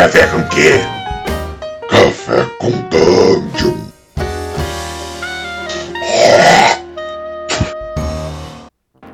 Café 0.00 0.26
com 0.28 0.48
quê? 0.48 0.70
Café 1.90 2.46
com 2.58 2.70
Dungeon. 2.88 3.76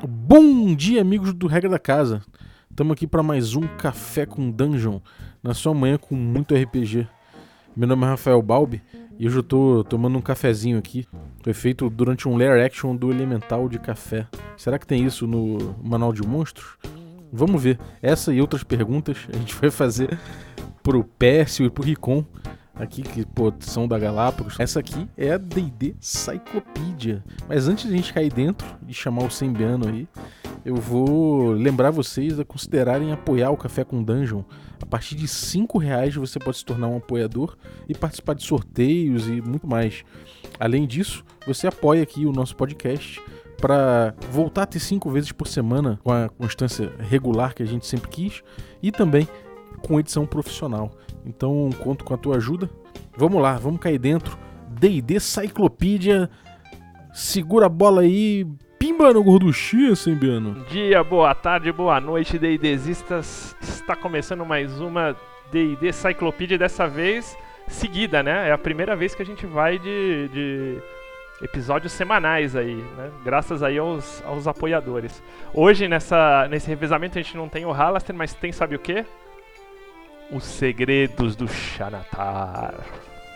Bom 0.07 0.77
dia, 0.77 1.01
amigos 1.01 1.35
do 1.35 1.49
Regra 1.49 1.69
da 1.69 1.81
Casa. 1.81 2.23
Estamos 2.71 2.93
aqui 2.93 3.05
para 3.05 3.21
mais 3.21 3.57
um 3.57 3.63
Café 3.77 4.27
com 4.27 4.49
Dungeon, 4.49 5.01
na 5.43 5.55
sua 5.55 5.75
manhã 5.75 5.99
com 5.99 6.15
muito 6.15 6.55
RPG. 6.55 7.09
Meu 7.77 7.89
nome 7.89 8.05
é 8.05 8.11
Rafael 8.11 8.41
Balbi 8.41 8.81
e 9.19 9.27
hoje 9.27 9.39
eu 9.39 9.43
tô 9.43 9.83
tomando 9.83 10.17
um 10.17 10.23
cafezinho 10.23 10.79
aqui. 10.79 11.05
Foi 11.43 11.53
feito 11.53 11.91
durante 11.91 12.29
um 12.29 12.37
layer 12.37 12.65
action 12.65 12.95
do 12.95 13.11
Elemental 13.11 13.69
de 13.69 13.81
Café. 13.81 14.29
Será 14.57 14.79
que 14.79 14.87
tem 14.87 15.05
isso 15.05 15.27
no 15.27 15.75
Manual 15.83 16.13
de 16.13 16.23
Monstros? 16.23 16.79
Vamos 17.33 17.61
ver. 17.61 17.77
Essa 18.01 18.33
e 18.33 18.41
outras 18.41 18.63
perguntas 18.63 19.27
a 19.35 19.37
gente 19.37 19.53
vai 19.57 19.69
fazer 19.69 20.17
pro 20.87 21.03
Pércio 21.03 21.67
e 21.67 21.71
pro 21.71 21.83
Ricon 21.83 22.25
aqui, 22.73 23.03
que 23.03 23.27
pô, 23.27 23.53
são 23.59 23.89
da 23.89 23.99
Galápagos. 23.99 24.55
Essa 24.61 24.79
aqui 24.79 25.09
é 25.19 25.33
a 25.33 25.37
D&D 25.37 25.97
Cyclopedia. 25.99 27.25
Mas 27.49 27.67
antes 27.67 27.89
de 27.89 27.93
a 27.93 27.97
gente 27.97 28.13
cair 28.13 28.33
dentro 28.33 28.65
e 28.87 28.95
chamar 28.95 29.25
o 29.25 29.31
Sembiano 29.31 29.89
aí, 29.89 30.07
eu 30.65 30.77
vou 30.77 31.51
lembrar 31.51 31.91
vocês 31.91 32.39
a 32.39 32.45
considerarem 32.45 33.11
apoiar 33.11 33.51
o 33.51 33.57
Café 33.57 33.83
com 33.83 34.01
Dungeon. 34.01 34.45
A 34.81 34.87
partir 34.87 35.17
de 35.17 35.27
5 35.27 35.77
reais 35.77 36.15
você 36.15 36.39
pode 36.39 36.59
se 36.59 36.65
tornar 36.65 36.87
um 36.87 36.99
apoiador 36.99 37.57
e 37.89 37.93
participar 37.93 38.35
de 38.35 38.45
sorteios 38.45 39.27
e 39.27 39.41
muito 39.41 39.67
mais. 39.67 40.05
Além 40.61 40.87
disso, 40.87 41.25
você 41.45 41.67
apoia 41.67 42.05
aqui 42.05 42.25
o 42.27 42.33
nosso 42.33 42.55
podcast 42.55 43.21
para 43.61 44.15
voltar 44.31 44.63
a 44.63 44.67
ter 44.67 44.79
cinco 44.79 45.11
vezes 45.11 45.33
por 45.33 45.49
semana 45.49 45.99
com 46.05 46.13
a 46.13 46.29
constância 46.29 46.93
regular 46.99 47.55
que 47.55 47.63
a 47.63 47.67
gente 47.67 47.87
sempre 47.87 48.09
quis 48.09 48.43
e 48.83 48.93
também 48.93 49.27
com 49.77 50.01
edição 50.01 50.27
profissional. 50.27 50.91
Então 51.25 51.71
conto 51.83 52.05
com 52.05 52.15
a 52.15 52.17
tua 52.17 52.37
ajuda. 52.37 52.71
Vamos 53.17 53.41
lá, 53.41 53.57
vamos 53.57 53.81
cair 53.81 53.99
dentro. 53.99 54.39
D&D 54.69 55.21
Cyclopedia. 55.21 56.31
Segura 57.13 57.67
a 57.67 57.69
bola 57.69 58.03
aí. 58.03 58.47
Pimba 58.79 59.13
no 59.13 59.25
gorduchinha, 59.25 59.97
Sembiano. 59.97 60.53
Bom 60.53 60.65
dia, 60.65 61.03
boa 61.03 61.35
tarde, 61.35 61.73
boa 61.73 61.99
noite, 61.99 62.39
D&Dzistas. 62.39 63.57
Está 63.63 63.97
começando 63.97 64.45
mais 64.45 64.81
uma 64.81 65.17
D&D 65.51 65.93
Cyclopedia, 65.93 66.59
dessa 66.59 66.87
vez 66.87 67.37
seguida, 67.69 68.23
né? 68.23 68.49
É 68.49 68.53
a 68.53 68.59
primeira 68.59 68.95
vez 68.95 69.15
que 69.15 69.23
a 69.23 69.27
gente 69.27 69.47
vai 69.47 69.79
de, 69.79 70.29
de 70.29 70.83
episódios 71.43 71.93
semanais 71.93 72.55
aí, 72.55 72.77
né? 72.97 73.11
Graças 73.25 73.63
aí 73.63 73.79
aos, 73.79 74.23
aos 74.25 74.47
apoiadores. 74.47 75.23
Hoje, 75.53 75.89
nessa, 75.89 76.47
nesse 76.49 76.69
revezamento, 76.69 77.19
a 77.19 77.23
gente 77.23 77.37
não 77.37 77.49
tem 77.49 77.65
o 77.65 77.73
Halaster, 77.73 78.15
mas 78.15 78.35
tem, 78.35 78.53
sabe 78.53 78.77
o 78.77 78.79
quê? 78.79 79.05
Os 80.31 80.43
segredos 80.43 81.37
do 81.37 81.47
Xanatar. 81.47 82.75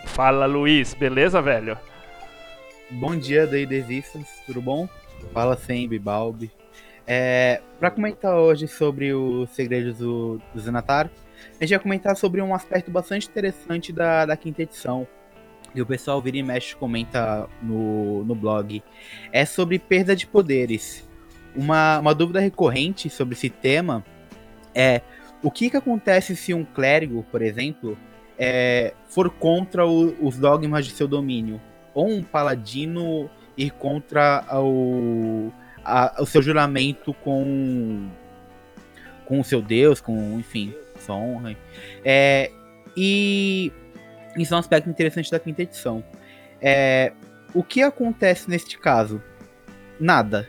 Fala, 0.07 0.45
Luiz, 0.45 0.93
beleza, 0.93 1.41
velho? 1.41 1.77
Bom 2.89 3.15
dia, 3.15 3.47
D&Dzistas, 3.47 4.27
tudo 4.45 4.61
bom? 4.61 4.89
Fala 5.33 5.55
sempre, 5.55 5.97
Balbi. 5.97 6.51
É, 7.07 7.61
para 7.79 7.91
comentar 7.91 8.35
hoje 8.35 8.67
sobre 8.67 9.13
os 9.13 9.49
segredos 9.51 9.99
do, 9.99 10.41
do 10.53 10.59
Zenatar, 10.59 11.09
a 11.59 11.63
gente 11.63 11.69
vai 11.69 11.79
comentar 11.79 12.17
sobre 12.17 12.41
um 12.41 12.53
aspecto 12.53 12.91
bastante 12.91 13.29
interessante 13.29 13.93
da, 13.93 14.25
da 14.25 14.35
quinta 14.35 14.61
edição, 14.61 15.07
que 15.73 15.81
o 15.81 15.85
pessoal 15.85 16.21
vira 16.21 16.37
e 16.37 16.43
mexe 16.43 16.75
comenta 16.75 17.47
no, 17.61 18.25
no 18.25 18.35
blog. 18.35 18.83
É 19.31 19.45
sobre 19.45 19.79
perda 19.79 20.13
de 20.13 20.27
poderes. 20.27 21.07
Uma, 21.55 21.99
uma 21.99 22.13
dúvida 22.13 22.41
recorrente 22.41 23.09
sobre 23.09 23.33
esse 23.33 23.49
tema 23.49 24.03
é 24.75 25.01
o 25.43 25.49
que, 25.49 25.69
que 25.69 25.77
acontece 25.77 26.35
se 26.35 26.53
um 26.53 26.63
clérigo, 26.63 27.25
por 27.31 27.41
exemplo, 27.41 27.97
é, 28.37 28.93
for 29.07 29.29
contra 29.29 29.85
o, 29.85 30.15
os 30.25 30.37
dogmas 30.37 30.85
de 30.85 30.91
seu 30.91 31.07
domínio? 31.07 31.59
Ou 31.93 32.09
um 32.09 32.23
paladino 32.23 33.29
ir 33.57 33.71
contra 33.71 34.43
o, 34.53 35.51
a, 35.83 36.21
o 36.21 36.25
seu 36.25 36.41
juramento 36.41 37.13
com, 37.13 38.09
com 39.25 39.39
o 39.39 39.43
seu 39.43 39.61
Deus, 39.61 39.99
com, 39.99 40.39
enfim, 40.39 40.73
sua 40.99 41.15
honra. 41.15 41.55
É, 42.05 42.51
e 42.95 43.71
isso 44.37 44.53
é 44.53 44.57
um 44.57 44.59
aspecto 44.59 44.89
interessante 44.89 45.29
da 45.29 45.39
quinta 45.39 45.63
edição. 45.63 46.03
É, 46.61 47.13
o 47.53 47.63
que 47.63 47.81
acontece 47.81 48.49
neste 48.49 48.77
caso? 48.77 49.21
Nada. 49.99 50.47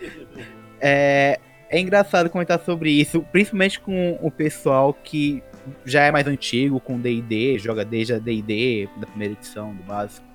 é, 0.80 1.38
é 1.70 1.78
engraçado 1.78 2.28
comentar 2.28 2.60
sobre 2.64 2.90
isso, 2.90 3.22
principalmente 3.30 3.78
com 3.78 4.18
o 4.20 4.30
pessoal 4.30 4.92
que 4.92 5.40
já 5.84 6.02
é 6.02 6.10
mais 6.10 6.26
antigo, 6.26 6.80
com 6.80 6.98
D&D, 6.98 7.58
joga 7.60 7.84
desde 7.84 8.12
a 8.12 8.18
D&D, 8.18 8.88
da 8.98 9.06
primeira 9.06 9.34
edição, 9.34 9.72
do 9.72 9.82
básico. 9.84 10.26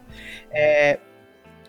É, 0.50 0.98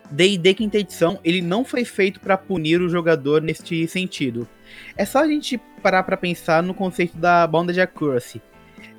D&D 0.09 0.53
quinta 0.53 0.77
edição, 0.77 1.19
ele 1.21 1.41
não 1.41 1.65
foi 1.65 1.83
feito 1.83 2.19
para 2.21 2.37
punir 2.37 2.81
o 2.81 2.87
jogador 2.87 3.41
neste 3.41 3.85
sentido. 3.89 4.47
É 4.95 5.03
só 5.03 5.19
a 5.19 5.27
gente 5.27 5.57
parar 5.83 6.03
para 6.03 6.15
pensar 6.15 6.63
no 6.63 6.73
conceito 6.73 7.17
da 7.17 7.45
Bondage 7.45 7.81
Accuracy. 7.81 8.41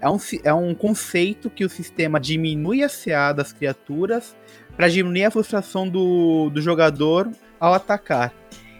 É 0.00 0.08
um, 0.08 0.18
é 0.44 0.52
um 0.52 0.74
conceito 0.74 1.48
que 1.48 1.64
o 1.64 1.68
sistema 1.70 2.20
diminui 2.20 2.82
a 2.82 2.88
CA 2.88 3.32
das 3.32 3.52
criaturas 3.52 4.36
para 4.76 4.88
diminuir 4.88 5.24
a 5.24 5.30
frustração 5.30 5.88
do, 5.88 6.50
do 6.50 6.60
jogador 6.60 7.30
ao 7.58 7.72
atacar. 7.72 8.32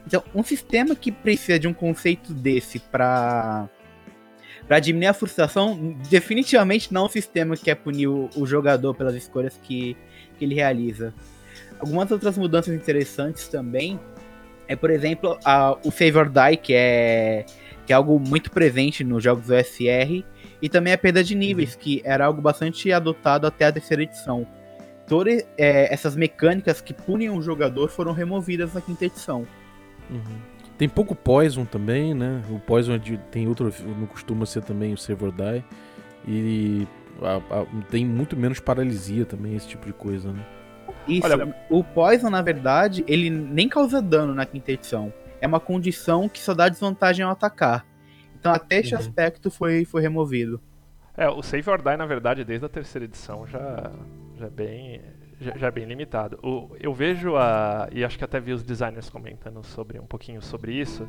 Então, 0.09 0.25
um 0.35 0.43
sistema 0.43 0.97
que 0.97 1.13
precisa 1.13 1.59
de 1.59 1.69
um 1.69 1.75
conceito 1.75 2.33
desse 2.33 2.79
para 2.79 3.69
para 4.67 4.81
diminuir 4.81 5.07
a 5.07 5.15
frustração, 5.15 5.97
definitivamente 6.11 6.93
não 6.93 7.03
é 7.03 7.05
um 7.05 7.09
sistema 7.09 7.57
que 7.57 7.65
quer 7.65 7.75
punir 7.75 8.07
o, 8.07 8.29
o 8.35 8.47
jogador 8.47 8.95
pelas 8.95 9.15
escolhas 9.15 9.59
que, 9.63 9.97
que 10.39 10.45
ele 10.45 10.55
realiza. 10.55 11.15
Algumas 11.79 12.11
outras 12.11 12.37
mudanças 12.37 12.75
interessantes 12.75 13.49
também 13.49 13.99
é, 14.67 14.75
por 14.75 14.91
exemplo, 14.91 15.39
a, 15.45 15.77
o 15.85 15.91
Save 15.91 16.17
or 16.17 16.31
Die, 16.31 16.57
que 16.59 16.75
é, 16.75 17.45
que 17.87 17.93
é 17.93 17.97
algo 17.97 18.19
muito 18.19 18.51
presente 18.51 19.05
nos 19.05 19.23
jogos 19.23 19.47
do 19.47 19.55
SR, 19.55 20.25
e 20.61 20.69
também 20.71 20.95
a 20.95 20.99
perda 20.99 21.23
de 21.23 21.35
níveis, 21.35 21.75
que 21.77 22.01
era 22.03 22.25
algo 22.25 22.41
bastante 22.41 22.91
adotado 22.93 23.47
até 23.47 23.67
a 23.67 23.73
terceira 23.73 24.03
edição. 24.03 24.47
Todas 25.07 25.43
é, 25.57 25.93
essas 25.93 26.17
mecânicas 26.17 26.81
que 26.83 26.93
punem 26.95 27.31
o 27.31 27.41
jogador 27.41 27.89
foram 27.89 28.13
removidas 28.13 28.75
na 28.75 28.81
quinta 28.81 29.05
edição. 29.05 29.47
Uhum. 30.11 30.59
Tem 30.77 30.89
pouco 30.89 31.15
Poison 31.15 31.65
também, 31.65 32.15
né? 32.15 32.43
O 32.51 32.59
Poison 32.61 32.95
é 32.95 32.99
tem 33.31 33.49
outro, 33.49 33.73
não 33.85 34.07
costuma 34.07 34.47
ser 34.47 34.63
também 34.63 34.95
o 34.95 34.99
Save 34.99 35.25
or 35.25 35.33
Die. 35.33 35.65
E 36.27 36.87
a, 37.21 37.37
a, 37.37 37.67
tem 37.91 38.05
muito 38.05 38.37
menos 38.37 38.61
paralisia 38.61 39.25
também, 39.25 39.57
esse 39.57 39.67
tipo 39.67 39.87
de 39.87 39.93
coisa, 39.93 40.33
né? 40.33 40.45
Isso, 41.07 41.27
Olha, 41.27 41.55
o 41.69 41.83
Poison, 41.83 42.31
na 42.31 42.43
verdade, 42.43 43.05
ele 43.09 43.29
nem 43.29 43.69
causa 43.69 44.01
dano 44.01 44.35
na 44.35 44.47
quinta 44.47 44.73
edição. 44.73 45.13
É 45.41 45.47
uma 45.47 45.61
condição 45.61 46.29
que 46.29 46.39
só 46.41 46.55
dá 46.55 46.69
desvantagem 46.69 47.25
ao 47.25 47.33
atacar. 47.33 47.85
Então 48.39 48.53
até 48.53 48.79
esse 48.79 48.95
uhum. 48.95 49.01
aspecto 49.01 49.51
foi, 49.51 49.85
foi 49.85 50.01
removido. 50.01 50.61
É, 51.17 51.29
o 51.29 51.43
Save 51.43 51.69
or 51.69 51.83
Die, 51.83 51.97
na 51.97 52.07
verdade, 52.07 52.45
desde 52.45 52.65
a 52.65 52.69
terceira 52.69 53.05
edição 53.05 53.45
já, 53.47 53.91
já 54.37 54.47
é 54.47 54.51
bem 54.51 55.03
já, 55.41 55.71
bem 55.71 55.85
limitado. 55.85 56.39
O, 56.43 56.77
eu 56.81 56.93
vejo 56.93 57.37
a. 57.37 57.89
E 57.93 58.05
acho 58.05 58.19
que 58.19 58.25
até 58.25 58.41
vi 58.41 58.53
os 58.53 58.63
designers 58.63 59.09
comentando 59.09 59.63
sobre 59.65 59.99
um 59.99 60.07
pouquinho 60.07 60.43
sobre 60.43 60.73
isso. 60.73 61.07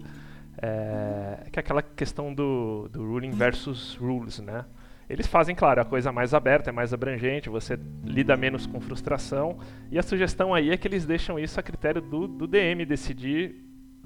É, 0.62 1.47
que 1.51 1.57
é 1.57 1.62
aquela 1.62 1.81
questão 1.81 2.34
do, 2.34 2.90
do 2.90 3.06
ruling 3.06 3.31
versus 3.31 3.95
rules, 3.95 4.40
né? 4.40 4.66
Eles 5.09 5.25
fazem, 5.25 5.56
claro, 5.56 5.81
a 5.81 5.85
coisa 5.85 6.12
mais 6.12 6.34
aberta, 6.34 6.69
é 6.69 6.73
mais 6.73 6.94
abrangente, 6.94 7.50
você 7.50 7.79
lida 8.03 8.38
menos 8.38 8.67
com 8.67 8.79
frustração. 8.79 9.57
E 9.90 9.97
a 9.97 10.03
sugestão 10.03 10.53
aí 10.53 10.69
é 10.69 10.78
que 10.78 10.88
eles 10.88 11.06
deixam 11.06 11.40
isso 11.40 11.59
a 11.59 11.63
critério 11.63 12.01
do, 12.01 12.28
do 12.28 12.46
DM 12.46 12.85
decidir 12.85 13.56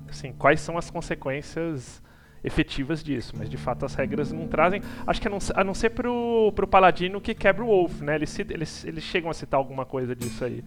assim, 0.07 0.31
quais 0.31 0.61
são 0.61 0.77
as 0.77 0.89
consequências 0.89 2.01
efetivas 2.43 3.03
disso. 3.03 3.33
Mas 3.37 3.49
de 3.49 3.57
fato 3.57 3.85
as 3.85 3.95
regras 3.95 4.31
não 4.31 4.47
trazem. 4.47 4.81
Acho 5.05 5.21
que 5.21 5.27
a 5.27 5.31
não, 5.31 5.39
a 5.55 5.63
não 5.63 5.73
ser 5.73 5.91
pro, 5.91 6.51
pro 6.55 6.67
Paladino 6.67 7.21
que 7.21 7.33
quebra 7.33 7.63
o 7.63 7.67
Wolf, 7.67 8.01
né? 8.01 8.15
Eles, 8.15 8.37
eles, 8.39 8.85
eles 8.85 9.03
chegam 9.03 9.29
a 9.29 9.33
citar 9.33 9.57
alguma 9.57 9.85
coisa 9.85 10.15
disso 10.15 10.43
aí. 10.43 10.63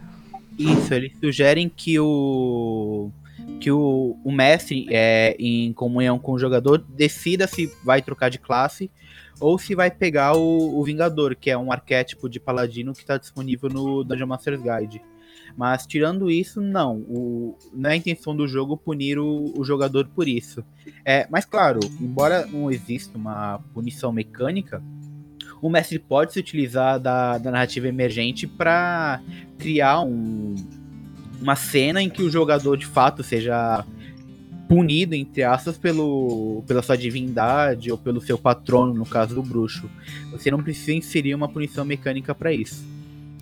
Isso, 0.58 0.92
eles 0.94 1.12
sugerem 1.20 1.68
que 1.68 1.98
o 1.98 3.10
que 3.60 3.70
o, 3.70 4.18
o 4.24 4.32
mestre, 4.32 4.86
é, 4.90 5.36
em 5.38 5.72
comunhão 5.72 6.18
com 6.18 6.32
o 6.32 6.38
jogador, 6.38 6.78
decida 6.78 7.46
se 7.46 7.70
vai 7.84 8.02
trocar 8.02 8.28
de 8.28 8.38
classe 8.38 8.90
ou 9.40 9.58
se 9.58 9.74
vai 9.74 9.90
pegar 9.90 10.36
o, 10.36 10.78
o 10.78 10.82
Vingador, 10.84 11.36
que 11.36 11.50
é 11.50 11.58
um 11.58 11.70
arquétipo 11.70 12.28
de 12.28 12.40
paladino 12.40 12.92
que 12.92 13.00
está 13.00 13.18
disponível 13.18 13.68
no 13.68 14.02
Dungeon 14.02 14.26
Master's 14.26 14.60
Guide. 14.60 15.02
Mas 15.56 15.86
tirando 15.86 16.30
isso, 16.30 16.60
não. 16.60 16.96
O, 17.08 17.58
não 17.72 17.90
é 17.90 17.92
a 17.92 17.96
intenção 17.96 18.34
do 18.34 18.48
jogo 18.48 18.76
punir 18.76 19.18
o, 19.18 19.52
o 19.56 19.64
jogador 19.64 20.06
por 20.14 20.26
isso. 20.26 20.64
É, 21.04 21.26
mas 21.30 21.44
claro, 21.44 21.80
embora 22.00 22.46
não 22.46 22.70
exista 22.70 23.16
uma 23.18 23.60
punição 23.74 24.12
mecânica, 24.12 24.82
o 25.60 25.68
mestre 25.68 25.98
pode 25.98 26.32
se 26.32 26.38
utilizar 26.38 26.98
da, 26.98 27.38
da 27.38 27.50
narrativa 27.50 27.88
emergente 27.88 28.46
para 28.46 29.20
criar 29.58 30.00
um, 30.00 30.54
uma 31.40 31.56
cena 31.56 32.02
em 32.02 32.10
que 32.10 32.22
o 32.22 32.30
jogador 32.30 32.76
de 32.76 32.86
fato 32.86 33.22
seja 33.22 33.84
punido, 34.68 35.14
entre 35.14 35.42
aspas, 35.42 35.78
pelo, 35.78 36.62
pela 36.66 36.82
sua 36.82 36.96
divindade 36.96 37.90
ou 37.90 37.96
pelo 37.96 38.20
seu 38.20 38.36
patrono, 38.36 38.92
no 38.92 39.06
caso 39.06 39.34
do 39.34 39.42
bruxo. 39.42 39.88
Você 40.32 40.50
não 40.50 40.62
precisa 40.62 40.92
inserir 40.92 41.34
uma 41.34 41.48
punição 41.48 41.84
mecânica 41.84 42.34
para 42.34 42.52
isso. 42.52 42.84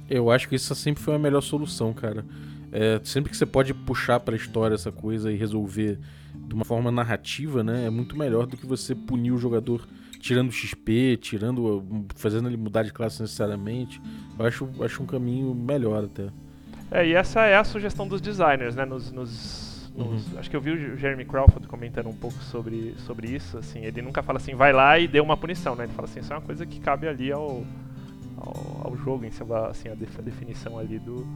Eu 0.08 0.30
acho 0.30 0.48
que 0.48 0.54
isso 0.54 0.74
sempre 0.74 1.02
foi 1.02 1.14
a 1.14 1.18
melhor 1.18 1.40
solução, 1.40 1.92
cara. 1.92 2.24
É, 2.72 3.00
sempre 3.04 3.30
que 3.30 3.36
você 3.36 3.46
pode 3.46 3.72
puxar 3.72 4.20
pra 4.20 4.34
história 4.34 4.74
essa 4.74 4.90
coisa 4.90 5.30
e 5.30 5.36
resolver 5.36 5.98
de 6.34 6.54
uma 6.54 6.64
forma 6.64 6.90
narrativa, 6.90 7.62
né? 7.62 7.86
É 7.86 7.90
muito 7.90 8.18
melhor 8.18 8.46
do 8.46 8.56
que 8.56 8.66
você 8.66 8.94
punir 8.94 9.30
o 9.30 9.38
jogador 9.38 9.86
tirando 10.18 10.50
XP, 10.50 11.18
tirando. 11.18 11.84
fazendo 12.16 12.48
ele 12.48 12.56
mudar 12.56 12.82
de 12.82 12.92
classe 12.92 13.20
necessariamente. 13.20 14.00
Eu 14.38 14.46
acho, 14.46 14.68
acho 14.80 15.02
um 15.02 15.06
caminho 15.06 15.54
melhor 15.54 16.04
até. 16.04 16.28
É, 16.90 17.06
e 17.06 17.12
essa 17.14 17.42
é 17.42 17.56
a 17.56 17.64
sugestão 17.64 18.08
dos 18.08 18.20
designers, 18.20 18.74
né? 18.74 18.84
Nos, 18.84 19.12
nos, 19.12 19.92
nos 19.94 20.32
uhum. 20.32 20.38
Acho 20.38 20.50
que 20.50 20.56
eu 20.56 20.60
vi 20.60 20.70
o 20.70 20.96
Jeremy 20.96 21.24
Crawford 21.24 21.68
comentando 21.68 22.08
um 22.08 22.14
pouco 22.14 22.38
sobre, 22.42 22.94
sobre 23.06 23.28
isso. 23.28 23.58
Assim, 23.58 23.80
ele 23.80 24.02
nunca 24.02 24.22
fala 24.22 24.38
assim, 24.38 24.54
vai 24.54 24.72
lá 24.72 24.98
e 24.98 25.06
dê 25.06 25.20
uma 25.20 25.36
punição, 25.36 25.76
né? 25.76 25.84
Ele 25.84 25.92
fala 25.92 26.08
assim, 26.08 26.20
isso 26.20 26.32
é 26.32 26.36
uma 26.36 26.42
coisa 26.42 26.64
que 26.64 26.80
cabe 26.80 27.06
ali 27.06 27.30
ao, 27.30 27.64
ao, 28.44 28.88
ao 28.88 28.96
jogo, 28.96 29.24
em 29.24 29.30
assim, 29.68 29.88
a, 29.88 29.94
def, 29.94 30.18
a 30.18 30.22
definição 30.22 30.78
ali 30.78 30.98
do, 30.98 31.26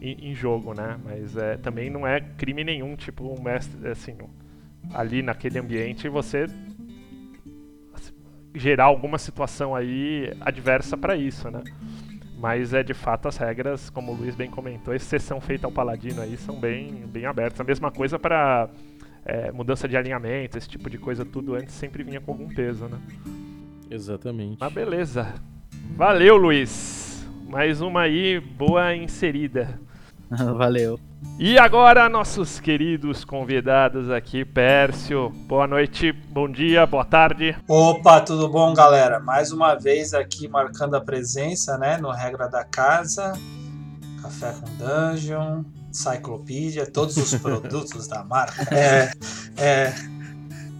em, 0.00 0.30
em, 0.30 0.34
jogo, 0.34 0.74
né? 0.74 0.98
Mas 1.04 1.36
é, 1.36 1.56
também 1.56 1.88
não 1.88 2.06
é 2.06 2.20
crime 2.20 2.64
nenhum, 2.64 2.96
tipo, 2.96 3.32
um 3.32 3.40
mestre, 3.40 3.88
assim, 3.88 4.16
ali 4.92 5.22
naquele 5.22 5.58
ambiente 5.58 6.08
você 6.08 6.46
assim, 7.94 8.12
gerar 8.54 8.84
alguma 8.84 9.18
situação 9.18 9.74
aí 9.74 10.32
adversa 10.40 10.96
para 10.96 11.16
isso, 11.16 11.50
né? 11.50 11.62
Mas 12.38 12.74
é 12.74 12.82
de 12.82 12.92
fato 12.92 13.28
as 13.28 13.36
regras, 13.36 13.88
como 13.88 14.10
o 14.10 14.16
Luiz 14.16 14.34
bem 14.34 14.50
comentou, 14.50 14.92
exceção 14.92 15.40
feita 15.40 15.66
ao 15.66 15.72
Paladino 15.72 16.20
aí 16.20 16.36
são 16.36 16.58
bem, 16.58 17.06
bem 17.06 17.24
abertas. 17.24 17.60
A 17.60 17.64
mesma 17.64 17.92
coisa 17.92 18.18
para 18.18 18.68
é, 19.24 19.52
mudança 19.52 19.88
de 19.88 19.96
alinhamento, 19.96 20.58
esse 20.58 20.68
tipo 20.68 20.90
de 20.90 20.98
coisa, 20.98 21.24
tudo 21.24 21.54
antes 21.54 21.72
sempre 21.72 22.02
vinha 22.02 22.20
com 22.20 22.32
algum 22.32 22.48
peso, 22.48 22.88
né? 22.88 22.98
Exatamente. 23.88 24.56
Mas 24.58 24.72
beleza. 24.72 25.34
Valeu, 25.96 26.36
Luiz. 26.36 27.26
Mais 27.48 27.80
uma 27.80 28.02
aí, 28.02 28.40
boa 28.40 28.94
inserida. 28.94 29.78
Valeu. 30.30 30.98
E 31.38 31.58
agora, 31.58 32.08
nossos 32.08 32.60
queridos 32.60 33.24
convidados 33.24 34.10
aqui, 34.10 34.44
Pércio. 34.44 35.30
Boa 35.46 35.66
noite, 35.66 36.12
bom 36.12 36.48
dia, 36.48 36.86
boa 36.86 37.04
tarde. 37.04 37.56
Opa, 37.66 38.20
tudo 38.20 38.48
bom, 38.48 38.72
galera? 38.74 39.18
Mais 39.18 39.50
uma 39.50 39.74
vez 39.74 40.14
aqui 40.14 40.46
marcando 40.48 40.94
a 40.94 41.00
presença, 41.00 41.76
né, 41.78 41.96
no 41.98 42.10
Regra 42.10 42.48
da 42.48 42.64
Casa, 42.64 43.32
Café 44.20 44.52
com 44.52 44.76
Dungeon, 44.76 45.64
Cyclopedia, 45.90 46.90
todos 46.90 47.16
os 47.16 47.34
produtos 47.40 48.06
da 48.06 48.22
marca. 48.24 48.62
É, 48.74 49.10
é, 49.56 49.94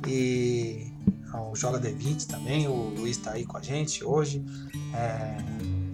e 0.06 0.91
o 1.34 1.54
Joga 1.54 1.78
D20 1.78 2.26
também, 2.26 2.68
o 2.68 2.92
Luiz 2.96 3.16
está 3.16 3.32
aí 3.32 3.44
com 3.44 3.56
a 3.56 3.62
gente 3.62 4.04
hoje. 4.04 4.44
É, 4.94 5.36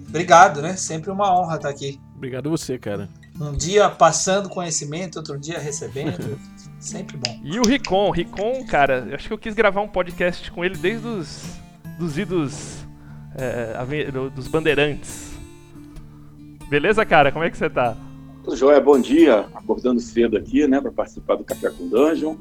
obrigado, 0.08 0.60
né? 0.60 0.76
Sempre 0.76 1.10
uma 1.10 1.38
honra 1.38 1.56
estar 1.56 1.68
aqui. 1.68 2.00
Obrigado 2.16 2.50
você, 2.50 2.78
cara. 2.78 3.08
Um 3.40 3.52
dia 3.52 3.88
passando 3.88 4.48
conhecimento, 4.48 5.16
outro 5.16 5.38
dia 5.38 5.58
recebendo. 5.58 6.38
Sempre 6.80 7.16
bom. 7.16 7.40
E 7.42 7.58
o 7.58 7.64
Ricon, 7.64 8.10
Ricon, 8.10 8.64
cara, 8.66 9.06
eu 9.08 9.14
acho 9.16 9.26
que 9.26 9.34
eu 9.34 9.38
quis 9.38 9.54
gravar 9.54 9.80
um 9.80 9.88
podcast 9.88 10.50
com 10.50 10.64
ele 10.64 10.76
desde 10.76 11.06
os 11.06 11.42
dos 11.98 12.16
idos 12.16 12.86
é, 13.34 14.30
dos 14.30 14.46
bandeirantes. 14.46 15.32
Beleza, 16.68 17.04
cara? 17.04 17.32
Como 17.32 17.44
é 17.44 17.50
que 17.50 17.56
você 17.56 17.68
tá? 17.68 17.96
Jóia, 18.54 18.80
bom 18.80 18.98
dia. 18.98 19.46
Acordando 19.54 20.00
cedo 20.00 20.36
aqui, 20.36 20.66
né, 20.66 20.80
para 20.80 20.92
participar 20.92 21.36
do 21.36 21.44
Café 21.44 21.70
com 21.70 21.88
Dungeon. 21.88 22.36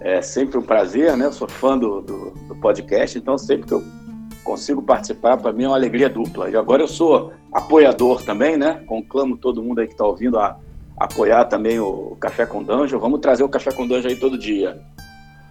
É 0.00 0.20
sempre 0.20 0.58
um 0.58 0.62
prazer, 0.62 1.16
né? 1.16 1.26
Eu 1.26 1.32
sou 1.32 1.48
fã 1.48 1.78
do, 1.78 2.00
do, 2.00 2.30
do 2.30 2.54
podcast, 2.56 3.16
então 3.16 3.38
sempre 3.38 3.66
que 3.66 3.72
eu 3.72 3.82
consigo 4.44 4.82
participar, 4.82 5.38
para 5.38 5.52
mim 5.52 5.64
é 5.64 5.68
uma 5.68 5.76
alegria 5.76 6.08
dupla. 6.08 6.50
E 6.50 6.56
agora 6.56 6.82
eu 6.82 6.88
sou 6.88 7.32
apoiador 7.52 8.22
também, 8.22 8.56
né? 8.56 8.82
Conclamo 8.86 9.36
todo 9.36 9.62
mundo 9.62 9.80
aí 9.80 9.86
que 9.86 9.94
está 9.94 10.04
ouvindo 10.04 10.38
a 10.38 10.58
apoiar 10.96 11.46
também 11.46 11.80
o 11.80 12.16
Café 12.20 12.46
com 12.46 12.62
Dungeon. 12.62 12.98
Vamos 12.98 13.20
trazer 13.20 13.42
o 13.42 13.48
Café 13.48 13.72
com 13.72 13.86
Dungeon 13.86 14.10
aí 14.10 14.16
todo 14.16 14.38
dia. 14.38 14.80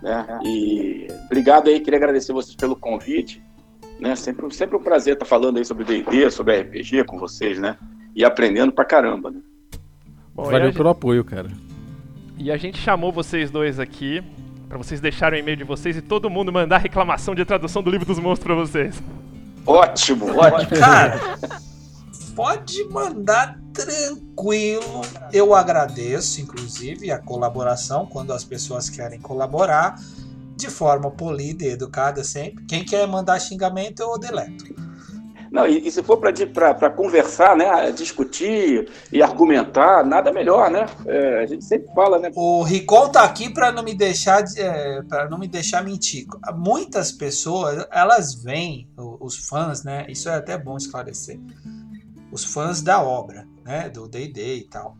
Né? 0.02 0.40
E 0.44 1.08
obrigado 1.26 1.70
aí, 1.70 1.80
queria 1.80 1.98
agradecer 1.98 2.32
vocês 2.34 2.56
pelo 2.56 2.76
convite. 2.76 3.42
Né? 4.00 4.16
Sempre, 4.16 4.54
sempre 4.54 4.78
um 4.78 4.82
prazer 4.82 5.14
estar 5.14 5.26
falando 5.26 5.58
aí 5.58 5.66
sobre 5.66 5.84
D&D, 5.84 6.30
sobre 6.30 6.62
RPG 6.62 7.06
com 7.06 7.18
vocês, 7.18 7.58
né? 7.58 7.78
E 8.16 8.24
aprendendo 8.24 8.72
pra 8.72 8.86
caramba, 8.86 9.32
né? 9.32 9.40
Bom, 10.36 10.44
Valeu 10.44 10.74
pelo 10.74 10.90
apoio, 10.90 11.24
cara. 11.24 11.50
E 12.38 12.52
a 12.52 12.58
gente 12.58 12.78
chamou 12.78 13.12
vocês 13.12 13.52
dois 13.52 13.80
aqui 13.80 14.24
para 14.68 14.78
vocês 14.78 15.00
deixarem 15.00 15.40
o 15.40 15.44
e-mail 15.44 15.58
de 15.58 15.64
vocês 15.64 15.96
e 15.96 16.02
todo 16.02 16.30
mundo 16.30 16.52
mandar 16.52 16.80
reclamação 16.80 17.36
de 17.36 17.46
tradução 17.46 17.84
do 17.84 17.92
livro 17.92 18.08
dos 18.08 18.18
monstros 18.18 18.44
para 18.44 18.56
vocês. 18.56 19.04
Ótimo, 19.68 20.36
ótimo. 20.36 20.80
Cara, 20.80 21.38
pode 22.36 22.84
mandar 22.86 23.60
tranquilo. 23.72 25.02
Eu 25.32 25.54
agradeço, 25.54 26.42
inclusive, 26.42 27.12
a 27.12 27.20
colaboração 27.20 28.08
quando 28.08 28.34
as 28.34 28.44
pessoas 28.44 28.90
querem 28.90 29.20
colaborar 29.20 29.96
de 30.56 30.70
forma 30.70 31.12
polida 31.12 31.64
e 31.64 31.70
educada 31.70 32.24
sempre. 32.24 32.66
Quem 32.66 32.84
quer 32.84 33.08
mandar 33.08 33.40
xingamento, 33.40 34.02
eu 34.02 34.18
deleto. 34.18 34.66
Não, 35.54 35.68
e, 35.68 35.88
e 35.88 35.92
se 35.92 36.02
for 36.02 36.18
para 36.18 36.90
conversar, 36.90 37.56
né, 37.56 37.92
discutir 37.92 38.90
e 39.12 39.22
argumentar, 39.22 40.04
nada 40.04 40.34
melhor, 40.34 40.72
né? 40.72 40.88
É, 41.06 41.44
a 41.44 41.46
gente 41.46 41.64
sempre 41.64 41.94
fala, 41.94 42.18
né? 42.18 42.32
O 42.36 42.64
Ricon 42.64 43.10
tá 43.10 43.24
aqui 43.24 43.54
para 43.54 43.72
não 43.72 43.84
me 43.84 43.94
deixar 43.94 44.44
é, 44.58 45.04
para 45.04 45.30
não 45.30 45.38
me 45.38 45.48
deixar 45.48 45.84
mentir. 45.84 46.26
Muitas 46.56 47.12
pessoas, 47.12 47.86
elas 47.92 48.34
veem 48.34 48.90
os 48.98 49.48
fãs, 49.48 49.84
né? 49.84 50.08
Isso 50.10 50.28
é 50.28 50.34
até 50.34 50.58
bom 50.58 50.76
esclarecer. 50.76 51.40
Os 52.32 52.44
fãs 52.44 52.82
da 52.82 53.04
obra, 53.04 53.48
né, 53.64 53.90
do 53.90 54.08
D&D 54.08 54.56
e 54.56 54.64
tal 54.64 54.98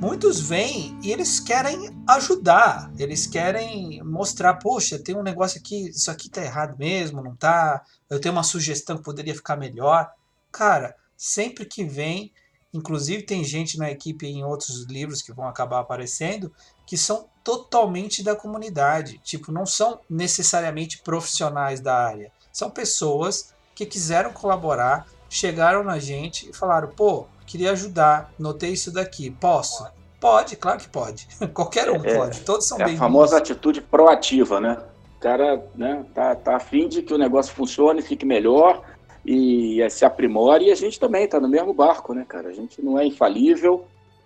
muitos 0.00 0.40
vêm 0.40 0.98
e 1.02 1.12
eles 1.12 1.38
querem 1.38 1.94
ajudar, 2.08 2.90
eles 2.98 3.26
querem 3.26 4.02
mostrar, 4.02 4.54
poxa, 4.54 4.98
tem 4.98 5.14
um 5.14 5.22
negócio 5.22 5.60
aqui, 5.60 5.90
isso 5.90 6.10
aqui 6.10 6.30
tá 6.30 6.42
errado 6.42 6.76
mesmo, 6.78 7.22
não 7.22 7.36
tá? 7.36 7.84
Eu 8.08 8.18
tenho 8.18 8.34
uma 8.34 8.42
sugestão 8.42 8.96
que 8.96 9.02
poderia 9.02 9.34
ficar 9.34 9.56
melhor. 9.56 10.10
Cara, 10.50 10.96
sempre 11.16 11.66
que 11.66 11.84
vem, 11.84 12.32
inclusive 12.72 13.24
tem 13.24 13.44
gente 13.44 13.76
na 13.76 13.90
equipe 13.90 14.26
em 14.26 14.42
outros 14.42 14.86
livros 14.86 15.20
que 15.20 15.34
vão 15.34 15.46
acabar 15.46 15.80
aparecendo 15.80 16.50
que 16.86 16.96
são 16.96 17.28
totalmente 17.44 18.22
da 18.22 18.34
comunidade, 18.34 19.20
tipo, 19.22 19.52
não 19.52 19.64
são 19.64 20.00
necessariamente 20.08 21.02
profissionais 21.02 21.78
da 21.80 21.94
área, 21.94 22.32
são 22.52 22.70
pessoas 22.70 23.54
que 23.74 23.86
quiseram 23.86 24.32
colaborar, 24.32 25.06
chegaram 25.28 25.84
na 25.84 25.98
gente 25.98 26.50
e 26.50 26.52
falaram, 26.52 26.88
pô, 26.88 27.26
queria 27.50 27.72
ajudar, 27.72 28.32
notei 28.38 28.70
isso 28.70 28.92
daqui, 28.92 29.30
posso? 29.30 29.84
Pode, 30.20 30.54
claro 30.56 30.78
que 30.78 30.88
pode. 30.88 31.26
Qualquer 31.52 31.90
um 31.90 32.04
é, 32.04 32.14
pode, 32.14 32.40
todos 32.42 32.66
são 32.66 32.80
é 32.80 32.84
bem 32.84 32.94
a 32.94 32.98
famosa 32.98 33.36
atitude 33.36 33.80
proativa, 33.80 34.60
né? 34.60 34.78
O 35.16 35.20
cara 35.20 35.62
né, 35.74 36.04
tá, 36.14 36.34
tá 36.36 36.56
afim 36.56 36.88
de 36.88 37.02
que 37.02 37.12
o 37.12 37.18
negócio 37.18 37.52
funcione, 37.52 38.02
fique 38.02 38.24
melhor 38.24 38.82
e 39.26 39.78
se 39.90 40.04
aprimore, 40.04 40.66
e 40.66 40.70
a 40.70 40.74
gente 40.74 40.98
também 40.98 41.24
está 41.24 41.40
no 41.40 41.48
mesmo 41.48 41.74
barco, 41.74 42.14
né, 42.14 42.24
cara? 42.26 42.48
A 42.48 42.52
gente 42.52 42.82
não 42.82 42.98
é 42.98 43.04
infalível, 43.04 43.84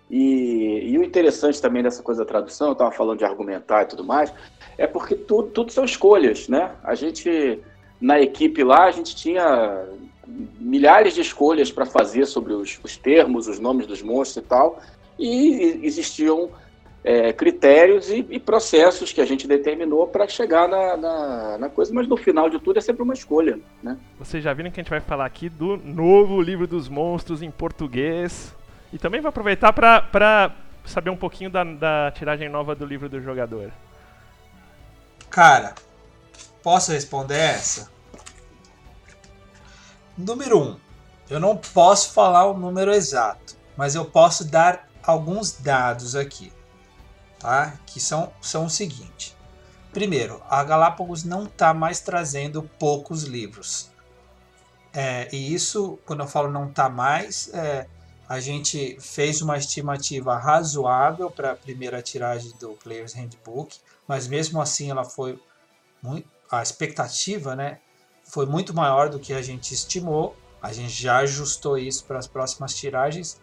e, 0.09 0.91
e, 0.91 0.97
o 0.97 1.03
interessante 1.03 1.59
também 1.59 1.81
dessa 1.81 2.03
coisa 2.03 2.23
da 2.23 2.27
tradução, 2.27 2.67
eu 2.67 2.73
estava 2.73 2.91
falando 2.91 3.17
de 3.17 3.25
argumentar 3.25 3.83
e 3.83 3.87
tudo 3.87 4.03
mais, 4.03 4.31
é 4.77 4.85
porque 4.85 5.15
tudo, 5.15 5.49
tudo 5.49 5.71
são 5.71 5.83
escolhas, 5.83 6.47
né? 6.47 6.71
A 6.83 6.93
gente, 6.93 7.59
na 7.99 8.21
equipe 8.21 8.63
lá, 8.63 8.83
a 8.85 8.91
gente 8.91 9.15
tinha 9.15 9.83
milhares 10.59 11.13
de 11.13 11.21
escolhas 11.21 11.71
para 11.71 11.85
fazer 11.85 12.25
sobre 12.25 12.53
os, 12.53 12.79
os, 12.83 12.97
termos, 12.97 13.47
os 13.47 13.59
nomes 13.59 13.87
dos 13.87 14.01
monstros 14.01 14.43
e 14.43 14.47
tal, 14.47 14.81
e 15.17 15.79
existiam 15.83 16.49
é, 17.03 17.31
critérios 17.31 18.09
e, 18.09 18.25
e, 18.29 18.39
processos 18.39 19.13
que 19.13 19.21
a 19.21 19.25
gente 19.25 19.47
determinou 19.47 20.07
para 20.07 20.27
chegar 20.27 20.67
na, 20.67 20.97
na, 20.97 21.57
na, 21.59 21.69
coisa, 21.69 21.93
mas 21.93 22.07
no 22.07 22.17
final 22.17 22.49
de 22.49 22.59
tudo 22.59 22.77
é 22.77 22.81
sempre 22.81 23.03
uma 23.03 23.13
escolha. 23.13 23.59
Né? 23.81 23.97
Vocês 24.17 24.43
já 24.43 24.51
viram 24.53 24.71
que 24.71 24.79
a 24.79 24.83
gente 24.83 24.89
vai 24.89 24.99
falar 24.99 25.25
aqui 25.25 25.47
do 25.47 25.77
novo 25.77 26.41
livro 26.41 26.65
dos 26.65 26.89
monstros 26.89 27.41
em 27.41 27.51
português, 27.51 28.53
e 28.91 28.97
também 28.97 29.21
vou 29.21 29.29
aproveitar 29.29 29.71
para 29.71 30.55
saber 30.85 31.09
um 31.09 31.17
pouquinho 31.17 31.49
da, 31.49 31.63
da 31.63 32.11
tiragem 32.11 32.49
nova 32.49 32.75
do 32.75 32.85
livro 32.85 33.07
do 33.07 33.21
jogador. 33.21 33.71
Cara, 35.29 35.75
posso 36.63 36.91
responder 36.91 37.37
essa? 37.37 37.94
Número 40.17 40.59
1. 40.59 40.63
Um, 40.63 40.79
eu 41.29 41.39
não 41.39 41.57
posso 41.57 42.11
falar 42.11 42.45
o 42.45 42.57
número 42.57 42.93
exato, 42.93 43.57
mas 43.75 43.95
eu 43.95 44.05
posso 44.05 44.45
dar 44.45 44.87
alguns 45.03 45.51
dados 45.51 46.15
aqui, 46.15 46.53
tá? 47.37 47.77
Que 47.85 47.99
são, 47.99 48.31
são 48.41 48.65
o 48.65 48.69
seguinte. 48.69 49.35
Primeiro, 49.91 50.41
a 50.49 50.63
Galápagos 50.63 51.23
não 51.23 51.45
está 51.45 51.73
mais 51.73 51.99
trazendo 51.99 52.63
poucos 52.79 53.23
livros. 53.23 53.91
É, 54.93 55.27
e 55.35 55.53
isso, 55.53 55.99
quando 56.05 56.21
eu 56.21 56.27
falo 56.27 56.49
não 56.49 56.69
está 56.69 56.87
mais, 56.87 57.53
é, 57.53 57.85
a 58.29 58.39
gente 58.39 58.97
fez 59.01 59.41
uma 59.41 59.57
estimativa 59.57 60.37
razoável 60.37 61.29
para 61.29 61.51
a 61.51 61.55
primeira 61.55 62.01
tiragem 62.01 62.53
do 62.57 62.71
Player's 62.75 63.13
Handbook, 63.13 63.77
mas 64.07 64.27
mesmo 64.27 64.61
assim 64.61 64.89
ela 64.89 65.03
foi 65.03 65.37
muito, 66.01 66.29
a 66.49 66.63
expectativa, 66.63 67.55
né, 67.55 67.79
foi 68.25 68.45
muito 68.45 68.73
maior 68.73 69.09
do 69.09 69.19
que 69.19 69.33
a 69.33 69.41
gente 69.41 69.73
estimou. 69.73 70.35
A 70.61 70.73
gente 70.73 70.89
já 70.89 71.19
ajustou 71.19 71.77
isso 71.77 72.03
para 72.03 72.19
as 72.19 72.27
próximas 72.27 72.75
tiragens, 72.75 73.39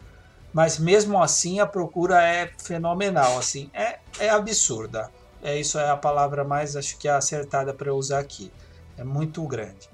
mas 0.53 0.79
mesmo 0.79 1.23
assim 1.23 1.61
a 1.61 1.67
procura 1.67 2.23
é 2.23 2.53
fenomenal, 2.59 3.39
assim, 3.39 3.71
é, 3.73 4.01
é 4.19 4.29
absurda. 4.29 5.11
É 5.43 5.59
isso 5.59 5.79
é 5.79 5.89
a 5.89 5.97
palavra 5.97 6.45
mais 6.45 6.77
acho 6.77 6.99
que 6.99 7.09
é 7.09 7.13
acertada 7.13 7.73
para 7.73 7.95
usar 7.95 8.19
aqui. 8.19 8.53
É 8.97 9.03
muito 9.03 9.43
grande. 9.47 9.89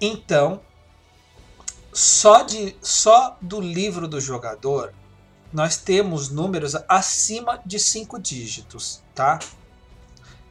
Então, 0.00 0.60
só 1.92 2.42
de 2.42 2.76
só 2.80 3.36
do 3.40 3.60
livro 3.60 4.08
do 4.08 4.20
jogador 4.20 4.92
nós 5.52 5.76
temos 5.76 6.30
números 6.30 6.76
acima 6.88 7.60
de 7.66 7.78
cinco 7.78 8.18
dígitos, 8.18 9.02
tá? 9.14 9.38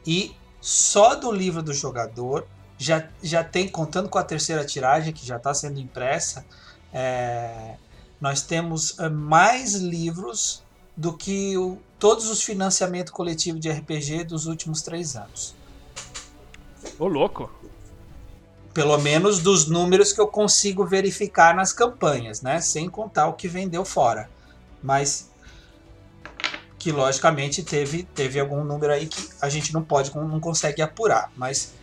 E 0.06 0.36
só 0.60 1.14
do 1.14 1.32
livro 1.32 1.62
do 1.62 1.72
jogador 1.72 2.46
já, 2.80 3.06
já 3.22 3.44
tem, 3.44 3.68
contando 3.68 4.08
com 4.08 4.16
a 4.16 4.24
terceira 4.24 4.64
tiragem 4.64 5.12
que 5.12 5.24
já 5.24 5.36
está 5.36 5.52
sendo 5.52 5.78
impressa, 5.78 6.46
é, 6.90 7.74
nós 8.18 8.40
temos 8.40 8.98
é, 8.98 9.06
mais 9.10 9.74
livros 9.74 10.62
do 10.96 11.14
que 11.14 11.58
o, 11.58 11.76
todos 11.98 12.30
os 12.30 12.42
financiamentos 12.42 13.12
coletivos 13.12 13.60
de 13.60 13.70
RPG 13.70 14.24
dos 14.24 14.46
últimos 14.46 14.80
três 14.80 15.14
anos. 15.14 15.54
Ô, 16.98 17.06
louco! 17.06 17.52
Pelo 18.72 18.96
menos 18.96 19.40
dos 19.40 19.68
números 19.68 20.10
que 20.10 20.20
eu 20.20 20.28
consigo 20.28 20.86
verificar 20.86 21.54
nas 21.54 21.74
campanhas, 21.74 22.40
né? 22.40 22.62
Sem 22.62 22.88
contar 22.88 23.26
o 23.26 23.34
que 23.34 23.46
vendeu 23.46 23.84
fora. 23.84 24.30
Mas 24.82 25.28
que 26.78 26.90
logicamente 26.90 27.62
teve, 27.62 28.04
teve 28.04 28.40
algum 28.40 28.64
número 28.64 28.90
aí 28.90 29.06
que 29.06 29.28
a 29.42 29.50
gente 29.50 29.74
não 29.74 29.82
pode, 29.82 30.16
não 30.16 30.40
consegue 30.40 30.80
apurar. 30.80 31.30
Mas 31.36 31.74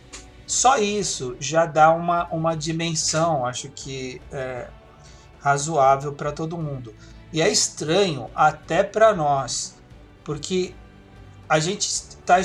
só 0.48 0.78
isso 0.78 1.36
já 1.38 1.66
dá 1.66 1.90
uma, 1.90 2.26
uma 2.28 2.56
dimensão, 2.56 3.44
acho 3.44 3.68
que 3.68 4.20
é, 4.32 4.66
razoável 5.40 6.14
para 6.14 6.32
todo 6.32 6.56
mundo. 6.56 6.94
E 7.30 7.42
é 7.42 7.50
estranho 7.50 8.30
até 8.34 8.82
para 8.82 9.14
nós, 9.14 9.76
porque 10.24 10.74
a 11.46 11.58
gente 11.58 11.86
está 11.86 12.40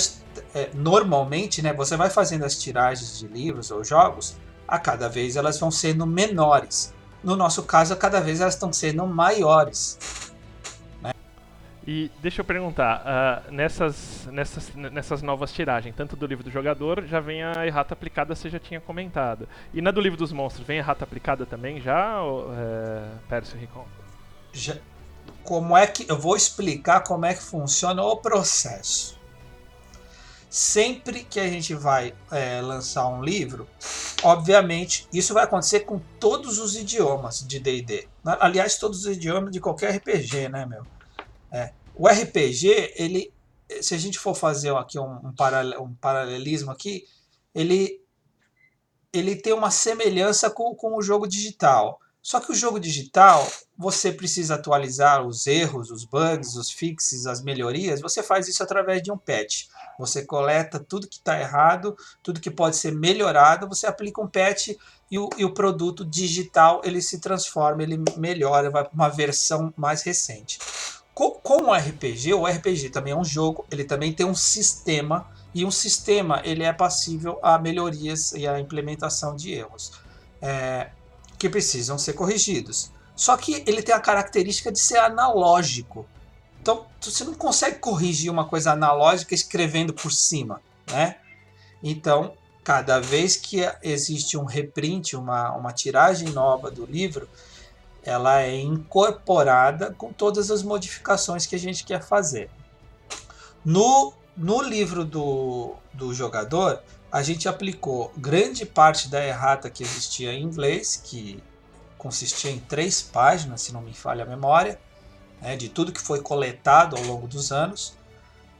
é, 0.53 0.69
normalmente, 0.73 1.61
né? 1.61 1.71
Você 1.73 1.95
vai 1.95 2.09
fazendo 2.09 2.43
as 2.43 2.59
tiragens 2.59 3.19
de 3.19 3.25
livros 3.25 3.71
ou 3.71 3.85
jogos, 3.85 4.35
a 4.67 4.77
cada 4.77 5.07
vez 5.07 5.37
elas 5.37 5.57
vão 5.57 5.71
sendo 5.71 6.05
menores. 6.05 6.93
No 7.23 7.37
nosso 7.37 7.63
caso, 7.63 7.93
a 7.93 7.95
cada 7.95 8.19
vez 8.19 8.41
elas 8.41 8.55
estão 8.55 8.73
sendo 8.73 9.07
maiores. 9.07 9.97
E 11.85 12.09
deixa 12.21 12.39
eu 12.39 12.45
perguntar, 12.45 13.01
uh, 13.01 13.51
nessas, 13.51 14.25
nessas, 14.27 14.73
nessas 14.73 15.21
novas 15.21 15.51
tiragens, 15.51 15.93
tanto 15.93 16.15
do 16.15 16.25
livro 16.25 16.43
do 16.43 16.49
jogador, 16.49 17.05
já 17.05 17.19
vem 17.19 17.43
a 17.43 17.67
errata 17.67 17.93
aplicada, 17.93 18.33
você 18.33 18.49
já 18.49 18.59
tinha 18.59 18.79
comentado. 18.79 19.49
E 19.73 19.81
na 19.81 19.91
do 19.91 19.99
livro 19.99 20.17
dos 20.17 20.31
monstros, 20.31 20.65
vem 20.65 20.77
a 20.77 20.79
errata 20.79 21.03
aplicada 21.03 21.45
também 21.45 21.81
já, 21.81 22.21
ou, 22.21 22.53
é, 22.53 23.03
Pércio 23.27 23.59
Ricon? 23.59 23.85
Já, 24.53 24.77
como 25.43 25.75
é 25.75 25.85
que. 25.85 26.09
Eu 26.09 26.17
vou 26.17 26.37
explicar 26.37 27.01
como 27.01 27.25
é 27.25 27.33
que 27.33 27.43
funciona 27.43 28.01
o 28.01 28.15
processo. 28.15 29.21
Sempre 30.49 31.23
que 31.23 31.39
a 31.39 31.47
gente 31.47 31.73
vai 31.73 32.13
é, 32.31 32.61
lançar 32.61 33.07
um 33.07 33.23
livro, 33.23 33.67
obviamente, 34.21 35.07
isso 35.11 35.33
vai 35.33 35.43
acontecer 35.43 35.81
com 35.81 35.99
todos 36.19 36.59
os 36.59 36.75
idiomas 36.75 37.45
de 37.45 37.59
DD. 37.59 38.07
Aliás, 38.23 38.77
todos 38.77 38.99
os 39.05 39.17
idiomas 39.17 39.51
de 39.51 39.59
qualquer 39.59 39.97
RPG, 39.97 40.49
né, 40.49 40.65
meu? 40.65 40.85
É. 41.53 41.71
O 41.95 42.07
RPG, 42.07 42.93
ele, 42.95 43.31
se 43.79 43.93
a 43.93 43.97
gente 43.97 44.17
for 44.17 44.33
fazer 44.33 44.75
aqui 44.75 44.97
um, 44.97 45.27
um, 45.27 45.33
paralel, 45.33 45.91
paralelismo 46.01 46.71
aqui, 46.71 47.05
ele, 47.53 48.01
ele 49.13 49.35
tem 49.35 49.53
uma 49.53 49.69
semelhança 49.69 50.49
com, 50.49 50.73
com 50.73 50.97
o 50.97 51.01
jogo 51.01 51.27
digital. 51.27 51.99
Só 52.23 52.39
que 52.39 52.51
o 52.51 52.55
jogo 52.55 52.79
digital, 52.79 53.45
você 53.77 54.09
precisa 54.11 54.55
atualizar 54.55 55.27
os 55.27 55.45
erros, 55.45 55.91
os 55.91 56.05
bugs, 56.05 56.55
os 56.55 56.71
fixes, 56.71 57.27
as 57.27 57.43
melhorias. 57.43 57.99
Você 57.99 58.23
faz 58.23 58.47
isso 58.47 58.63
através 58.63 59.03
de 59.03 59.11
um 59.11 59.17
patch. 59.17 59.65
Você 59.99 60.25
coleta 60.25 60.79
tudo 60.79 61.07
que 61.07 61.17
está 61.17 61.37
errado, 61.39 61.95
tudo 62.23 62.39
que 62.39 62.49
pode 62.49 62.77
ser 62.77 62.93
melhorado. 62.93 63.67
Você 63.67 63.85
aplica 63.85 64.21
um 64.21 64.27
patch 64.27 64.69
e 65.11 65.19
o, 65.19 65.29
e 65.37 65.43
o 65.43 65.53
produto 65.53 66.05
digital 66.05 66.81
ele 66.85 67.01
se 67.01 67.19
transforma, 67.19 67.83
ele 67.83 68.01
melhora, 68.15 68.71
vai 68.71 68.85
para 68.85 68.93
uma 68.93 69.09
versão 69.09 69.73
mais 69.75 70.01
recente. 70.01 70.59
Com, 71.13 71.39
o 71.43 71.73
RPG, 71.73 72.33
o 72.33 72.45
RPG 72.45 72.89
também 72.89 73.13
é 73.13 73.15
um 73.15 73.23
jogo, 73.23 73.65
ele 73.69 73.83
também 73.83 74.11
tem 74.11 74.25
um 74.25 74.33
sistema, 74.33 75.27
e 75.53 75.63
um 75.63 75.69
sistema 75.69 76.41
ele 76.43 76.63
é 76.63 76.73
passível 76.73 77.39
a 77.43 77.59
melhorias 77.59 78.31
e 78.31 78.47
a 78.47 78.59
implementação 78.59 79.35
de 79.35 79.53
erros 79.53 79.91
é, 80.41 80.89
que 81.37 81.47
precisam 81.47 81.97
ser 81.97 82.13
corrigidos. 82.13 82.91
Só 83.15 83.37
que 83.37 83.63
ele 83.67 83.83
tem 83.83 83.93
a 83.93 83.99
característica 83.99 84.71
de 84.71 84.79
ser 84.79 84.97
analógico. 84.97 86.07
Então 86.59 86.87
você 86.99 87.23
não 87.23 87.35
consegue 87.35 87.77
corrigir 87.77 88.31
uma 88.31 88.45
coisa 88.45 88.71
analógica 88.71 89.35
escrevendo 89.35 89.93
por 89.93 90.11
cima, 90.11 90.61
né? 90.91 91.17
Então, 91.83 92.33
cada 92.63 92.99
vez 92.99 93.35
que 93.35 93.59
existe 93.83 94.37
um 94.37 94.45
reprint, 94.45 95.15
uma, 95.15 95.51
uma 95.51 95.73
tiragem 95.73 96.29
nova 96.29 96.71
do 96.71 96.85
livro, 96.85 97.27
ela 98.05 98.41
é 98.41 98.59
incorporada 98.59 99.93
com 99.97 100.11
todas 100.11 100.51
as 100.51 100.61
modificações 100.61 101.45
que 101.45 101.55
a 101.55 101.59
gente 101.59 101.83
quer 101.83 102.03
fazer. 102.03 102.49
No, 103.63 104.13
no 104.35 104.61
livro 104.61 105.05
do, 105.05 105.75
do 105.93 106.13
jogador, 106.13 106.81
a 107.11 107.21
gente 107.21 107.47
aplicou 107.47 108.11
grande 108.17 108.65
parte 108.65 109.07
da 109.07 109.23
errata 109.25 109.69
que 109.69 109.83
existia 109.83 110.33
em 110.33 110.43
inglês, 110.43 110.99
que 111.01 111.41
consistia 111.97 112.51
em 112.51 112.59
três 112.59 113.01
páginas, 113.01 113.61
se 113.61 113.71
não 113.71 113.81
me 113.81 113.93
falha 113.93 114.23
a 114.23 114.27
memória, 114.27 114.79
né, 115.39 115.55
de 115.55 115.69
tudo 115.69 115.91
que 115.91 116.01
foi 116.01 116.21
coletado 116.21 116.97
ao 116.97 117.03
longo 117.03 117.27
dos 117.27 117.51
anos. 117.51 117.93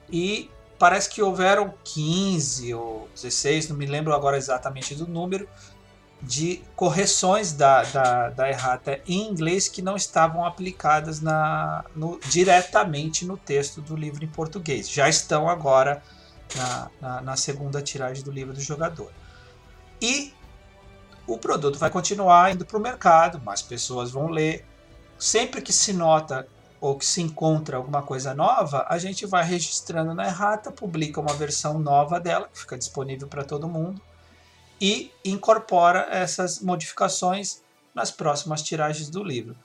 E 0.10 0.50
parece 0.80 1.10
que 1.10 1.22
houveram 1.22 1.74
15 1.84 2.74
ou 2.74 3.10
16, 3.16 3.70
não 3.70 3.76
me 3.76 3.86
lembro 3.86 4.14
agora 4.14 4.38
exatamente 4.38 4.96
do 4.96 5.08
número, 5.08 5.50
de 6.24 6.62
correções 6.76 7.52
da, 7.52 7.84
da, 7.84 8.30
da, 8.30 8.50
errata 8.50 9.02
em 9.06 9.28
inglês 9.30 9.68
que 9.68 9.82
não 9.82 9.96
estavam 9.98 10.46
aplicadas 10.46 11.20
na, 11.20 11.84
no, 11.94 12.18
diretamente 12.30 13.26
no 13.26 13.36
texto 13.36 13.82
do 13.82 13.96
livro 13.96 14.24
em 14.24 14.28
português. 14.28 14.90
Já 14.90 15.10
estão 15.10 15.50
agora 15.50 16.02
na, 16.56 16.92
na, 17.02 17.22
na 17.22 17.36
segunda 17.36 17.82
tiragem 17.82 18.24
do 18.24 18.32
livro 18.32 18.54
do 18.54 18.62
jogador. 18.62 19.12
E 20.02 20.34
o 21.28 21.38
produto 21.38 21.78
vai 21.78 21.90
continuar 21.90 22.54
indo 22.54 22.66
para 22.66 22.78
o 22.78 22.82
mercado, 22.82 23.42
mais 23.44 23.62
pessoas 23.62 24.10
vão 24.10 24.28
ler. 24.28 24.66
Sempre 25.20 25.62
que 25.62 25.74
se 25.74 25.92
nota 25.92 26.48
ou 26.80 26.98
que 26.98 27.06
se 27.06 27.22
encontra 27.22 27.76
alguma 27.78 28.02
coisa 28.02 28.34
nova, 28.34 28.86
a 28.88 28.98
gente 28.98 29.26
vai 29.26 29.44
registrando 29.44 30.14
na 30.14 30.26
errata, 30.26 30.72
publica 30.72 31.20
uma 31.20 31.34
versão 31.34 31.80
nova 31.80 32.18
dela, 32.18 32.48
que 32.52 32.60
fica 32.60 32.78
disponível 32.78 33.28
para 33.28 33.44
todo 33.44 33.68
mundo 33.68 34.02
e 34.80 35.12
incorpora 35.24 36.08
essas 36.12 36.60
modificações 36.60 37.62
nas 37.94 38.12
próximas 38.12 38.62
tiragens 38.62 39.10
do 39.10 39.24
livro. 39.24 39.56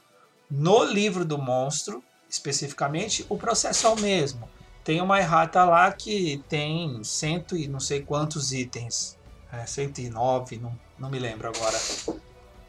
No 0.51 0.85
livro 0.85 1.25
do 1.25 1.39
monstro, 1.39 2.03
especificamente, 2.29 3.25
o 3.29 3.37
processo 3.37 3.87
é 3.87 3.91
o 3.91 4.01
mesmo. 4.01 4.49
Tem 4.85 5.01
uma 5.01 5.19
errata 5.19 5.65
lá 5.65 5.93
que 5.93 6.43
tem 6.49 7.03
cento 7.05 7.57
e 7.57 7.69
não 7.69 7.81
sei 7.81 8.03
quantos 8.03 8.53
itens, 8.53 9.19
é, 9.53 9.67
109, 9.67 10.59
não, 10.59 10.79
não 10.99 11.11
me 11.11 11.19
lembro 11.19 11.49
agora. 11.49 11.79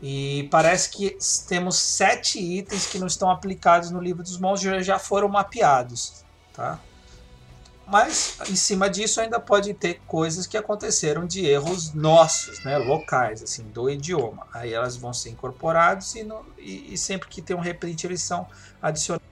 E 0.01 0.47
parece 0.49 0.89
que 0.89 1.17
temos 1.47 1.77
sete 1.77 2.39
itens 2.39 2.87
que 2.87 2.99
não 2.99 3.07
estão 3.07 3.29
aplicados 3.29 3.91
no 3.91 4.01
livro 4.01 4.23
dos 4.23 4.37
monstros 4.37 4.85
já 4.85 4.97
foram 4.97 5.27
mapeados, 5.27 6.23
tá? 6.53 6.79
Mas 7.91 8.37
em 8.49 8.55
cima 8.55 8.87
disso 8.89 9.19
ainda 9.19 9.39
pode 9.39 9.73
ter 9.73 9.99
coisas 10.07 10.45
que 10.45 10.55
aconteceram 10.55 11.25
de 11.25 11.45
erros 11.45 11.93
nossos, 11.93 12.63
né, 12.63 12.77
locais, 12.77 13.41
assim, 13.41 13.63
do 13.63 13.89
idioma. 13.89 14.45
Aí 14.53 14.73
elas 14.73 14.95
vão 14.95 15.11
ser 15.11 15.29
incorporadas 15.31 16.13
e, 16.15 16.27
e, 16.59 16.93
e 16.93 16.97
sempre 16.97 17.27
que 17.27 17.41
tem 17.41 17.55
um 17.55 17.59
reprint 17.61 18.03
eles 18.03 18.21
são 18.21 18.45
adicionados. 18.79 19.25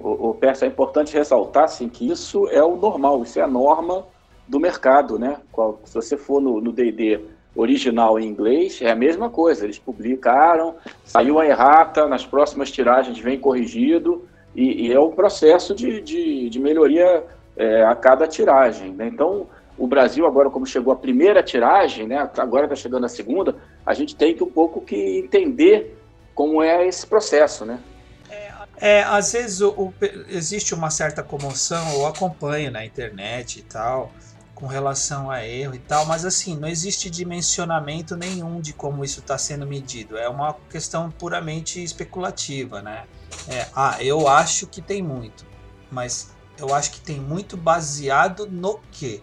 O, 0.00 0.30
o 0.30 0.34
Persa, 0.34 0.64
é 0.64 0.68
importante 0.68 1.14
ressaltar 1.14 1.64
assim, 1.64 1.88
que 1.88 2.10
isso 2.10 2.48
é 2.48 2.62
o 2.62 2.76
normal, 2.76 3.22
isso 3.22 3.38
é 3.38 3.42
a 3.42 3.46
norma 3.46 4.04
do 4.48 4.58
mercado, 4.58 5.18
né? 5.18 5.40
Se 5.84 5.94
você 5.94 6.16
for 6.16 6.40
no 6.40 6.72
D&D 6.72 7.20
original 7.54 8.18
em 8.18 8.26
inglês, 8.26 8.82
é 8.82 8.90
a 8.90 8.96
mesma 8.96 9.30
coisa. 9.30 9.64
Eles 9.64 9.78
publicaram, 9.78 10.74
saiu 11.04 11.38
a 11.38 11.46
errata, 11.46 12.08
nas 12.08 12.26
próximas 12.26 12.70
tiragens 12.70 13.18
vem 13.18 13.38
corrigido, 13.38 14.26
e, 14.54 14.86
e 14.88 14.92
é 14.92 15.00
um 15.00 15.12
processo 15.12 15.74
de, 15.74 16.00
de, 16.00 16.48
de 16.48 16.60
melhoria 16.60 17.24
é, 17.56 17.84
a 17.84 17.94
cada 17.94 18.26
tiragem. 18.26 18.92
Né? 18.92 19.08
Então, 19.08 19.46
o 19.76 19.86
Brasil, 19.86 20.26
agora 20.26 20.50
como 20.50 20.66
chegou 20.66 20.92
a 20.92 20.96
primeira 20.96 21.42
tiragem, 21.42 22.06
né, 22.06 22.30
agora 22.38 22.64
está 22.64 22.76
chegando 22.76 23.04
a 23.04 23.08
segunda, 23.08 23.56
a 23.84 23.92
gente 23.92 24.14
tem 24.14 24.34
que 24.34 24.42
um 24.42 24.50
pouco 24.50 24.80
que 24.80 25.18
entender 25.18 25.98
como 26.34 26.62
é 26.62 26.86
esse 26.86 27.06
processo, 27.06 27.64
né? 27.64 27.78
É, 28.80 29.02
às 29.04 29.32
vezes 29.32 29.60
o, 29.60 29.70
o, 29.70 29.94
existe 30.28 30.74
uma 30.74 30.90
certa 30.90 31.22
comoção, 31.22 31.92
eu 31.92 32.06
acompanho 32.06 32.72
na 32.72 32.84
internet 32.84 33.60
e 33.60 33.62
tal, 33.62 34.12
com 34.52 34.66
relação 34.66 35.30
a 35.30 35.46
erro 35.46 35.76
e 35.76 35.78
tal, 35.78 36.04
mas 36.06 36.24
assim, 36.24 36.56
não 36.56 36.68
existe 36.68 37.08
dimensionamento 37.08 38.16
nenhum 38.16 38.60
de 38.60 38.72
como 38.72 39.04
isso 39.04 39.20
está 39.20 39.38
sendo 39.38 39.64
medido. 39.64 40.18
É 40.18 40.28
uma 40.28 40.54
questão 40.68 41.10
puramente 41.10 41.82
especulativa, 41.82 42.82
né? 42.82 43.04
É, 43.48 43.66
ah, 43.74 43.96
eu 44.00 44.26
acho 44.26 44.66
que 44.66 44.82
tem 44.82 45.02
muito, 45.02 45.46
mas 45.90 46.33
eu 46.58 46.74
acho 46.74 46.92
que 46.92 47.00
tem 47.00 47.20
muito 47.20 47.56
baseado 47.56 48.46
no 48.46 48.80
quê? 48.90 49.20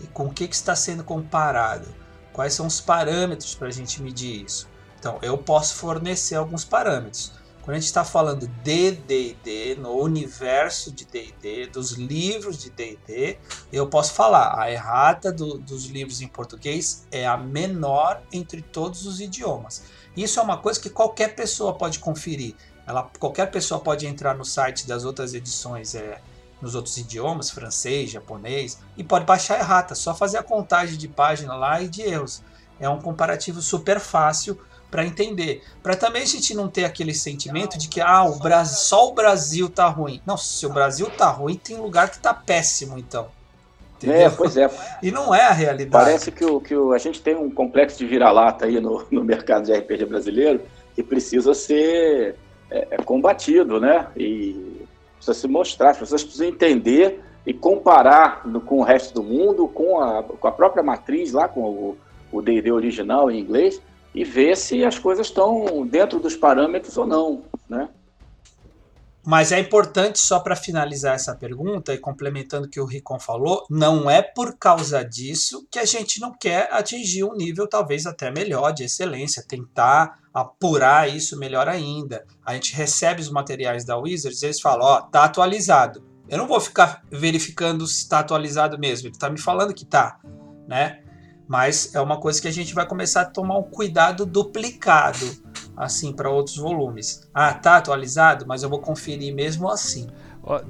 E 0.00 0.06
com 0.08 0.26
o 0.26 0.32
que, 0.32 0.46
que 0.46 0.54
está 0.54 0.76
sendo 0.76 1.02
comparado? 1.02 1.86
Quais 2.32 2.52
são 2.52 2.66
os 2.66 2.80
parâmetros 2.80 3.54
para 3.54 3.68
a 3.68 3.72
gente 3.72 4.02
medir 4.02 4.44
isso? 4.44 4.68
Então, 4.98 5.18
eu 5.22 5.38
posso 5.38 5.76
fornecer 5.76 6.34
alguns 6.34 6.64
parâmetros. 6.64 7.32
Quando 7.62 7.78
a 7.78 7.80
gente 7.80 7.88
está 7.88 8.04
falando 8.04 8.46
de 8.46 8.90
D&D, 8.92 9.74
no 9.80 10.00
universo 10.00 10.92
de 10.92 11.04
D&D, 11.04 11.66
dos 11.66 11.92
livros 11.92 12.58
de 12.58 12.70
D&D, 12.70 13.38
eu 13.72 13.88
posso 13.88 14.12
falar, 14.12 14.56
a 14.56 14.70
errata 14.70 15.32
do, 15.32 15.58
dos 15.58 15.86
livros 15.86 16.20
em 16.20 16.28
português 16.28 17.08
é 17.10 17.26
a 17.26 17.36
menor 17.36 18.22
entre 18.32 18.62
todos 18.62 19.04
os 19.04 19.20
idiomas. 19.20 19.82
Isso 20.16 20.38
é 20.38 20.42
uma 20.44 20.58
coisa 20.58 20.78
que 20.78 20.88
qualquer 20.88 21.34
pessoa 21.34 21.74
pode 21.74 21.98
conferir. 21.98 22.54
Ela, 22.86 23.10
qualquer 23.18 23.50
pessoa 23.50 23.80
pode 23.80 24.06
entrar 24.06 24.36
no 24.36 24.44
site 24.44 24.86
das 24.86 25.04
outras 25.04 25.34
edições 25.34 25.96
é, 25.96 26.22
nos 26.60 26.74
outros 26.74 26.96
idiomas, 26.96 27.50
francês, 27.50 28.10
japonês, 28.10 28.78
e 28.96 29.04
pode 29.04 29.24
baixar 29.24 29.58
errata, 29.58 29.94
só 29.94 30.14
fazer 30.14 30.38
a 30.38 30.42
contagem 30.42 30.96
de 30.96 31.08
página 31.08 31.54
lá 31.54 31.80
e 31.80 31.88
de 31.88 32.02
erros. 32.02 32.42
É 32.80 32.88
um 32.88 33.00
comparativo 33.00 33.60
super 33.60 34.00
fácil 34.00 34.58
para 34.90 35.04
entender. 35.04 35.62
Para 35.82 35.96
também 35.96 36.22
a 36.22 36.26
gente 36.26 36.54
não 36.54 36.68
ter 36.68 36.84
aquele 36.84 37.14
sentimento 37.14 37.78
de 37.78 37.88
que 37.88 38.00
ah, 38.00 38.24
o 38.24 38.38
Brasil, 38.38 38.76
só 38.76 39.08
o 39.08 39.14
Brasil 39.14 39.68
tá 39.68 39.88
ruim. 39.88 40.20
Não, 40.24 40.36
se 40.36 40.64
o 40.64 40.70
Brasil 40.70 41.10
tá 41.10 41.28
ruim, 41.28 41.56
tem 41.56 41.76
lugar 41.76 42.10
que 42.10 42.18
tá 42.18 42.32
péssimo, 42.32 42.98
então. 42.98 43.28
Entendeu? 43.96 44.26
É, 44.26 44.30
pois 44.30 44.56
é. 44.56 44.70
E 45.02 45.10
não 45.10 45.34
é 45.34 45.42
a 45.46 45.52
realidade. 45.52 46.04
Parece 46.04 46.30
que, 46.30 46.44
o, 46.44 46.60
que 46.60 46.74
o, 46.74 46.92
a 46.92 46.98
gente 46.98 47.20
tem 47.20 47.34
um 47.34 47.50
complexo 47.50 47.98
de 47.98 48.06
vira-lata 48.06 48.66
aí 48.66 48.80
no, 48.80 49.06
no 49.10 49.24
mercado 49.24 49.64
de 49.64 49.72
RPG 49.72 50.04
brasileiro 50.06 50.60
que 50.94 51.02
precisa 51.02 51.52
ser 51.54 52.36
é, 52.70 52.88
é, 52.92 52.96
combatido, 52.98 53.80
né? 53.80 54.06
E 54.16 54.85
precisa 55.16 55.34
se 55.34 55.48
mostrar, 55.48 55.90
as 55.90 55.98
pessoas 55.98 56.22
precisam 56.22 56.48
entender 56.48 57.20
e 57.46 57.52
comparar 57.54 58.42
com 58.66 58.78
o 58.78 58.82
resto 58.82 59.14
do 59.14 59.22
mundo, 59.22 59.68
com 59.68 60.00
a, 60.00 60.22
com 60.22 60.48
a 60.48 60.52
própria 60.52 60.82
matriz 60.82 61.32
lá, 61.32 61.48
com 61.48 61.96
o 62.32 62.42
D&D 62.42 62.72
original 62.72 63.30
em 63.30 63.38
inglês, 63.38 63.80
e 64.14 64.24
ver 64.24 64.56
se 64.56 64.84
as 64.84 64.98
coisas 64.98 65.26
estão 65.26 65.86
dentro 65.86 66.18
dos 66.18 66.34
parâmetros 66.34 66.96
ou 66.96 67.06
não, 67.06 67.42
né? 67.68 67.88
Mas 69.26 69.50
é 69.50 69.58
importante, 69.58 70.20
só 70.20 70.38
para 70.38 70.54
finalizar 70.54 71.16
essa 71.16 71.34
pergunta 71.34 71.92
e 71.92 71.98
complementando 71.98 72.68
o 72.68 72.70
que 72.70 72.80
o 72.80 72.84
Ricon 72.84 73.18
falou, 73.18 73.66
não 73.68 74.08
é 74.08 74.22
por 74.22 74.56
causa 74.56 75.04
disso 75.04 75.66
que 75.68 75.80
a 75.80 75.84
gente 75.84 76.20
não 76.20 76.32
quer 76.32 76.72
atingir 76.72 77.24
um 77.24 77.34
nível 77.34 77.68
talvez 77.68 78.06
até 78.06 78.30
melhor 78.30 78.72
de 78.72 78.84
excelência, 78.84 79.44
tentar 79.46 80.20
apurar 80.32 81.12
isso 81.12 81.36
melhor 81.36 81.66
ainda. 81.66 82.24
A 82.44 82.54
gente 82.54 82.72
recebe 82.76 83.20
os 83.20 83.28
materiais 83.28 83.84
da 83.84 83.98
Wizards 83.98 84.42
e 84.42 84.46
eles 84.46 84.60
falam: 84.60 84.86
Ó, 84.86 85.00
tá 85.00 85.24
atualizado. 85.24 86.04
Eu 86.28 86.38
não 86.38 86.46
vou 86.46 86.60
ficar 86.60 87.02
verificando 87.10 87.84
se 87.84 88.02
está 88.02 88.20
atualizado 88.20 88.78
mesmo, 88.78 89.08
ele 89.08 89.16
está 89.16 89.28
me 89.28 89.40
falando 89.40 89.74
que 89.74 89.84
tá, 89.84 90.20
né? 90.68 91.00
mas 91.48 91.94
é 91.94 92.00
uma 92.00 92.18
coisa 92.18 92.40
que 92.40 92.48
a 92.48 92.52
gente 92.52 92.74
vai 92.74 92.86
começar 92.86 93.22
a 93.22 93.24
tomar 93.24 93.58
um 93.58 93.62
cuidado 93.62 94.26
duplicado 94.26 95.26
assim 95.76 96.12
para 96.12 96.30
outros 96.30 96.56
volumes. 96.56 97.28
Ah, 97.34 97.52
tá 97.52 97.76
atualizado, 97.76 98.46
mas 98.46 98.62
eu 98.62 98.70
vou 98.70 98.80
conferir 98.80 99.34
mesmo 99.34 99.68
assim. 99.68 100.06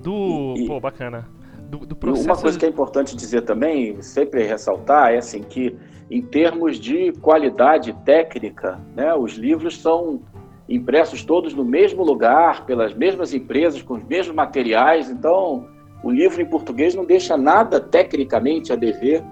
Do, 0.02 0.54
e, 0.56 0.66
pô, 0.66 0.80
bacana. 0.80 1.28
Do, 1.68 1.78
do 1.86 1.94
processo... 1.94 2.26
Uma 2.26 2.36
coisa 2.36 2.58
que 2.58 2.64
é 2.64 2.68
importante 2.68 3.14
dizer 3.14 3.42
também, 3.42 4.00
sempre 4.00 4.42
ressaltar, 4.44 5.12
é 5.12 5.18
assim 5.18 5.42
que 5.42 5.76
em 6.10 6.22
termos 6.22 6.78
de 6.78 7.12
qualidade 7.20 7.92
técnica, 8.04 8.80
né, 8.94 9.14
os 9.14 9.32
livros 9.34 9.80
são 9.80 10.23
impressos 10.69 11.25
todos 11.25 11.54
no 11.54 11.64
mesmo 11.64 12.04
lugar, 12.04 12.64
pelas 12.64 12.95
mesmas 12.95 13.34
empresas, 13.34 13.82
com 13.82 13.95
os 13.95 14.04
mesmos 14.04 14.34
materiais. 14.34 15.10
Então, 15.10 15.66
o 16.02 16.10
livro 16.10 16.40
em 16.40 16.47
português 16.47 16.95
não 16.95 17.04
deixa 17.04 17.36
nada 17.36 17.80
tecnicamente 17.80 18.73
a 18.73 18.76
dever 18.76 19.23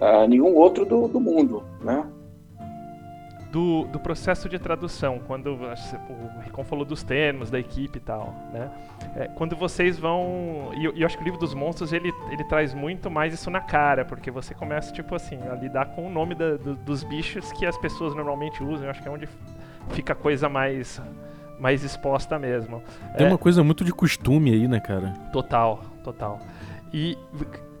a 0.00 0.26
nenhum 0.26 0.54
outro 0.54 0.84
do, 0.84 1.06
do 1.06 1.20
mundo, 1.20 1.62
né? 1.82 2.04
Do, 3.52 3.84
do 3.84 4.00
processo 4.00 4.48
de 4.48 4.58
tradução, 4.58 5.20
quando 5.26 5.52
o 5.52 6.40
Ricon 6.42 6.64
falou 6.64 6.86
dos 6.86 7.02
termos, 7.02 7.50
da 7.50 7.60
equipe 7.60 7.98
e 7.98 8.00
tal, 8.00 8.34
né? 8.50 8.70
É, 9.14 9.28
quando 9.28 9.54
vocês 9.54 9.98
vão... 9.98 10.70
E 10.74 10.86
eu, 10.86 10.96
eu, 10.96 11.06
acho 11.06 11.18
que 11.18 11.22
o 11.22 11.24
livro 11.26 11.38
dos 11.38 11.52
monstros, 11.52 11.92
ele, 11.92 12.10
ele 12.30 12.44
traz 12.44 12.72
muito 12.72 13.10
mais 13.10 13.34
isso 13.34 13.50
na 13.50 13.60
cara, 13.60 14.06
porque 14.06 14.30
você 14.30 14.54
começa, 14.54 14.90
tipo 14.90 15.14
assim, 15.14 15.38
a 15.50 15.54
lidar 15.54 15.94
com 15.94 16.06
o 16.06 16.10
nome 16.10 16.34
da, 16.34 16.56
do, 16.56 16.74
dos 16.76 17.04
bichos 17.04 17.52
que 17.52 17.66
as 17.66 17.76
pessoas 17.76 18.14
normalmente 18.14 18.62
usam, 18.62 18.84
eu 18.84 18.90
acho 18.90 19.02
que 19.02 19.08
é 19.08 19.10
onde 19.10 19.28
fica 19.90 20.14
a 20.14 20.16
coisa 20.16 20.48
mais 20.48 21.00
mais 21.60 21.84
exposta 21.84 22.38
mesmo. 22.40 22.82
Tem 23.16 23.26
é, 23.26 23.28
uma 23.28 23.38
coisa 23.38 23.62
muito 23.62 23.84
de 23.84 23.92
costume 23.92 24.52
aí, 24.52 24.66
né, 24.66 24.80
cara? 24.80 25.12
Total, 25.32 25.80
total. 26.02 26.40
E 26.92 27.16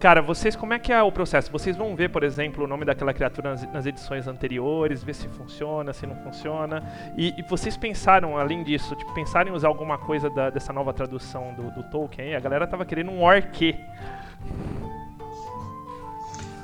Cara, 0.02 0.20
vocês, 0.20 0.56
como 0.56 0.74
é 0.74 0.80
que 0.80 0.92
é 0.92 1.00
o 1.00 1.12
processo? 1.12 1.48
Vocês 1.52 1.76
vão 1.76 1.94
ver, 1.94 2.10
por 2.10 2.24
exemplo, 2.24 2.64
o 2.64 2.66
nome 2.66 2.84
daquela 2.84 3.14
criatura 3.14 3.50
nas, 3.50 3.72
nas 3.72 3.86
edições 3.86 4.26
anteriores, 4.26 5.00
ver 5.04 5.14
se 5.14 5.28
funciona, 5.28 5.92
se 5.92 6.04
não 6.08 6.16
funciona. 6.16 6.82
E, 7.16 7.32
e, 7.38 7.42
vocês 7.48 7.76
pensaram, 7.76 8.36
além 8.36 8.64
disso, 8.64 8.96
tipo, 8.96 9.14
pensaram 9.14 9.52
em 9.52 9.54
usar 9.54 9.68
alguma 9.68 9.96
coisa 9.96 10.28
da, 10.28 10.50
dessa 10.50 10.72
nova 10.72 10.92
tradução 10.92 11.54
do, 11.54 11.70
do 11.70 11.84
Tolkien? 11.84 12.34
A 12.34 12.40
galera 12.40 12.66
tava 12.66 12.84
querendo 12.84 13.12
um 13.12 13.22
orque. 13.22 13.78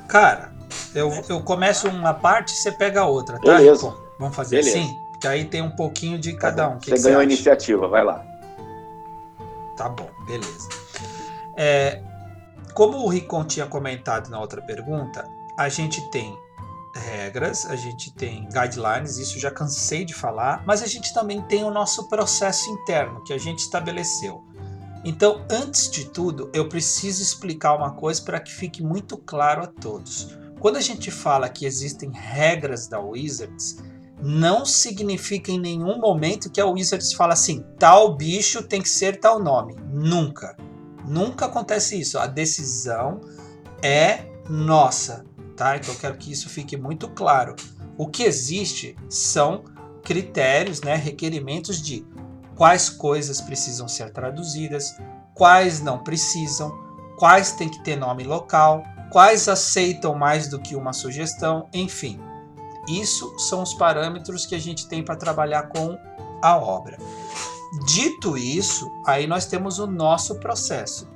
Cara, 0.09 0.51
eu, 0.93 1.09
eu 1.29 1.41
começo 1.41 1.87
uma 1.87 2.13
parte 2.13 2.49
e 2.49 2.57
você 2.57 2.73
pega 2.73 2.99
a 2.99 3.05
outra, 3.05 3.39
tá? 3.39 3.55
Beleza. 3.55 3.95
Vamos 4.19 4.35
fazer 4.35 4.57
Beleza. 4.57 4.79
assim? 4.79 4.93
Que 5.21 5.27
aí 5.29 5.45
tem 5.45 5.61
um 5.61 5.71
pouquinho 5.71 6.19
de 6.19 6.33
cada 6.33 6.67
um. 6.67 6.77
Que 6.77 6.89
você 6.89 6.97
que 6.97 7.03
ganhou 7.03 7.21
a 7.21 7.23
iniciativa, 7.23 7.87
vai 7.87 8.03
lá. 8.03 8.21
Tá 9.77 9.87
bom, 9.87 10.09
beleza. 10.27 10.67
É, 11.55 12.01
como 12.79 12.99
o 12.99 13.09
Ricon 13.09 13.43
tinha 13.43 13.65
comentado 13.65 14.29
na 14.29 14.39
outra 14.39 14.61
pergunta, 14.61 15.29
a 15.57 15.67
gente 15.67 15.99
tem 16.11 16.33
regras, 16.95 17.65
a 17.65 17.75
gente 17.75 18.09
tem 18.13 18.47
guidelines, 18.47 19.17
isso 19.17 19.37
já 19.37 19.51
cansei 19.51 20.05
de 20.05 20.13
falar, 20.13 20.63
mas 20.65 20.81
a 20.81 20.87
gente 20.87 21.13
também 21.13 21.41
tem 21.41 21.65
o 21.65 21.71
nosso 21.71 22.07
processo 22.07 22.69
interno 22.69 23.21
que 23.25 23.33
a 23.33 23.37
gente 23.37 23.59
estabeleceu. 23.59 24.41
Então, 25.03 25.45
antes 25.51 25.91
de 25.91 26.05
tudo, 26.05 26.49
eu 26.53 26.69
preciso 26.69 27.21
explicar 27.21 27.75
uma 27.75 27.95
coisa 27.95 28.21
para 28.21 28.39
que 28.39 28.49
fique 28.49 28.81
muito 28.81 29.17
claro 29.17 29.61
a 29.61 29.67
todos. 29.67 30.37
Quando 30.61 30.77
a 30.77 30.81
gente 30.81 31.11
fala 31.11 31.49
que 31.49 31.65
existem 31.65 32.09
regras 32.13 32.87
da 32.87 33.01
Wizards, 33.01 33.75
não 34.23 34.65
significa 34.65 35.51
em 35.51 35.59
nenhum 35.59 35.99
momento 35.99 36.49
que 36.49 36.61
a 36.61 36.65
Wizards 36.65 37.11
fala 37.11 37.33
assim: 37.33 37.61
tal 37.77 38.15
bicho 38.15 38.63
tem 38.63 38.81
que 38.81 38.87
ser 38.87 39.19
tal 39.19 39.37
nome. 39.37 39.75
Nunca. 39.91 40.55
Nunca 41.09 41.47
acontece 41.47 41.99
isso. 41.99 42.19
A 42.19 42.27
decisão 42.27 43.19
é 43.81 44.25
nossa, 44.47 45.25
tá? 45.57 45.75
Então 45.75 45.93
eu 45.93 45.99
quero 45.99 46.17
que 46.17 46.31
isso 46.31 46.47
fique 46.47 46.77
muito 46.77 47.09
claro. 47.09 47.55
O 47.97 48.07
que 48.07 48.23
existe 48.23 48.95
são 49.09 49.63
critérios, 50.03 50.81
né, 50.81 50.95
requerimentos 50.95 51.81
de 51.81 52.05
quais 52.55 52.89
coisas 52.89 53.41
precisam 53.41 53.87
ser 53.87 54.11
traduzidas, 54.11 54.95
quais 55.33 55.81
não 55.81 56.03
precisam, 56.03 56.71
quais 57.17 57.53
tem 57.53 57.69
que 57.69 57.83
ter 57.83 57.95
nome 57.95 58.23
local, 58.23 58.83
quais 59.11 59.47
aceitam 59.47 60.13
mais 60.15 60.47
do 60.47 60.59
que 60.59 60.75
uma 60.75 60.93
sugestão, 60.93 61.67
enfim. 61.73 62.19
Isso 62.87 63.37
são 63.39 63.63
os 63.63 63.73
parâmetros 63.73 64.45
que 64.45 64.55
a 64.55 64.59
gente 64.59 64.87
tem 64.87 65.03
para 65.03 65.15
trabalhar 65.15 65.69
com 65.69 65.97
a 66.41 66.55
obra. 66.57 66.97
Dito 67.85 68.37
isso, 68.37 68.91
aí 69.05 69.27
nós 69.27 69.45
temos 69.45 69.77
o 69.79 69.85
nosso 69.85 70.39
processo, 70.39 71.07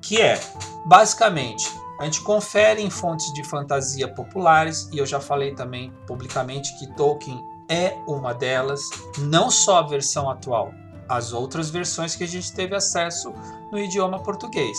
que 0.00 0.20
é 0.20 0.40
basicamente 0.84 1.68
a 1.98 2.04
gente 2.04 2.20
confere 2.20 2.82
em 2.82 2.90
fontes 2.90 3.32
de 3.32 3.42
fantasia 3.42 4.06
populares, 4.06 4.88
e 4.92 4.98
eu 4.98 5.06
já 5.06 5.18
falei 5.18 5.54
também 5.54 5.92
publicamente 6.06 6.78
que 6.78 6.86
Tolkien 6.94 7.42
é 7.68 7.96
uma 8.06 8.34
delas, 8.34 8.82
não 9.18 9.50
só 9.50 9.78
a 9.78 9.82
versão 9.82 10.28
atual, 10.28 10.72
as 11.08 11.32
outras 11.32 11.70
versões 11.70 12.14
que 12.14 12.24
a 12.24 12.28
gente 12.28 12.52
teve 12.52 12.74
acesso 12.76 13.32
no 13.72 13.78
idioma 13.78 14.22
português. 14.22 14.76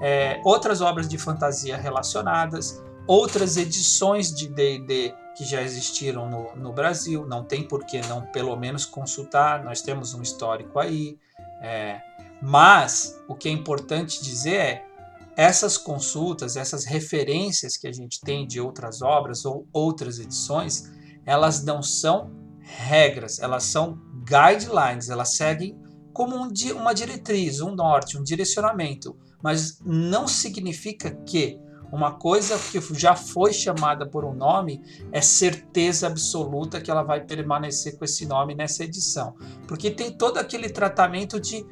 É, 0.00 0.40
outras 0.42 0.80
obras 0.80 1.06
de 1.06 1.18
fantasia 1.18 1.76
relacionadas, 1.76 2.82
outras 3.10 3.56
edições 3.56 4.32
de 4.32 4.46
D&D 4.46 5.12
que 5.36 5.44
já 5.44 5.60
existiram 5.62 6.30
no, 6.30 6.54
no 6.54 6.72
Brasil, 6.72 7.26
não 7.26 7.44
tem 7.44 7.66
por 7.66 7.84
que 7.84 8.00
não 8.02 8.22
pelo 8.26 8.54
menos 8.54 8.84
consultar, 8.84 9.64
nós 9.64 9.82
temos 9.82 10.14
um 10.14 10.22
histórico 10.22 10.78
aí. 10.78 11.18
É, 11.60 12.00
mas 12.40 13.20
o 13.26 13.34
que 13.34 13.48
é 13.48 13.52
importante 13.52 14.22
dizer 14.22 14.54
é 14.54 14.86
essas 15.36 15.76
consultas, 15.76 16.54
essas 16.54 16.84
referências 16.84 17.76
que 17.76 17.88
a 17.88 17.92
gente 17.92 18.20
tem 18.20 18.46
de 18.46 18.60
outras 18.60 19.02
obras 19.02 19.44
ou 19.44 19.66
outras 19.72 20.20
edições, 20.20 20.88
elas 21.26 21.64
não 21.64 21.82
são 21.82 22.30
regras, 22.60 23.40
elas 23.40 23.64
são 23.64 23.98
guidelines, 24.24 25.08
elas 25.08 25.34
seguem 25.34 25.76
como 26.12 26.36
um, 26.36 26.48
uma 26.76 26.94
diretriz, 26.94 27.60
um 27.60 27.74
norte, 27.74 28.16
um 28.16 28.22
direcionamento, 28.22 29.18
mas 29.42 29.80
não 29.84 30.28
significa 30.28 31.10
que 31.26 31.58
uma 31.92 32.12
coisa 32.12 32.58
que 32.58 32.80
já 32.98 33.16
foi 33.16 33.52
chamada 33.52 34.06
por 34.06 34.24
um 34.24 34.32
nome 34.32 34.82
é 35.10 35.20
certeza 35.20 36.06
absoluta 36.06 36.80
que 36.80 36.90
ela 36.90 37.02
vai 37.02 37.20
permanecer 37.20 37.98
com 37.98 38.04
esse 38.04 38.26
nome 38.26 38.54
nessa 38.54 38.84
edição. 38.84 39.34
Porque 39.66 39.90
tem 39.90 40.12
todo 40.12 40.38
aquele 40.38 40.68
tratamento 40.68 41.40
de 41.40 41.66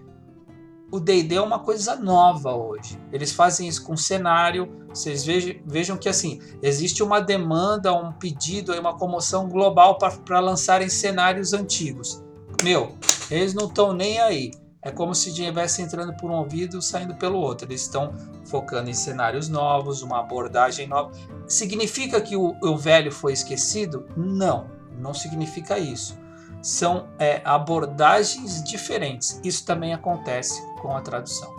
o 0.90 0.98
D&D 0.98 1.34
é 1.34 1.40
uma 1.40 1.58
coisa 1.58 1.96
nova 1.96 2.54
hoje. 2.54 2.98
Eles 3.12 3.30
fazem 3.30 3.68
isso 3.68 3.84
com 3.84 3.96
cenário. 3.96 4.86
Vocês 4.88 5.24
vejam, 5.24 5.56
vejam 5.66 5.96
que 5.98 6.08
assim 6.08 6.40
existe 6.62 7.02
uma 7.02 7.20
demanda, 7.20 7.92
um 7.92 8.10
pedido, 8.12 8.72
uma 8.72 8.96
comoção 8.96 9.48
global 9.48 9.98
para 9.98 10.40
lançarem 10.40 10.88
cenários 10.88 11.52
antigos. 11.52 12.24
Meu, 12.62 12.96
eles 13.30 13.52
não 13.52 13.66
estão 13.66 13.92
nem 13.92 14.18
aí. 14.18 14.50
É 14.80 14.92
como 14.92 15.12
se 15.12 15.30
estivesse 15.30 15.82
entrando 15.82 16.14
por 16.14 16.30
um 16.30 16.34
ouvido 16.34 16.80
saindo 16.80 17.14
pelo 17.16 17.38
outro. 17.38 17.66
Eles 17.66 17.82
estão 17.82 18.14
focando 18.44 18.88
em 18.88 18.94
cenários 18.94 19.48
novos, 19.48 20.02
uma 20.02 20.20
abordagem 20.20 20.86
nova. 20.86 21.10
Significa 21.48 22.20
que 22.20 22.36
o, 22.36 22.54
o 22.62 22.76
velho 22.76 23.10
foi 23.10 23.32
esquecido? 23.32 24.06
Não, 24.16 24.66
não 24.96 25.12
significa 25.12 25.78
isso. 25.78 26.16
São 26.62 27.08
é, 27.18 27.40
abordagens 27.44 28.62
diferentes. 28.62 29.40
Isso 29.42 29.66
também 29.66 29.92
acontece 29.92 30.62
com 30.80 30.96
a 30.96 31.00
tradução. 31.00 31.52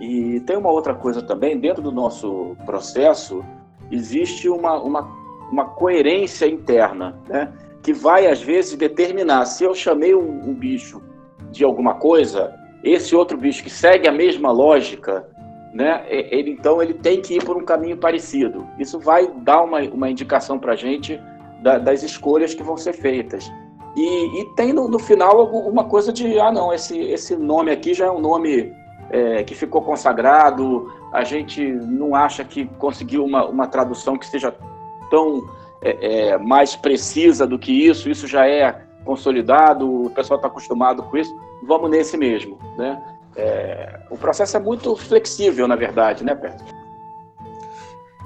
E 0.00 0.40
tem 0.40 0.56
uma 0.56 0.70
outra 0.70 0.94
coisa 0.94 1.20
também, 1.20 1.58
dentro 1.58 1.82
do 1.82 1.92
nosso 1.92 2.56
processo, 2.64 3.44
existe 3.90 4.48
uma, 4.48 4.80
uma, 4.80 5.02
uma 5.50 5.64
coerência 5.66 6.46
interna, 6.46 7.18
né? 7.28 7.52
que 7.82 7.92
vai, 7.92 8.26
às 8.26 8.40
vezes, 8.40 8.76
determinar 8.76 9.44
se 9.44 9.64
eu 9.64 9.74
chamei 9.74 10.14
um, 10.14 10.50
um 10.50 10.54
bicho 10.54 11.02
de 11.50 11.64
alguma 11.64 11.94
coisa, 11.94 12.54
esse 12.82 13.14
outro 13.14 13.36
bicho 13.36 13.62
que 13.62 13.70
segue 13.70 14.08
a 14.08 14.12
mesma 14.12 14.50
lógica, 14.50 15.26
né, 15.72 16.04
ele, 16.08 16.52
então 16.52 16.82
ele 16.82 16.94
tem 16.94 17.20
que 17.20 17.34
ir 17.34 17.44
por 17.44 17.56
um 17.56 17.64
caminho 17.64 17.96
parecido. 17.96 18.66
Isso 18.78 18.98
vai 18.98 19.28
dar 19.28 19.62
uma, 19.62 19.80
uma 19.80 20.10
indicação 20.10 20.58
para 20.58 20.72
a 20.72 20.76
gente 20.76 21.20
da, 21.62 21.78
das 21.78 22.02
escolhas 22.02 22.54
que 22.54 22.62
vão 22.62 22.76
ser 22.76 22.94
feitas. 22.94 23.50
E, 23.96 24.40
e 24.40 24.44
tem 24.54 24.72
no, 24.72 24.88
no, 24.88 24.98
final 24.98 25.40
alguma 25.40 25.84
coisa 25.84 26.12
de, 26.12 26.38
ah 26.38 26.52
não, 26.52 26.72
esse, 26.72 26.98
esse 26.98 27.36
nome 27.36 27.70
aqui 27.70 27.94
já 27.94 28.06
é 28.06 28.10
um 28.10 28.20
nome 28.20 28.72
é, 29.10 29.42
que 29.42 29.54
ficou 29.54 29.82
consagrado, 29.82 30.92
a 31.12 31.24
gente 31.24 31.64
não 31.64 32.14
acha 32.14 32.44
que 32.44 32.66
conseguiu 32.78 33.24
uma, 33.24 33.46
uma 33.46 33.66
tradução 33.66 34.16
que 34.16 34.26
seja 34.26 34.54
tão 35.10 35.42
é, 35.82 36.28
é, 36.30 36.38
mais 36.38 36.76
precisa 36.76 37.46
do 37.46 37.58
que 37.58 37.72
isso, 37.72 38.10
isso 38.10 38.26
já 38.26 38.46
é 38.46 38.82
consolidado, 39.08 40.04
o 40.04 40.10
pessoal 40.10 40.36
está 40.36 40.48
acostumado 40.48 41.02
com 41.02 41.16
isso, 41.16 41.34
vamos 41.62 41.88
nesse 41.88 42.14
mesmo, 42.18 42.58
né? 42.76 43.02
É, 43.34 44.00
o 44.10 44.18
processo 44.18 44.58
é 44.58 44.60
muito 44.60 44.94
flexível, 44.96 45.66
na 45.66 45.76
verdade, 45.76 46.22
né, 46.22 46.34
Pedro? 46.34 46.62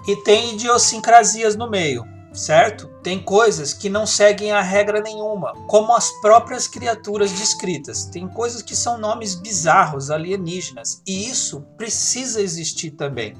E 0.08 0.16
tem 0.24 0.54
idiosincrasias 0.54 1.54
no 1.54 1.70
meio, 1.70 2.04
certo? 2.32 2.88
Tem 3.00 3.22
coisas 3.22 3.72
que 3.72 3.88
não 3.88 4.04
seguem 4.04 4.50
a 4.50 4.60
regra 4.60 5.00
nenhuma, 5.00 5.52
como 5.68 5.94
as 5.94 6.10
próprias 6.20 6.66
criaturas 6.66 7.30
descritas. 7.30 8.06
Tem 8.06 8.26
coisas 8.26 8.60
que 8.60 8.74
são 8.74 8.98
nomes 8.98 9.36
bizarros, 9.36 10.10
alienígenas, 10.10 11.00
e 11.06 11.30
isso 11.30 11.64
precisa 11.76 12.42
existir 12.42 12.90
também. 12.90 13.34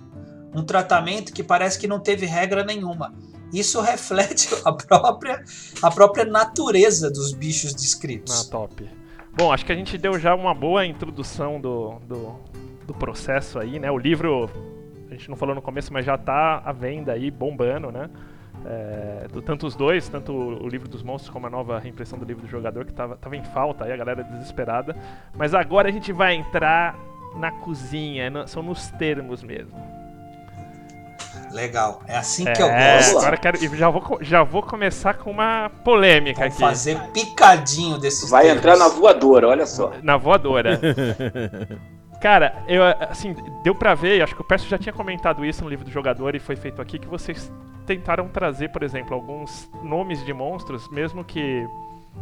Um 0.55 0.63
tratamento 0.63 1.33
que 1.33 1.43
parece 1.43 1.77
que 1.77 1.89
não 1.89 1.99
teve 1.99 2.25
regra 2.25 2.63
nenhuma. 2.63 3.13
Isso 3.53 3.81
reflete 3.81 4.49
a 4.65 4.73
própria, 4.73 5.45
a 5.83 5.91
própria 5.91 6.25
natureza 6.25 7.11
dos 7.11 7.33
bichos 7.33 7.75
descritos. 7.75 8.49
Ah, 8.49 8.51
top. 8.51 8.89
Bom, 9.35 9.53
acho 9.53 9.65
que 9.65 9.73
a 9.73 9.75
gente 9.75 9.97
deu 9.97 10.19
já 10.19 10.35
uma 10.35 10.55
boa 10.55 10.85
introdução 10.85 11.61
do, 11.61 11.99
do, 12.07 12.39
do 12.87 12.95
processo 12.95 13.59
aí, 13.59 13.79
né? 13.79 13.91
O 13.91 13.99
livro, 13.99 14.51
a 15.11 15.15
gente 15.15 15.29
não 15.29 15.37
falou 15.37 15.55
no 15.55 15.63
começo, 15.63 15.93
mas 15.93 16.05
já 16.05 16.17
está 16.17 16.59
à 16.59 16.73
venda 16.73 17.13
aí, 17.13 17.31
bombando, 17.31 17.91
né? 17.91 18.11
É, 18.65 19.27
do, 19.33 19.43
tanto 19.43 19.67
os 19.67 19.75
dois, 19.75 20.09
tanto 20.09 20.33
o 20.33 20.69
livro 20.69 20.89
dos 20.89 21.03
monstros 21.03 21.33
como 21.33 21.47
a 21.47 21.51
nova 21.51 21.79
reimpressão 21.79 22.19
do 22.19 22.25
livro 22.25 22.43
do 22.43 22.49
jogador, 22.49 22.85
que 22.85 22.91
estava 22.93 23.17
tava 23.17 23.37
em 23.37 23.43
falta 23.43 23.85
aí, 23.85 23.93
a 23.93 23.97
galera 23.97 24.23
desesperada. 24.23 24.95
Mas 25.35 25.55
agora 25.55 25.89
a 25.89 25.93
gente 25.93 26.13
vai 26.13 26.35
entrar 26.35 26.97
na 27.37 27.51
cozinha, 27.51 28.47
são 28.47 28.63
nos 28.63 28.91
termos 28.91 29.43
mesmo. 29.43 30.02
Legal. 31.53 32.01
É 32.07 32.17
assim 32.17 32.45
que 32.45 32.63
eu 32.63 32.67
é, 32.67 32.97
gosto. 32.97 33.19
Agora 33.19 33.37
quero, 33.37 33.77
já, 33.77 33.89
vou, 33.91 34.19
já 34.21 34.43
vou 34.43 34.63
começar 34.63 35.15
com 35.15 35.31
uma 35.31 35.71
polêmica 35.85 36.41
Vamos 36.41 36.55
aqui. 36.55 36.63
fazer 36.63 36.99
picadinho 37.13 37.99
desses 37.99 38.31
Vai 38.31 38.45
termos. 38.45 38.59
entrar 38.59 38.77
na 38.77 38.89
voadora, 38.89 39.49
olha 39.49 39.67
só. 39.67 39.93
Na 40.03 40.17
voadora. 40.17 40.81
Cara, 42.21 42.63
eu, 42.69 42.83
assim, 43.11 43.35
deu 43.65 43.75
pra 43.75 43.95
ver, 43.95 44.23
acho 44.23 44.35
que 44.35 44.41
o 44.41 44.45
Perso 44.45 44.69
já 44.69 44.79
tinha 44.79 44.93
comentado 44.93 45.45
isso 45.45 45.65
no 45.65 45.69
livro 45.69 45.85
do 45.85 45.91
jogador 45.91 46.37
e 46.37 46.39
foi 46.39 46.55
feito 46.55 46.81
aqui, 46.81 46.97
que 46.97 47.09
vocês 47.09 47.51
tentaram 47.85 48.29
trazer, 48.29 48.69
por 48.69 48.85
exemplo, 48.85 49.13
alguns 49.13 49.69
nomes 49.83 50.25
de 50.25 50.33
monstros, 50.33 50.89
mesmo 50.89 51.25
que, 51.25 51.67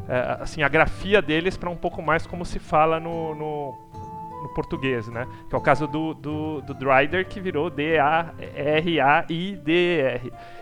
é, 0.09 0.39
assim, 0.41 0.63
a 0.63 0.69
grafia 0.69 1.21
deles 1.21 1.55
para 1.55 1.69
um 1.69 1.77
pouco 1.77 2.01
mais 2.01 2.27
como 2.27 2.47
se 2.47 2.59
fala 2.59 2.99
no, 2.99 3.35
no 3.35 3.75
no 4.43 4.49
português, 4.49 5.09
né? 5.09 5.27
Que 5.49 5.55
é 5.55 5.59
o 5.59 5.61
caso 5.61 5.87
do, 5.87 6.15
do, 6.15 6.61
do 6.63 6.75
Dryder, 6.75 7.29
que 7.29 7.41
virou 7.41 7.71
D-A-R-A-I-D-R. 7.71 8.33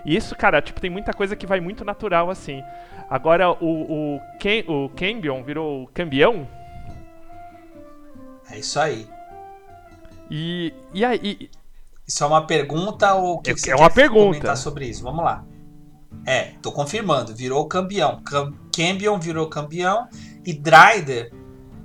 E 0.05 0.17
isso, 0.17 0.37
cara, 0.37 0.61
tipo, 0.61 0.81
tem 0.81 0.91
muita 0.91 1.13
coisa 1.13 1.37
que 1.37 1.47
vai 1.47 1.61
muito 1.61 1.85
natural, 1.85 2.31
assim. 2.31 2.63
Agora, 3.09 3.51
o, 3.51 4.17
o, 4.17 4.21
Ken, 4.39 4.65
o 4.67 4.89
Cambion 4.91 5.43
virou 5.43 5.87
campeão. 5.95 6.47
É 8.51 8.59
isso 8.59 8.79
aí. 8.79 9.09
E, 10.31 10.75
e 10.93 11.05
aí... 11.05 11.51
Isso 12.07 12.25
é 12.25 12.27
uma 12.27 12.47
pergunta 12.47 13.15
ou 13.15 13.41
que, 13.41 13.51
é, 13.51 13.57
você 13.57 13.71
é 13.71 13.77
uma 13.77 13.91
pergunta. 13.91 14.25
comentar 14.25 14.57
sobre 14.57 14.87
isso? 14.87 15.03
Vamos 15.03 15.25
lá. 15.25 15.45
É, 16.25 16.53
tô 16.63 16.73
confirmando, 16.73 17.35
virou 17.35 17.67
campeão. 17.67 18.23
Cambion 18.75 19.19
virou 19.19 19.49
campeão 19.49 20.09
e 20.45 20.55
Dryder 20.55 21.31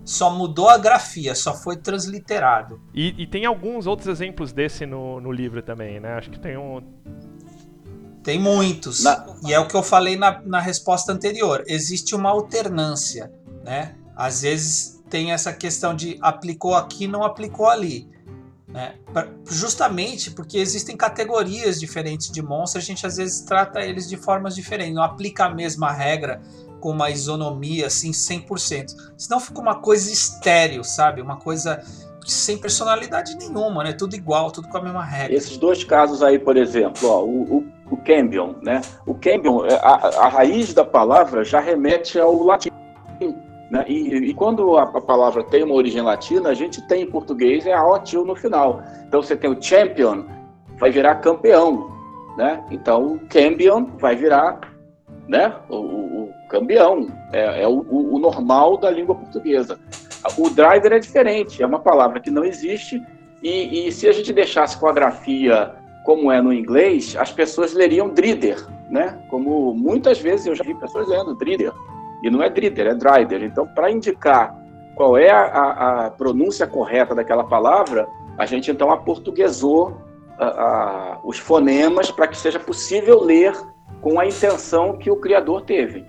só 0.05 0.29
mudou 0.29 0.69
a 0.69 0.77
grafia, 0.77 1.33
só 1.33 1.53
foi 1.53 1.77
transliterado. 1.77 2.81
E, 2.93 3.23
e 3.23 3.27
tem 3.27 3.45
alguns 3.45 3.87
outros 3.87 4.07
exemplos 4.07 4.51
desse 4.51 4.85
no, 4.85 5.21
no 5.21 5.31
livro 5.31 5.61
também, 5.61 5.99
né? 5.99 6.13
Acho 6.13 6.29
que 6.29 6.39
tem 6.39 6.57
um. 6.57 6.81
Tem 8.23 8.39
muitos. 8.39 9.03
Na... 9.03 9.25
E 9.45 9.53
é 9.53 9.59
o 9.59 9.67
que 9.67 9.75
eu 9.75 9.83
falei 9.83 10.15
na, 10.15 10.41
na 10.41 10.59
resposta 10.59 11.11
anterior. 11.11 11.63
Existe 11.67 12.15
uma 12.15 12.29
alternância, 12.29 13.31
né? 13.63 13.95
Às 14.15 14.41
vezes 14.41 15.03
tem 15.09 15.31
essa 15.31 15.53
questão 15.53 15.95
de 15.95 16.17
aplicou 16.21 16.75
aqui, 16.75 17.07
não 17.07 17.23
aplicou 17.23 17.69
ali. 17.69 18.09
Né? 18.67 18.95
Justamente 19.47 20.31
porque 20.31 20.57
existem 20.57 20.97
categorias 20.97 21.79
diferentes 21.79 22.31
de 22.31 22.41
monstros, 22.41 22.83
a 22.83 22.87
gente 22.87 23.05
às 23.05 23.17
vezes 23.17 23.41
trata 23.41 23.81
eles 23.81 24.09
de 24.09 24.17
formas 24.17 24.55
diferentes, 24.55 24.95
não 24.95 25.03
aplica 25.03 25.45
a 25.45 25.53
mesma 25.53 25.91
regra 25.91 26.41
com 26.83 26.89
uma 26.89 27.09
isonomia 27.09 27.87
assim 27.87 28.11
100%. 28.11 28.93
Senão 29.17 29.39
fica 29.39 29.61
uma 29.61 29.75
coisa 29.75 30.11
estéreo, 30.11 30.83
sabe? 30.83 31.21
Uma 31.21 31.37
coisa 31.37 31.81
sem 32.25 32.57
personalidade 32.57 33.37
nenhuma, 33.37 33.85
né? 33.85 33.93
Tudo 33.93 34.17
igual, 34.17 34.51
tudo 34.51 34.67
com 34.67 34.77
a 34.77 34.81
mesma 34.81 35.01
regra. 35.01 35.33
Esses 35.33 35.55
dois 35.55 35.85
casos 35.85 36.21
aí, 36.21 36.37
por 36.37 36.57
exemplo, 36.57 37.07
ó, 37.07 37.23
o, 37.23 37.57
o, 37.59 37.65
o 37.91 37.97
Cambion, 37.97 38.55
né? 38.61 38.81
O 39.07 39.13
Cambion, 39.13 39.65
é, 39.65 39.75
a, 39.75 40.25
a 40.25 40.27
raiz 40.27 40.73
da 40.73 40.83
palavra 40.83 41.45
já 41.45 41.61
remete 41.61 42.19
ao 42.19 42.43
latim. 42.43 42.69
Né? 43.71 43.85
E, 43.87 44.15
e, 44.15 44.33
quando 44.33 44.77
a, 44.77 44.83
a, 44.83 45.01
palavra 45.01 45.41
tem 45.41 45.63
uma 45.63 45.75
origem 45.75 46.01
latina, 46.01 46.49
a 46.49 46.53
gente 46.53 46.85
tem 46.85 47.03
em 47.03 47.09
português 47.09 47.65
é 47.65 47.71
a 47.71 47.87
OTIL 47.87 48.25
no 48.25 48.35
final. 48.35 48.83
Então 49.07 49.21
você 49.21 49.37
tem 49.37 49.49
o 49.49 49.61
champion, 49.61 50.25
vai 50.77 50.91
virar 50.91 51.15
campeão, 51.15 51.89
né? 52.37 52.61
Então 52.69 53.13
o 53.13 53.19
cambion 53.29 53.85
vai 53.97 54.17
virar, 54.17 54.59
né? 55.27 55.55
O, 55.69 55.75
o, 55.75 56.33
campeão. 56.49 57.07
É, 57.31 57.63
é 57.63 57.67
o, 57.67 57.85
o, 57.89 58.19
normal 58.19 58.77
da 58.77 58.89
língua 58.89 59.15
portuguesa. 59.15 59.79
O 60.37 60.49
driver 60.49 60.93
é 60.93 60.99
diferente, 60.99 61.61
é 61.61 61.65
uma 61.65 61.79
palavra 61.79 62.19
que 62.19 62.31
não 62.31 62.45
existe, 62.45 63.01
e, 63.41 63.87
e, 63.87 63.91
se 63.91 64.07
a 64.07 64.13
gente 64.13 64.31
deixasse 64.31 64.77
com 64.77 64.87
a 64.87 64.93
grafia 64.93 65.75
como 66.05 66.31
é 66.31 66.41
no 66.41 66.53
inglês, 66.53 67.15
as 67.17 67.31
pessoas 67.31 67.73
leriam 67.73 68.09
drider, 68.09 68.65
né? 68.89 69.21
Como 69.29 69.73
muitas 69.73 70.19
vezes 70.19 70.45
eu 70.45 70.55
já 70.55 70.63
vi 70.63 70.73
pessoas 70.75 71.09
lendo 71.09 71.35
drider, 71.35 71.73
e 72.23 72.29
não 72.29 72.41
é 72.41 72.49
drider, 72.49 72.87
é 72.87 72.95
drider. 72.95 73.43
Então, 73.43 73.67
para 73.67 73.91
indicar 73.91 74.55
qual 74.95 75.17
é 75.17 75.29
a, 75.29 76.05
a, 76.05 76.11
pronúncia 76.11 76.65
correta 76.65 77.13
daquela 77.13 77.43
palavra, 77.43 78.07
a 78.37 78.45
gente 78.45 78.71
então 78.71 78.91
aportuguesou 78.91 79.97
a, 80.39 80.45
a, 80.45 81.19
os 81.23 81.37
fonemas 81.37 82.11
para 82.11 82.27
que 82.27 82.37
seja 82.37 82.59
possível 82.59 83.21
ler 83.21 83.53
com 84.03 84.19
a 84.19 84.25
intenção 84.27 84.97
que 84.97 85.09
o 85.09 85.15
criador 85.15 85.61
teve. 85.63 86.05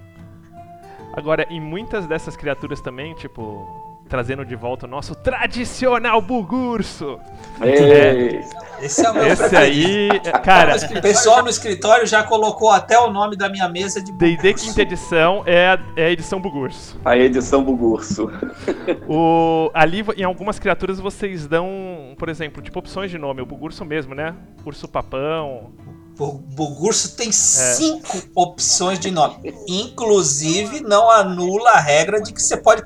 Agora, 1.13 1.47
em 1.49 1.61
muitas 1.61 2.07
dessas 2.07 2.37
criaturas 2.37 2.81
também, 2.81 3.15
tipo 3.15 3.83
trazendo 4.07 4.45
de 4.45 4.55
volta 4.55 4.85
o 4.85 4.89
nosso 4.89 5.15
tradicional 5.15 6.21
bugurso. 6.21 7.19
Ei, 7.63 8.45
Esse 8.83 9.05
é 9.05 9.11
o 9.11 9.15
meu 9.15 9.27
Esse 9.27 9.49
preferido. 9.49 9.57
aí, 9.57 10.09
é- 10.23 10.31
cara, 10.45 10.77
O 10.77 11.01
pessoal 11.01 11.43
no 11.43 11.49
escritório 11.49 12.07
já 12.07 12.23
colocou 12.23 12.71
até 12.71 12.99
o 12.99 13.11
nome 13.11 13.35
da 13.35 13.49
minha 13.49 13.67
mesa 13.67 14.03
de 14.03 14.13
D&D 14.13 14.53
quinta 14.55 14.83
edição 14.83 15.43
é 15.47 15.69
a, 15.69 15.79
é 15.97 16.05
a 16.07 16.11
edição 16.11 16.39
bugurso. 16.39 17.01
a 17.05 17.17
edição 17.17 17.65
Bugurso. 17.65 18.31
O, 19.09 19.71
ali 19.73 20.05
em 20.19 20.23
algumas 20.25 20.59
criaturas 20.59 21.01
vocês 21.01 21.47
dão, 21.47 22.15
por 22.19 22.29
exemplo, 22.29 22.63
tipo 22.63 22.79
opções 22.79 23.11
de 23.11 23.17
nome, 23.17 23.41
o 23.41 23.47
bugurso 23.47 23.85
mesmo, 23.87 24.15
né? 24.15 24.35
Urso 24.67 24.87
papão. 24.87 25.73
O 26.19 26.33
Bugurso 26.33 27.17
tem 27.17 27.33
cinco 27.33 28.23
opções 28.35 28.99
de 28.99 29.11
nome. 29.11 29.37
Inclusive, 29.67 30.81
não 30.81 31.11
anula 31.11 31.71
a 31.71 31.81
regra 31.81 32.21
de 32.21 32.33
que 32.33 32.41
você 32.41 32.57
pode 32.57 32.83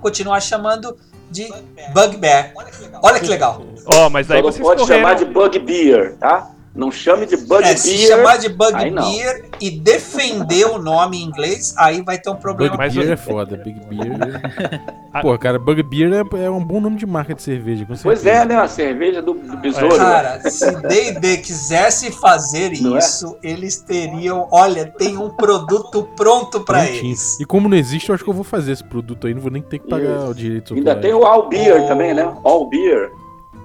continuar 0.00 0.40
chamando 0.40 0.96
de 1.30 1.48
Bugbear. 1.94 2.52
Olha 3.02 3.20
que 3.20 3.26
legal. 3.26 3.62
Ó, 3.86 4.10
mas 4.10 4.26
Só 4.26 4.34
aí 4.34 4.42
não 4.42 4.52
vocês 4.52 4.62
pode 4.62 4.82
correram... 4.82 5.00
chamar 5.02 5.14
de 5.14 5.24
Bugbear, 5.24 6.14
tá? 6.18 6.50
Não 6.78 6.92
chame 6.92 7.26
de 7.26 7.36
Bugbear. 7.36 7.72
É, 7.72 7.76
se 7.76 7.98
chamar 8.06 8.36
de 8.36 8.46
aí 8.72 8.88
não. 8.88 9.02
Bugbear 9.02 9.40
e 9.60 9.68
defender 9.68 10.64
o 10.64 10.78
nome 10.78 11.18
em 11.18 11.24
inglês, 11.24 11.74
aí 11.76 12.02
vai 12.02 12.18
ter 12.20 12.30
um 12.30 12.36
problema. 12.36 12.70
Bug 12.76 12.78
Mas 12.78 12.94
Beer 12.94 13.10
é 13.10 13.16
foda, 13.16 13.56
Big 13.56 13.80
Beer. 13.80 14.40
Pô, 15.20 15.36
cara, 15.36 15.58
Bug 15.58 15.82
Beer 15.82 16.12
é, 16.12 16.44
é 16.44 16.48
um 16.48 16.64
bom 16.64 16.80
nome 16.80 16.94
de 16.96 17.04
marca 17.04 17.34
de 17.34 17.42
cerveja, 17.42 17.84
com 17.84 17.94
Pois 18.00 18.24
é, 18.24 18.44
né? 18.44 18.54
A 18.54 18.68
cerveja 18.68 19.20
do, 19.20 19.34
do 19.34 19.56
besouro. 19.56 19.96
Cara, 19.96 20.40
se 20.48 20.70
D&D 20.82 21.38
quisesse 21.38 22.12
fazer 22.12 22.80
Não 22.80 22.94
é? 22.94 23.00
isso, 23.00 23.36
eles 23.42 23.80
teriam... 23.80 24.46
Olha, 24.52 24.86
tem 24.86 25.16
um 25.16 25.30
produto 25.30 26.08
pronto 26.14 26.60
pra 26.60 26.82
Prontinho. 26.84 27.06
eles. 27.06 27.40
E 27.40 27.44
como 27.44 27.68
não 27.68 27.76
existe, 27.76 28.08
eu 28.08 28.14
acho 28.14 28.22
que 28.22 28.30
eu 28.30 28.34
vou 28.34 28.44
fazer 28.44 28.70
esse 28.70 28.84
produto 28.84 29.26
aí, 29.26 29.34
não 29.34 29.40
vou 29.40 29.50
nem 29.50 29.62
ter 29.62 29.80
que 29.80 29.88
pagar 29.88 30.16
Isso. 30.18 30.26
o 30.30 30.34
direito. 30.34 30.74
Ainda 30.74 30.94
tem 30.94 31.12
o 31.12 31.24
All 31.24 31.48
Beer 31.48 31.82
Oh. 31.82 31.88
também, 31.88 32.14
né? 32.14 32.22
All 32.44 32.68
Beer. 32.68 33.10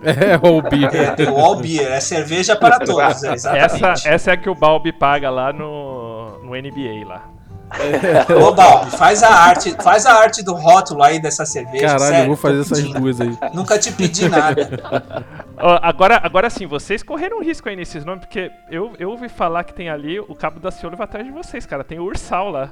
É, 0.03 0.35
o 0.47 0.61
Beer. 0.61 0.95
É, 0.95 1.11
tem 1.11 1.27
o 1.27 1.37
All 1.37 1.55
Beer, 1.55 1.91
é 1.91 1.99
cerveja 1.99 2.55
para 2.55 2.79
todos, 2.79 3.23
é, 3.23 3.33
exatamente. 3.33 3.85
Essa, 3.85 4.09
essa 4.09 4.31
é 4.31 4.33
a 4.33 4.37
que 4.37 4.49
o 4.49 4.55
Balbi 4.55 4.91
paga 4.91 5.29
lá 5.29 5.53
no, 5.53 6.39
no 6.43 6.51
NBA 6.51 7.07
lá. 7.07 7.33
Ô, 8.39 8.51
Balbi, 8.53 8.91
faz 8.91 9.23
a 9.23 9.29
arte, 9.29 9.75
faz 9.81 10.05
a 10.05 10.13
arte 10.13 10.43
do 10.43 10.53
rótulo 10.53 11.01
aí 11.01 11.19
dessa 11.19 11.45
cerveja. 11.45 11.87
Caralho, 11.87 12.01
sério, 12.01 12.23
eu 12.23 12.27
vou 12.27 12.35
fazer 12.35 12.61
essas 12.61 12.83
duas 12.83 13.19
aí. 13.19 13.37
Nunca 13.53 13.79
te 13.79 13.91
pedi 13.91 14.29
nada. 14.29 15.25
Ó, 15.57 15.79
agora, 15.81 16.19
agora 16.23 16.49
sim, 16.49 16.67
vocês 16.67 17.01
correram 17.01 17.41
risco 17.41 17.67
aí 17.69 17.75
nesses 17.75 18.05
nomes, 18.05 18.25
porque 18.25 18.51
eu, 18.69 18.93
eu 18.99 19.09
ouvi 19.09 19.27
falar 19.27 19.63
que 19.63 19.73
tem 19.73 19.89
ali 19.89 20.19
o 20.19 20.35
Cabo 20.35 20.59
da 20.59 20.69
Ciolo 20.69 20.95
vai 20.95 21.05
atrás 21.05 21.25
de 21.25 21.31
vocês, 21.31 21.65
cara. 21.65 21.83
Tem 21.83 21.99
o 21.99 22.03
Ursal 22.03 22.51
lá. 22.51 22.69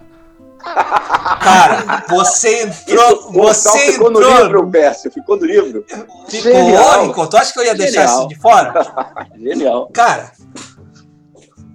Cara, 0.64 2.06
você 2.10 2.64
entrou. 2.64 3.12
Isso, 3.12 3.32
Você 3.32 3.92
ficou 3.94 4.12
no 4.12 4.20
entrou. 4.22 4.44
livro, 4.44 4.70
Pércio. 4.70 5.12
Ficou 5.12 5.38
no 5.38 5.46
livro. 5.46 5.86
Ficou, 6.28 6.52
Genial. 6.52 7.08
Nico. 7.08 7.28
Tu 7.28 7.38
acha 7.38 7.54
que 7.54 7.60
eu 7.60 7.64
ia 7.66 7.76
deixar 7.76 8.02
Genial. 8.02 8.20
isso 8.20 8.28
de 8.30 8.36
fora? 8.40 9.26
Genial. 9.38 9.90
Cara, 9.94 10.32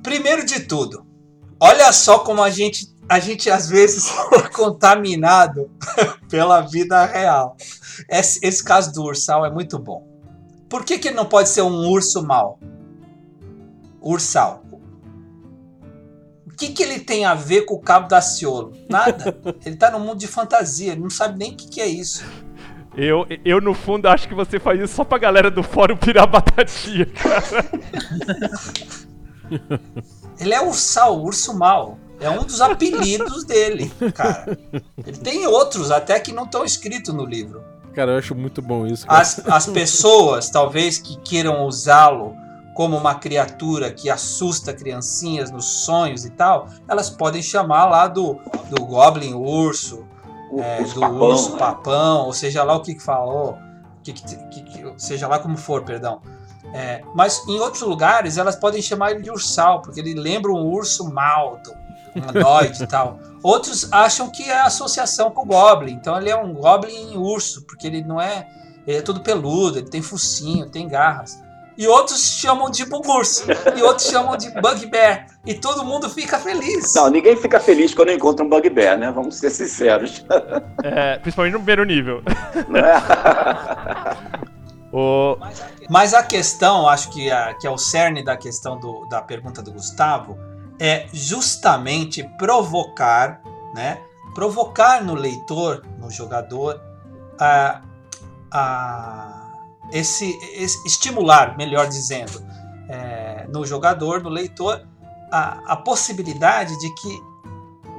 primeiro 0.03 0.45
de 0.45 0.61
tudo, 0.61 1.05
olha 1.61 1.93
só 1.93 2.21
como 2.21 2.43
a 2.43 2.51
gente, 2.51 2.87
a 3.09 3.19
gente 3.19 3.51
às 3.51 3.69
vezes 3.69 4.11
é 4.33 4.43
contaminado 4.49 5.71
pela 6.31 6.61
vida 6.61 7.05
real. 7.07 7.57
Esse, 8.09 8.39
esse 8.43 8.63
caso 8.63 8.93
do 8.93 9.03
ursal 9.03 9.45
é 9.45 9.51
muito 9.51 9.79
bom. 9.79 10.07
Por 10.69 10.85
que, 10.85 10.99
que 10.99 11.09
ele 11.09 11.17
não 11.17 11.27
pode 11.27 11.49
ser 11.49 11.63
um 11.63 11.89
urso 11.89 12.23
mau? 12.23 12.59
Ursal. 14.01 14.63
O 16.57 16.59
que, 16.59 16.71
que 16.71 16.83
ele 16.83 16.99
tem 17.01 17.27
a 17.27 17.35
ver 17.35 17.67
com 17.67 17.75
o 17.75 17.79
Cabo 17.79 18.09
da 18.09 18.19
Ciolo? 18.23 18.73
Nada. 18.89 19.39
Ele 19.63 19.77
tá 19.77 19.91
no 19.91 20.01
mundo 20.01 20.17
de 20.17 20.27
fantasia, 20.27 20.93
ele 20.93 21.03
não 21.03 21.11
sabe 21.11 21.39
nem 21.39 21.53
o 21.53 21.55
que, 21.55 21.69
que 21.69 21.83
é 21.83 21.87
isso. 21.87 22.25
Eu, 22.97 23.27
eu, 23.45 23.61
no 23.61 23.75
fundo, 23.75 24.07
acho 24.07 24.27
que 24.27 24.35
você 24.35 24.59
faz 24.59 24.81
isso 24.81 24.95
só 24.95 25.05
pra 25.05 25.19
galera 25.19 25.51
do 25.51 25.63
fórum 25.63 25.99
pirar 25.99 26.27
batatinha, 26.27 27.05
cara. 27.05 27.67
Ele 30.41 30.55
é 30.55 30.63
ursal, 30.63 31.23
urso 31.23 31.53
mau. 31.53 31.99
É 32.19 32.31
um 32.31 32.43
dos 32.43 32.63
apelidos 32.63 33.45
dele, 33.45 33.93
cara. 34.15 34.59
Ele 35.07 35.19
tem 35.19 35.47
outros 35.47 35.91
até 35.91 36.19
que 36.19 36.33
não 36.33 36.45
estão 36.45 36.65
escritos 36.65 37.13
no 37.13 37.27
livro. 37.27 37.63
Cara, 37.93 38.13
eu 38.13 38.19
acho 38.19 38.35
muito 38.35 38.63
bom 38.63 38.87
isso. 38.87 39.07
Cara. 39.07 39.21
As, 39.21 39.47
as 39.47 39.67
pessoas, 39.67 40.49
talvez, 40.49 40.97
que 40.97 41.19
queiram 41.19 41.67
usá-lo 41.67 42.35
como 42.77 42.95
uma 42.97 43.15
criatura 43.15 43.91
que 43.91 44.11
assusta 44.11 44.75
criancinhas 44.75 45.51
nos 45.51 45.65
sonhos 45.65 46.27
e 46.27 46.31
tal, 46.31 46.69
elas 46.87 47.09
podem 47.09 47.43
chamar 47.43 47.87
lá 47.87 48.07
do, 48.07 48.35
do 48.69 48.85
Goblin 48.85 49.33
Urso, 49.33 50.07
O, 50.53 50.61
é, 50.61 50.83
do 50.85 51.01
papão, 51.01 51.19
Urso 51.31 51.53
né? 51.53 51.59
Papão, 51.59 52.27
ou 52.27 52.33
seja 52.35 52.63
lá 52.63 52.77
o 52.77 52.83
que, 52.83 52.95
que 52.95 53.03
falou, 53.03 53.57
que, 54.05 54.13
que, 54.13 54.37
que- 54.63 54.95
seja 54.99 55.27
lá 55.27 55.39
como 55.39 55.57
for, 55.57 55.83
perdão. 55.85 56.21
É, 56.75 57.01
mas 57.15 57.43
em 57.49 57.59
outros 57.59 57.81
lugares 57.83 58.37
elas 58.37 58.57
podem 58.57 58.83
chamar 58.83 59.13
ele 59.13 59.23
de 59.23 59.31
ursal, 59.31 59.81
porque 59.81 59.99
ele 60.01 60.13
lembra 60.13 60.53
um 60.53 60.67
urso 60.67 61.11
mau, 61.11 61.59
do- 61.65 61.75
humanoide 62.21 62.83
e 62.83 62.87
tal. 62.87 63.19
Outros 63.43 63.91
acham 63.91 64.29
que 64.31 64.43
é 64.51 64.61
associação 64.61 65.31
com 65.31 65.43
o 65.43 65.47
Goblin, 65.47 65.93
então 65.95 66.15
ele 66.19 66.29
é 66.29 66.37
um 66.37 66.53
Goblin 66.53 67.17
urso, 67.17 67.63
porque 67.67 67.87
ele 67.87 68.03
não 68.05 68.21
é. 68.21 68.47
Ele 68.87 68.99
é 68.99 69.03
todo 69.03 69.21
peludo, 69.21 69.79
ele 69.79 69.89
tem 69.89 70.03
focinho, 70.03 70.69
tem 70.71 70.87
garras. 70.87 71.39
E 71.79 71.87
outros 71.87 72.23
chamam 72.41 72.71
de 72.71 72.87
bugurso, 72.87 73.45
e 73.77 73.83
outros 73.83 74.09
chamam 74.09 74.35
de 74.37 74.51
bugbear, 74.61 75.27
e 75.45 75.53
todo 75.53 75.85
mundo 75.85 76.09
fica 76.09 76.39
feliz. 76.39 76.95
Não, 76.95 77.11
ninguém 77.11 77.37
fica 77.37 77.61
feliz 77.61 77.93
quando 77.93 78.13
encontra 78.13 78.45
um 78.45 78.49
bugbear, 78.49 78.97
né? 78.97 79.11
Vamos 79.11 79.37
ser 79.37 79.51
sinceros. 79.51 80.25
É, 80.83 81.19
principalmente 81.19 81.53
no 81.53 81.59
primeiro 81.59 81.85
nível. 81.85 82.23
Não 82.69 82.81
é? 82.81 84.37
O, 84.93 85.37
Mas 85.91 86.15
a 86.15 86.23
questão, 86.23 86.89
acho 86.89 87.11
que, 87.11 87.31
a- 87.31 87.53
que 87.55 87.67
é 87.67 87.71
o 87.71 87.77
cerne 87.77 88.25
da 88.25 88.37
questão 88.37 88.79
do- 88.79 89.05
da 89.11 89.21
pergunta 89.21 89.61
do 89.61 89.71
Gustavo, 89.73 90.39
é 90.79 91.07
justamente 91.13 92.23
provocar, 92.39 93.43
né? 93.75 93.99
Provocar 94.35 95.05
no 95.05 95.15
leitor, 95.15 95.83
no 95.99 96.09
jogador, 96.11 96.81
a, 97.39 97.83
a- 98.51 99.36
esse, 99.93 100.37
esse- 100.55 100.87
estimular, 100.87 101.57
melhor 101.57 101.89
dizendo, 101.89 102.45
é, 102.89 103.47
no 103.53 103.65
jogador, 103.65 104.23
no 104.23 104.29
leitor, 104.29 104.87
a, 105.31 105.73
a 105.73 105.77
possibilidade 105.77 106.79
de 106.79 106.95
que 106.95 107.21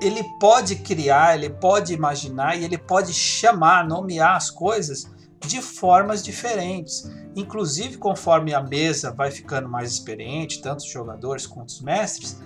ele 0.01 0.23
pode 0.39 0.75
criar, 0.77 1.35
ele 1.35 1.49
pode 1.49 1.93
imaginar 1.93 2.55
e 2.55 2.63
ele 2.63 2.77
pode 2.77 3.13
chamar, 3.13 3.87
nomear 3.87 4.35
as 4.35 4.49
coisas 4.49 5.09
de 5.39 5.61
formas 5.61 6.23
diferentes. 6.23 7.09
Inclusive, 7.35 7.97
conforme 7.97 8.53
a 8.53 8.61
mesa 8.61 9.11
vai 9.11 9.31
ficando 9.31 9.67
mais 9.67 9.91
experiente, 9.91 10.61
tanto 10.61 10.79
os 10.79 10.89
jogadores 10.89 11.47
quanto 11.47 11.69
os 11.69 11.81
mestres, 11.81 12.39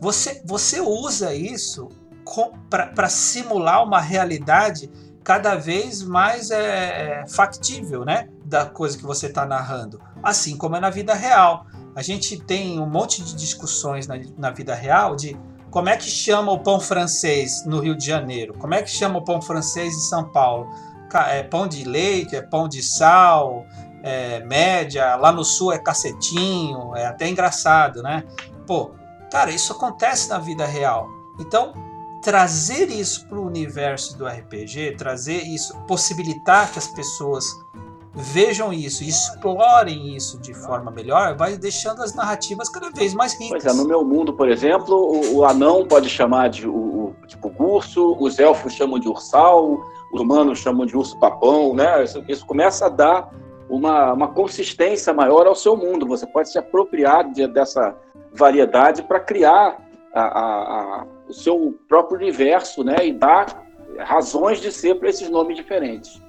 você, 0.00 0.42
você 0.44 0.80
usa 0.80 1.34
isso 1.34 1.88
para 2.68 3.08
simular 3.08 3.84
uma 3.84 4.00
realidade 4.00 4.90
cada 5.22 5.54
vez 5.54 6.02
mais 6.02 6.50
é, 6.50 7.24
factível, 7.28 8.04
né? 8.04 8.28
Da 8.46 8.64
coisa 8.64 8.96
que 8.96 9.04
você 9.04 9.26
está 9.26 9.44
narrando. 9.44 10.00
Assim 10.22 10.56
como 10.56 10.76
é 10.76 10.80
na 10.80 10.90
vida 10.90 11.14
real. 11.14 11.66
A 11.96 12.02
gente 12.02 12.38
tem 12.38 12.78
um 12.78 12.86
monte 12.86 13.22
de 13.22 13.34
discussões 13.34 14.06
na, 14.06 14.14
na 14.38 14.50
vida 14.50 14.74
real 14.74 15.16
de 15.16 15.36
como 15.70 15.88
é 15.88 15.96
que 15.96 16.08
chama 16.08 16.52
o 16.52 16.60
pão 16.60 16.78
francês 16.78 17.64
no 17.66 17.80
Rio 17.80 17.96
de 17.96 18.06
Janeiro, 18.06 18.54
como 18.54 18.74
é 18.74 18.82
que 18.82 18.90
chama 18.90 19.18
o 19.18 19.24
pão 19.24 19.42
francês 19.42 19.94
em 19.94 20.00
São 20.00 20.30
Paulo. 20.30 20.70
É 21.28 21.42
pão 21.42 21.66
de 21.66 21.84
leite, 21.84 22.36
é 22.36 22.42
pão 22.42 22.68
de 22.68 22.82
sal, 22.82 23.66
é 24.02 24.40
média, 24.44 25.16
lá 25.16 25.32
no 25.32 25.44
sul 25.44 25.72
é 25.72 25.78
cacetinho, 25.78 26.94
é 26.94 27.06
até 27.06 27.28
engraçado, 27.28 28.02
né? 28.02 28.24
Pô, 28.66 28.92
cara, 29.30 29.50
isso 29.50 29.72
acontece 29.72 30.28
na 30.28 30.38
vida 30.38 30.66
real. 30.66 31.08
Então, 31.40 31.72
trazer 32.22 32.90
isso 32.90 33.26
para 33.26 33.38
o 33.38 33.46
universo 33.46 34.16
do 34.18 34.26
RPG, 34.26 34.96
trazer 34.96 35.42
isso, 35.42 35.76
possibilitar 35.86 36.70
que 36.70 36.78
as 36.78 36.88
pessoas 36.88 37.46
vejam 38.16 38.72
isso 38.72 39.04
explorem 39.04 40.16
isso 40.16 40.40
de 40.40 40.54
forma 40.54 40.90
melhor, 40.90 41.36
vai 41.36 41.56
deixando 41.56 42.02
as 42.02 42.14
narrativas 42.14 42.68
cada 42.68 42.90
vez 42.90 43.12
mais 43.14 43.34
ricas. 43.34 43.62
Pois 43.62 43.66
é, 43.66 43.72
no 43.76 43.86
meu 43.86 44.02
mundo, 44.04 44.32
por 44.32 44.48
exemplo, 44.48 44.96
o, 44.96 45.36
o 45.36 45.44
anão 45.44 45.86
pode 45.86 46.08
chamar 46.08 46.48
de 46.48 46.66
o, 46.66 47.14
tipo 47.26 47.52
urso, 47.62 48.16
os 48.18 48.38
elfos 48.38 48.72
chamam 48.72 48.98
de 48.98 49.08
ursal, 49.08 49.78
os 50.12 50.20
humanos 50.20 50.58
chamam 50.58 50.86
de 50.86 50.96
urso 50.96 51.18
papão, 51.18 51.74
né? 51.74 52.02
Isso, 52.04 52.24
isso 52.26 52.46
começa 52.46 52.86
a 52.86 52.88
dar 52.88 53.28
uma, 53.68 54.12
uma 54.12 54.28
consistência 54.28 55.12
maior 55.12 55.46
ao 55.46 55.54
seu 55.54 55.76
mundo. 55.76 56.06
Você 56.06 56.26
pode 56.26 56.50
se 56.50 56.58
apropriar 56.58 57.30
de- 57.30 57.46
dessa 57.48 57.94
variedade 58.32 59.02
para 59.02 59.20
criar 59.20 59.76
a- 60.14 60.20
a- 60.20 61.00
a- 61.02 61.06
o 61.28 61.32
seu 61.34 61.74
próprio 61.88 62.16
universo, 62.16 62.82
né? 62.82 63.06
E 63.06 63.12
dar 63.12 63.62
razões 63.98 64.60
de 64.60 64.70
ser 64.72 64.94
para 64.98 65.08
esses 65.08 65.28
nomes 65.28 65.56
diferentes. 65.56 66.22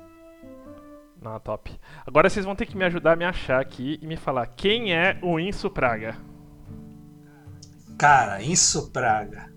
Não, 1.28 1.40
top. 1.42 1.78
Agora 2.06 2.30
vocês 2.30 2.46
vão 2.46 2.56
ter 2.56 2.66
que 2.66 2.78
me 2.78 2.86
ajudar 2.86 3.13
a 3.13 3.16
me 3.18 3.26
achar 3.26 3.60
aqui 3.60 4.00
e 4.02 4.08
me 4.08 4.16
falar 4.16 4.48
quem 4.48 4.94
é 4.94 5.20
o 5.22 5.38
Inso 5.38 5.70
Praga. 5.70 6.16
Cara, 7.98 8.42
isso 8.42 8.92
praga. 8.92 9.52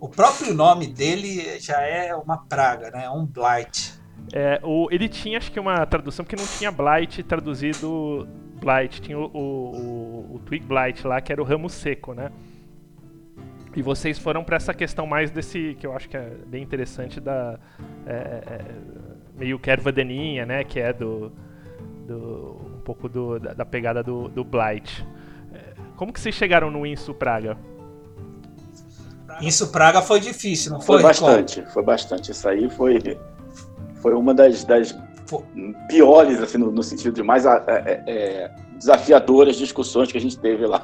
O 0.00 0.08
próprio 0.08 0.54
nome 0.54 0.86
dele 0.86 1.58
já 1.58 1.80
é 1.80 2.14
uma 2.14 2.46
praga, 2.46 2.90
né? 2.90 3.06
É 3.06 3.10
um 3.10 3.26
blight. 3.26 3.98
É, 4.32 4.60
o, 4.62 4.88
ele 4.92 5.08
tinha, 5.08 5.38
acho 5.38 5.50
que, 5.50 5.58
uma 5.58 5.84
tradução, 5.84 6.24
porque 6.24 6.36
não 6.36 6.46
tinha 6.46 6.70
Blight 6.70 7.22
traduzido 7.24 8.28
Blight. 8.60 9.00
Tinha 9.00 9.18
o, 9.18 9.24
o, 9.24 9.40
o, 9.40 10.34
o 10.36 10.38
Twig 10.40 10.64
Blight 10.64 11.04
lá, 11.06 11.20
que 11.20 11.32
era 11.32 11.42
o 11.42 11.44
ramo 11.44 11.68
seco, 11.68 12.14
né? 12.14 12.30
E 13.74 13.82
vocês 13.82 14.18
foram 14.18 14.44
para 14.44 14.56
essa 14.56 14.74
questão 14.74 15.06
mais 15.06 15.30
desse, 15.30 15.76
que 15.80 15.86
eu 15.86 15.94
acho 15.94 16.08
que 16.08 16.16
é 16.16 16.30
bem 16.46 16.62
interessante, 16.62 17.20
da. 17.20 17.58
É, 18.06 18.12
é, 18.12 18.64
meio 19.38 19.58
que 19.58 19.70
erva 19.70 19.92
daninha, 19.92 20.44
né? 20.44 20.64
Que 20.64 20.80
é 20.80 20.92
do. 20.92 21.30
do 22.06 22.56
um 22.76 22.80
pouco 22.84 23.08
do, 23.08 23.38
da, 23.38 23.52
da 23.54 23.64
pegada 23.66 24.02
do, 24.02 24.28
do 24.28 24.42
Blight. 24.44 25.06
É, 25.52 25.58
como 25.96 26.12
que 26.12 26.20
vocês 26.20 26.34
chegaram 26.34 26.70
no 26.70 26.84
Insu 26.86 27.14
Praga? 27.14 27.56
Insu 29.40 29.68
Praga 29.68 30.00
foi 30.02 30.20
difícil, 30.20 30.72
não 30.72 30.80
Foi 30.80 30.96
foi? 30.96 31.02
bastante, 31.02 31.62
foi 31.72 31.82
bastante. 31.82 32.32
Isso 32.32 32.48
aí 32.48 32.68
foi, 32.70 32.98
foi 33.96 34.14
uma 34.14 34.34
das, 34.34 34.64
das 34.64 34.96
piores, 35.88 36.40
assim, 36.42 36.58
no, 36.58 36.72
no 36.72 36.82
sentido 36.82 37.14
de 37.14 37.22
mais 37.22 37.46
a- 37.46 37.62
é, 37.68 38.02
é, 38.06 38.50
desafiadoras 38.78 39.56
discussões 39.56 40.10
que 40.10 40.16
a 40.18 40.20
gente 40.20 40.38
teve 40.38 40.66
lá. 40.66 40.82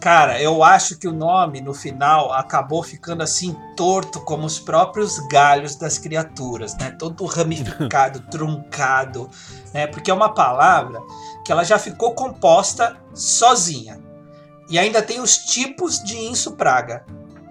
Cara, 0.00 0.40
eu 0.40 0.62
acho 0.62 0.96
que 0.96 1.08
o 1.08 1.12
nome 1.12 1.60
no 1.60 1.74
final 1.74 2.32
acabou 2.32 2.84
ficando 2.84 3.22
assim 3.22 3.56
torto 3.76 4.20
como 4.20 4.46
os 4.46 4.58
próprios 4.58 5.18
galhos 5.28 5.74
das 5.74 5.98
criaturas, 5.98 6.76
né? 6.76 6.92
Todo 6.92 7.24
ramificado, 7.24 8.20
truncado, 8.30 9.28
né? 9.74 9.88
Porque 9.88 10.10
é 10.10 10.14
uma 10.14 10.32
palavra 10.32 11.00
que 11.44 11.50
ela 11.50 11.64
já 11.64 11.80
ficou 11.80 12.14
composta 12.14 12.96
sozinha. 13.12 13.98
E 14.70 14.78
ainda 14.78 15.02
tem 15.02 15.20
os 15.20 15.36
tipos 15.36 16.00
de 16.02 16.16
insupraga, 16.16 17.04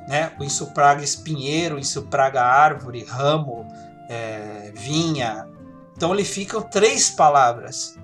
né? 0.07 0.31
O 0.39 0.43
insupraga 0.43 1.03
espinheiro, 1.03 1.75
o 1.75 1.79
insupraga 1.79 2.41
árvore, 2.41 3.03
ramo, 3.03 3.67
é, 4.09 4.71
vinha. 4.73 5.49
Então 5.97 6.13
ele 6.13 6.23
ficam 6.23 6.61
três 6.61 7.09
palavras. 7.09 7.97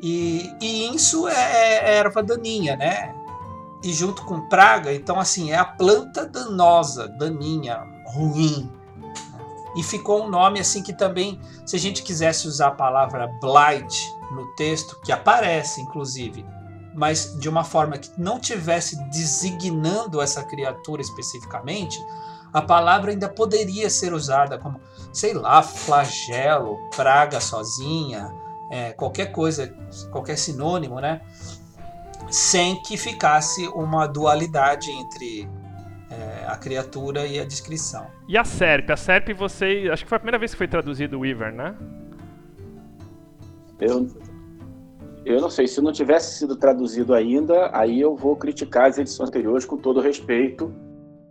E, 0.00 0.54
e 0.60 0.86
insu 0.86 1.28
é, 1.28 1.34
é 1.34 1.96
erva 1.96 2.22
daninha, 2.22 2.76
né? 2.76 3.12
E 3.82 3.92
junto 3.92 4.24
com 4.24 4.48
praga, 4.48 4.92
então 4.92 5.18
assim, 5.18 5.52
é 5.52 5.56
a 5.56 5.64
planta 5.64 6.26
danosa, 6.26 7.08
daninha, 7.08 7.82
ruim. 8.06 8.70
E 9.76 9.82
ficou 9.82 10.24
um 10.24 10.28
nome 10.28 10.60
assim 10.60 10.82
que 10.82 10.92
também, 10.92 11.40
se 11.64 11.76
a 11.76 11.78
gente 11.78 12.02
quisesse 12.02 12.46
usar 12.46 12.68
a 12.68 12.72
palavra 12.72 13.28
blight 13.40 14.12
no 14.32 14.46
texto, 14.54 15.00
que 15.02 15.12
aparece 15.12 15.80
inclusive, 15.80 16.44
mas 16.94 17.38
de 17.38 17.48
uma 17.48 17.64
forma 17.64 17.96
que 17.96 18.10
não 18.18 18.38
tivesse 18.38 18.96
designando 19.10 20.20
essa 20.20 20.42
criatura 20.42 21.00
especificamente, 21.00 21.98
a 22.52 22.60
palavra 22.60 23.12
ainda 23.12 23.28
poderia 23.28 23.88
ser 23.88 24.12
usada 24.12 24.58
como, 24.58 24.80
sei 25.12 25.32
lá, 25.32 25.62
flagelo, 25.62 26.76
praga 26.94 27.40
sozinha, 27.40 28.34
é, 28.70 28.92
qualquer 28.92 29.26
coisa, 29.26 29.72
qualquer 30.10 30.36
sinônimo, 30.36 31.00
né? 31.00 31.20
Sem 32.30 32.80
que 32.82 32.96
ficasse 32.96 33.66
uma 33.68 34.06
dualidade 34.06 34.90
entre 34.90 35.48
é, 36.10 36.46
a 36.46 36.56
criatura 36.56 37.26
e 37.26 37.38
a 37.38 37.44
descrição. 37.44 38.06
E 38.28 38.36
a 38.36 38.44
Serp? 38.44 38.90
A 38.90 38.96
Serp, 38.96 39.28
você. 39.32 39.88
Acho 39.92 40.04
que 40.04 40.08
foi 40.08 40.16
a 40.16 40.20
primeira 40.20 40.38
vez 40.38 40.52
que 40.52 40.58
foi 40.58 40.68
traduzido 40.68 41.16
o 41.16 41.20
Weaver, 41.20 41.52
né? 41.52 41.74
Eu, 43.80 44.08
eu 45.24 45.40
não 45.40 45.50
sei, 45.50 45.66
se 45.66 45.80
não 45.80 45.92
tivesse 45.92 46.38
sido 46.38 46.56
traduzido 46.56 47.14
ainda, 47.14 47.70
aí 47.72 48.00
eu 48.00 48.14
vou 48.14 48.36
criticar 48.36 48.86
as 48.86 48.98
edições 48.98 49.28
anteriores 49.28 49.64
com 49.64 49.76
todo 49.76 50.00
respeito, 50.00 50.72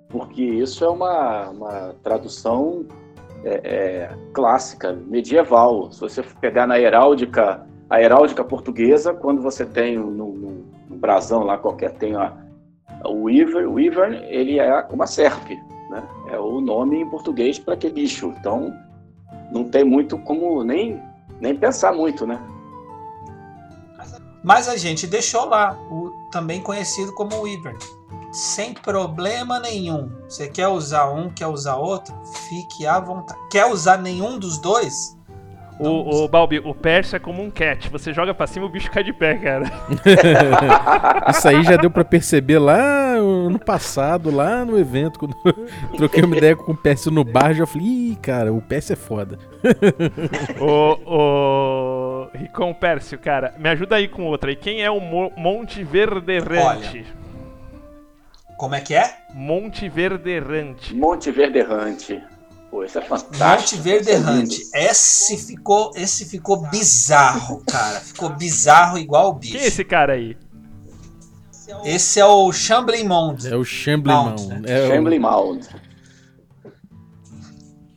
porque 0.07 0.43
isso 0.43 0.83
é 0.83 0.89
uma, 0.89 1.49
uma 1.49 1.95
tradução 2.03 2.85
é, 3.43 3.61
é, 3.63 4.17
clássica, 4.33 4.93
medieval. 4.93 5.91
Se 5.91 6.01
você 6.01 6.23
pegar 6.41 6.65
na 6.65 6.79
heráldica, 6.79 7.65
a 7.89 8.01
heráldica 8.01 8.43
portuguesa, 8.43 9.13
quando 9.13 9.41
você 9.41 9.65
tem 9.65 9.97
no, 9.97 10.09
no, 10.09 10.33
no 10.33 10.58
brasão 10.99 11.43
lá 11.43 11.57
qualquer, 11.57 11.93
tem 11.93 12.15
a, 12.15 12.33
o 13.05 13.23
Weaver, 13.23 13.69
Weaver, 13.69 14.23
ele 14.29 14.59
é 14.59 14.87
uma 14.91 15.07
serpe, 15.07 15.55
né? 15.89 16.03
É 16.31 16.39
o 16.39 16.59
nome 16.61 16.99
em 16.99 17.09
português 17.09 17.57
para 17.57 17.73
aquele 17.73 17.93
bicho. 17.93 18.33
Então, 18.39 18.73
não 19.51 19.63
tem 19.65 19.83
muito 19.83 20.17
como 20.19 20.63
nem, 20.63 21.01
nem 21.39 21.55
pensar 21.55 21.93
muito, 21.93 22.25
né? 22.27 22.39
Mas 24.43 24.69
a 24.69 24.77
gente 24.77 25.05
deixou 25.05 25.45
lá, 25.45 25.77
o 25.91 26.11
também 26.31 26.61
conhecido 26.61 27.13
como 27.13 27.41
Weaver. 27.41 27.77
Sem 28.31 28.73
problema 28.73 29.59
nenhum. 29.59 30.09
Você 30.29 30.47
quer 30.47 30.67
usar 30.67 31.09
um, 31.09 31.29
quer 31.29 31.47
usar 31.47 31.75
outro? 31.75 32.15
Fique 32.47 32.85
à 32.85 32.99
vontade. 32.99 33.39
Quer 33.49 33.65
usar 33.65 33.97
nenhum 33.97 34.37
dos 34.37 34.57
dois? 34.59 35.17
O, 35.79 36.25
o 36.25 36.27
Balbi, 36.27 36.59
o 36.59 36.75
Percy 36.75 37.15
é 37.15 37.19
como 37.19 37.41
um 37.41 37.49
cat. 37.49 37.89
Você 37.89 38.11
joga 38.11 38.33
pra 38.33 38.45
cima 38.45 38.65
o 38.65 38.69
bicho 38.69 38.91
cai 38.91 39.01
de 39.01 39.13
pé, 39.13 39.35
cara. 39.35 39.65
Isso 41.31 41.47
aí 41.47 41.63
já 41.63 41.77
deu 41.77 41.89
pra 41.89 42.03
perceber 42.03 42.59
lá 42.59 43.15
no 43.49 43.57
passado, 43.57 44.29
lá 44.29 44.65
no 44.65 44.77
evento, 44.77 45.17
quando 45.17 45.35
eu 45.45 45.53
troquei 45.97 46.23
uma 46.23 46.35
ideia 46.35 46.55
com 46.55 46.73
o 46.73 46.77
PS 46.77 47.05
no 47.05 47.23
bar, 47.23 47.53
já 47.53 47.65
falei, 47.65 47.87
ih, 47.87 48.17
cara, 48.21 48.51
o 48.51 48.61
PS 48.61 48.91
é 48.91 48.95
foda. 48.95 49.39
o, 50.59 52.25
o 52.25 52.37
Ricon 52.37 52.73
Pércio, 52.73 53.17
cara, 53.17 53.53
me 53.57 53.69
ajuda 53.69 53.95
aí 53.95 54.09
com 54.09 54.25
outra. 54.25 54.51
E 54.51 54.57
quem 54.57 54.81
é 54.81 54.91
o 54.91 54.99
Mo 54.99 55.31
Monte 55.37 55.83
Verderrante? 55.83 57.05
Como 58.57 58.75
é 58.75 58.81
que 58.81 58.93
é? 58.93 59.09
Monte 59.33 59.87
Verderrante. 59.87 60.93
Monte 60.93 61.31
Verde 61.31 61.59
Errante. 61.59 62.21
Pô, 62.69 62.83
isso 62.83 62.99
é 62.99 63.01
fantástico. 63.01 63.37
Monte 63.43 63.75
Verde 63.77 64.09
Errante. 64.11 64.61
Esse 64.73 65.37
ficou, 65.37 65.91
esse 65.95 66.25
ficou 66.25 66.61
bizarro, 66.69 67.63
cara. 67.65 67.99
Ficou 67.99 68.29
bizarro 68.29 68.97
igual 68.97 69.29
o 69.29 69.33
bicho. 69.33 69.53
Quem 69.53 69.61
é 69.61 69.67
esse 69.67 69.83
cara 69.83 70.13
aí? 70.13 70.37
Esse 71.83 72.19
é 72.19 72.25
o 72.25 72.51
Shambling 72.51 73.07
Mond. 73.07 73.47
É 73.47 73.55
o 73.55 73.63
Shambling 73.63 74.13
Mount, 74.13 74.39
Mount. 74.41 74.49
né? 74.61 74.61
É 74.67 74.87
o- 74.87 75.21
Mound. 75.21 75.67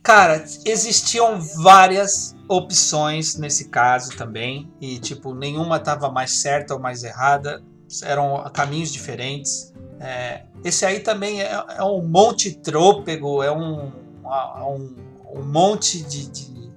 Cara, 0.01 0.43
existiam 0.65 1.39
várias 1.39 2.35
opções 2.47 3.35
nesse 3.37 3.69
caso 3.69 4.15
também. 4.17 4.71
E, 4.81 4.99
tipo, 4.99 5.33
nenhuma 5.33 5.77
estava 5.77 6.09
mais 6.09 6.31
certa 6.31 6.73
ou 6.73 6.79
mais 6.79 7.03
errada. 7.03 7.63
Eram 8.03 8.43
caminhos 8.53 8.91
diferentes. 8.91 9.73
É, 9.99 10.43
esse 10.63 10.85
aí 10.85 10.99
também 10.99 11.41
é, 11.41 11.63
é 11.77 11.83
um 11.83 12.01
monte 12.05 12.51
trôpego, 12.51 13.41
é 13.41 13.51
um, 13.51 13.91
é 14.57 14.63
um, 14.63 14.95
um 15.35 15.43
monte 15.43 16.01
de, 16.03 16.29
de, 16.29 16.71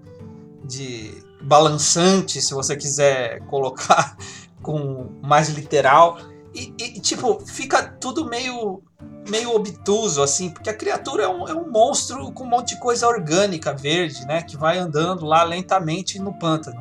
de 0.65 1.25
balançante, 1.43 2.41
se 2.41 2.53
você 2.55 2.77
quiser 2.77 3.41
colocar 3.47 4.17
com 4.63 5.09
mais 5.23 5.49
literal. 5.49 6.19
E, 6.55 6.73
e, 6.79 7.01
tipo, 7.01 7.41
fica 7.47 7.83
tudo 7.83 8.25
meio 8.25 8.83
meio 9.29 9.55
obtuso, 9.55 10.23
assim, 10.23 10.51
porque 10.51 10.71
a 10.71 10.75
criatura 10.75 11.25
é 11.25 11.29
um, 11.29 11.49
é 11.49 11.55
um 11.55 11.69
monstro 11.69 12.31
com 12.33 12.45
um 12.45 12.49
monte 12.49 12.75
de 12.75 12.81
coisa 12.81 13.07
orgânica 13.07 13.75
verde, 13.75 14.25
né? 14.25 14.43
Que 14.43 14.57
vai 14.57 14.79
andando 14.79 15.27
lá 15.27 15.43
lentamente 15.43 16.19
no 16.19 16.33
pântano. 16.33 16.81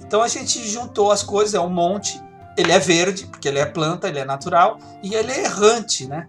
Então 0.00 0.22
a 0.22 0.28
gente 0.28 0.66
juntou 0.68 1.10
as 1.10 1.22
coisas, 1.22 1.54
é 1.54 1.60
um 1.60 1.70
monte. 1.70 2.20
Ele 2.56 2.72
é 2.72 2.78
verde, 2.78 3.26
porque 3.26 3.48
ele 3.48 3.58
é 3.58 3.66
planta, 3.66 4.08
ele 4.08 4.18
é 4.18 4.24
natural, 4.24 4.78
e 5.02 5.14
ele 5.14 5.32
é 5.32 5.44
errante, 5.44 6.06
né? 6.06 6.28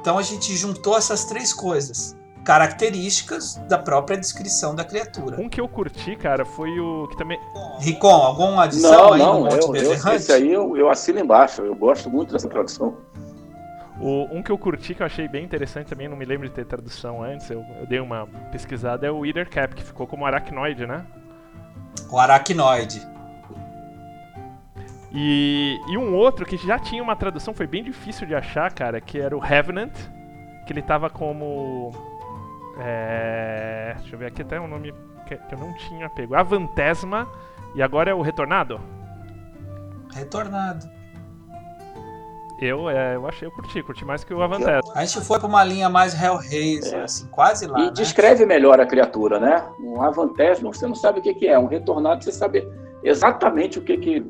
Então 0.00 0.18
a 0.18 0.22
gente 0.22 0.54
juntou 0.56 0.96
essas 0.96 1.24
três 1.24 1.52
coisas, 1.52 2.16
características 2.44 3.56
da 3.68 3.78
própria 3.78 4.16
descrição 4.16 4.74
da 4.74 4.84
criatura. 4.84 5.40
Um 5.40 5.48
que 5.48 5.60
eu 5.60 5.68
curti, 5.68 6.16
cara, 6.16 6.44
foi 6.44 6.78
o 6.80 7.06
que 7.08 7.16
também. 7.16 7.38
Ricon, 7.80 8.08
alguma 8.08 8.64
adição 8.64 8.90
Não, 8.90 9.12
aí 9.12 9.20
não, 9.20 9.34
no 9.34 9.44
Monte 9.44 9.78
eu, 9.78 9.92
eu, 9.92 9.92
esse 9.92 10.32
aí 10.32 10.52
eu, 10.52 10.76
eu 10.76 10.90
assino 10.90 11.20
embaixo. 11.20 11.62
Eu 11.62 11.74
gosto 11.74 12.10
muito 12.10 12.32
dessa 12.32 12.48
tradução. 12.48 12.96
O, 14.00 14.26
um 14.32 14.42
que 14.42 14.50
eu 14.50 14.58
curti, 14.58 14.94
que 14.94 15.02
eu 15.02 15.06
achei 15.06 15.28
bem 15.28 15.44
interessante 15.44 15.86
também, 15.86 16.08
não 16.08 16.16
me 16.16 16.24
lembro 16.24 16.48
de 16.48 16.54
ter 16.54 16.64
tradução 16.64 17.22
antes, 17.22 17.48
eu, 17.48 17.64
eu 17.78 17.86
dei 17.86 18.00
uma 18.00 18.26
pesquisada, 18.50 19.06
é 19.06 19.10
o 19.10 19.18
Wither 19.18 19.48
Cap, 19.48 19.74
que 19.76 19.84
ficou 19.84 20.08
como 20.08 20.26
aracnoide, 20.26 20.86
né? 20.86 21.04
O 22.10 22.18
aracnoide. 22.18 23.06
E, 25.14 25.78
e 25.88 25.98
um 25.98 26.16
outro 26.16 26.46
que 26.46 26.56
já 26.56 26.78
tinha 26.78 27.02
uma 27.02 27.14
tradução, 27.14 27.52
foi 27.52 27.66
bem 27.66 27.84
difícil 27.84 28.26
de 28.26 28.34
achar, 28.34 28.72
cara, 28.72 29.00
que 29.00 29.20
era 29.20 29.36
o 29.36 29.40
Revenant, 29.40 29.92
que 30.66 30.72
ele 30.72 30.82
tava 30.82 31.10
como. 31.10 31.92
É, 32.78 33.94
deixa 33.98 34.14
eu 34.14 34.18
ver 34.18 34.26
aqui 34.26 34.42
até 34.42 34.60
um 34.60 34.66
nome 34.66 34.94
que, 35.26 35.34
eu 35.34 35.58
não 35.58 35.72
tinha 35.74 36.08
pego. 36.08 36.34
Avantesma, 36.34 37.28
e 37.74 37.82
agora 37.82 38.10
é 38.10 38.14
o 38.14 38.22
Retornado? 38.22 38.80
Retornado. 40.14 40.88
Eu, 42.60 42.88
é, 42.88 43.16
eu 43.16 43.26
achei, 43.26 43.48
eu 43.48 43.50
curti, 43.50 43.82
curti 43.82 44.04
mais 44.04 44.22
que 44.22 44.32
o 44.32 44.40
Avantesma. 44.40 44.92
A 44.94 45.04
gente 45.04 45.24
foi 45.26 45.38
pra 45.40 45.48
uma 45.48 45.64
linha 45.64 45.88
mais 45.88 46.14
Hellraiser, 46.14 47.00
É. 47.00 47.02
assim, 47.02 47.26
quase 47.26 47.66
lá, 47.66 47.80
e 47.80 47.84
né? 47.86 47.90
descreve 47.90 48.46
melhor 48.46 48.78
a 48.80 48.86
criatura, 48.86 49.40
né? 49.40 49.64
Um 49.80 50.00
avantésimo, 50.00 50.72
você 50.72 50.86
não 50.86 50.94
sabe 50.94 51.18
o 51.18 51.22
que, 51.22 51.34
que 51.34 51.48
é. 51.48 51.58
Um 51.58 51.66
retornado, 51.66 52.22
você 52.22 52.30
sabe 52.30 52.64
exatamente 53.02 53.80
o 53.80 53.82
que, 53.82 53.96
que 53.96 54.24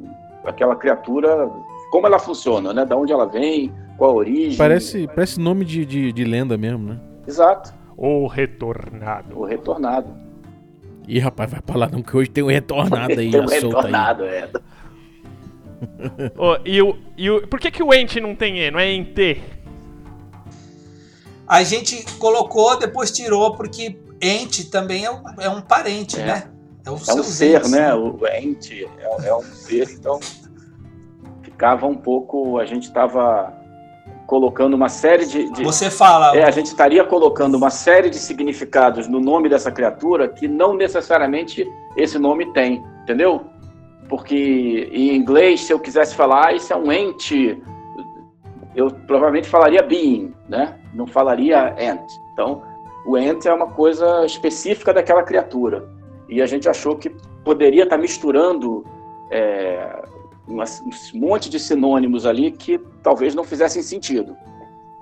aquela 0.46 0.74
criatura, 0.76 1.50
como 1.90 2.06
ela 2.06 2.18
funciona, 2.18 2.72
né? 2.72 2.86
Da 2.86 2.96
onde 2.96 3.12
ela 3.12 3.26
vem, 3.26 3.70
qual 3.98 4.12
a 4.12 4.14
origem. 4.14 4.56
Parece, 4.56 5.06
parece 5.08 5.38
nome 5.38 5.66
de, 5.66 5.84
de, 5.84 6.10
de 6.10 6.24
lenda 6.24 6.56
mesmo, 6.56 6.94
né? 6.94 7.00
Exato, 7.26 7.74
O 7.96 8.26
Retornado. 8.26 9.38
o 9.38 9.44
retornado. 9.44 10.14
Ih, 11.08 11.18
rapaz, 11.18 11.50
vai 11.50 11.60
pra 11.60 11.76
lá 11.76 11.88
não, 11.88 12.02
que 12.02 12.16
hoje 12.16 12.30
tem 12.30 12.44
um 12.44 12.48
retornado 12.48 13.18
aí, 13.18 13.30
Tem 13.32 13.40
um 13.40 13.48
solta 13.48 13.54
aí. 13.54 13.62
retornado, 13.62 14.24
é. 14.24 14.48
Ô, 16.38 16.58
e 16.64 16.80
o, 16.80 16.96
e 17.16 17.28
o, 17.30 17.46
por 17.48 17.58
que, 17.58 17.70
que 17.70 17.82
o 17.82 17.92
ente 17.92 18.20
não 18.20 18.34
tem 18.36 18.60
E, 18.60 18.70
não 18.70 18.78
é 18.78 18.90
ente? 18.92 19.42
A 21.46 21.62
gente 21.64 22.04
colocou, 22.18 22.78
depois 22.78 23.10
tirou, 23.10 23.56
porque 23.56 23.98
ente 24.20 24.70
também 24.70 25.04
é 25.04 25.10
um, 25.10 25.22
é 25.40 25.48
um 25.50 25.60
parente, 25.60 26.18
É. 26.20 26.24
né? 26.24 26.48
É, 26.84 26.90
o 26.90 26.94
É 26.94 26.96
um 26.96 26.98
seu 26.98 27.22
ser, 27.24 27.60
ente, 27.60 27.70
né? 27.70 27.94
O 27.94 28.18
ente 28.26 28.84
é, 28.98 29.28
é 29.28 29.34
um 29.34 29.42
ser, 29.42 29.90
então 29.92 30.18
ficava 31.42 31.86
um 31.86 31.96
pouco. 31.96 32.58
A 32.58 32.64
gente 32.64 32.84
estava 32.88 33.52
colocando 34.26 34.74
uma 34.74 34.88
série 34.88 35.26
de. 35.26 35.50
de- 35.50 35.62
Você 35.64 35.90
fala, 35.90 36.36
é, 36.36 36.44
a 36.44 36.50
gente 36.50 36.66
estaria 36.66 37.04
colocando 37.04 37.54
uma 37.56 37.70
série 37.70 38.08
de 38.10 38.16
significados 38.18 39.08
no 39.08 39.20
nome 39.20 39.48
dessa 39.48 39.70
criatura 39.70 40.28
que 40.28 40.46
não 40.48 40.74
necessariamente 40.74 41.70
esse 41.96 42.18
nome 42.18 42.52
tem, 42.52 42.82
entendeu? 43.02 43.42
Porque 44.08 44.88
em 44.92 45.14
inglês, 45.16 45.60
se 45.62 45.72
eu 45.72 45.78
quisesse 45.78 46.14
falar, 46.14 46.54
isso 46.54 46.72
é 46.72 46.76
um 46.76 46.90
ente, 46.92 47.62
eu 48.74 48.90
provavelmente 49.06 49.48
falaria 49.48 49.82
being, 49.82 50.32
né? 50.48 50.78
Não 50.94 51.06
falaria 51.06 51.74
ent. 51.78 52.00
Então, 52.32 52.62
o 53.06 53.16
ent 53.16 53.46
é 53.46 53.52
uma 53.52 53.68
coisa 53.68 54.24
específica 54.24 54.92
daquela 54.92 55.22
criatura. 55.22 55.88
E 56.28 56.40
a 56.40 56.46
gente 56.46 56.68
achou 56.68 56.96
que 56.96 57.10
poderia 57.44 57.84
estar 57.84 57.98
misturando 57.98 58.84
é, 59.30 60.01
uma- 60.52 60.64
um 61.14 61.18
monte 61.18 61.48
de 61.50 61.58
sinônimos 61.58 62.26
ali 62.26 62.50
que 62.52 62.78
talvez 63.02 63.34
não 63.34 63.44
fizessem 63.44 63.82
sentido. 63.82 64.36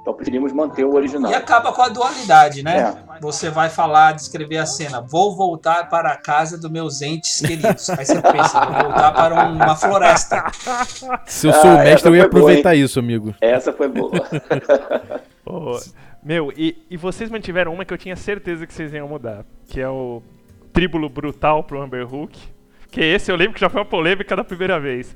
Então 0.00 0.14
preferimos 0.14 0.50
manter 0.50 0.82
o 0.84 0.94
original. 0.94 1.30
e 1.30 1.34
acaba 1.34 1.72
com 1.72 1.82
a 1.82 1.88
dualidade, 1.90 2.62
né? 2.62 2.94
É. 3.16 3.20
Você 3.20 3.50
vai 3.50 3.68
falar, 3.68 4.12
descrever 4.12 4.56
a 4.56 4.64
cena. 4.64 5.02
Vou 5.02 5.36
voltar 5.36 5.90
para 5.90 6.10
a 6.10 6.16
casa 6.16 6.56
dos 6.56 6.70
meus 6.70 7.02
entes 7.02 7.38
queridos. 7.40 7.90
Aí 7.90 8.06
você 8.06 8.20
pensa, 8.22 8.64
vou 8.64 8.82
voltar 8.84 9.12
para 9.12 9.46
um- 9.50 9.56
uma 9.56 9.76
floresta. 9.76 10.42
Se 11.26 11.46
eu 11.48 11.52
sou 11.52 11.70
Ah, 11.70 11.74
o 11.74 11.78
mestre, 11.84 12.08
eu 12.10 12.16
ia 12.16 12.22
foi 12.22 12.30
boa, 12.30 12.40
aproveitar 12.42 12.74
isso, 12.74 12.98
amigo. 12.98 13.34
Essa 13.42 13.74
foi 13.74 13.88
boa. 13.88 14.10
Ô, 15.44 15.78
meu, 16.22 16.50
e, 16.56 16.82
e 16.90 16.96
vocês 16.96 17.30
mantiveram 17.30 17.72
uma 17.74 17.84
que 17.84 17.92
eu 17.92 17.98
tinha 17.98 18.16
certeza 18.16 18.66
que 18.66 18.72
vocês 18.72 18.92
iam 18.94 19.06
mudar, 19.08 19.44
que 19.66 19.80
é 19.80 19.88
o 19.88 20.22
Tríbulo 20.72 21.08
Brutal 21.10 21.62
pro 21.64 21.80
Amberhook. 21.80 22.38
Que 22.90 23.00
esse 23.02 23.30
eu 23.30 23.36
lembro 23.36 23.54
que 23.54 23.60
já 23.60 23.70
foi 23.70 23.80
uma 23.82 23.86
polêmica 23.86 24.34
da 24.34 24.42
primeira 24.42 24.80
vez. 24.80 25.14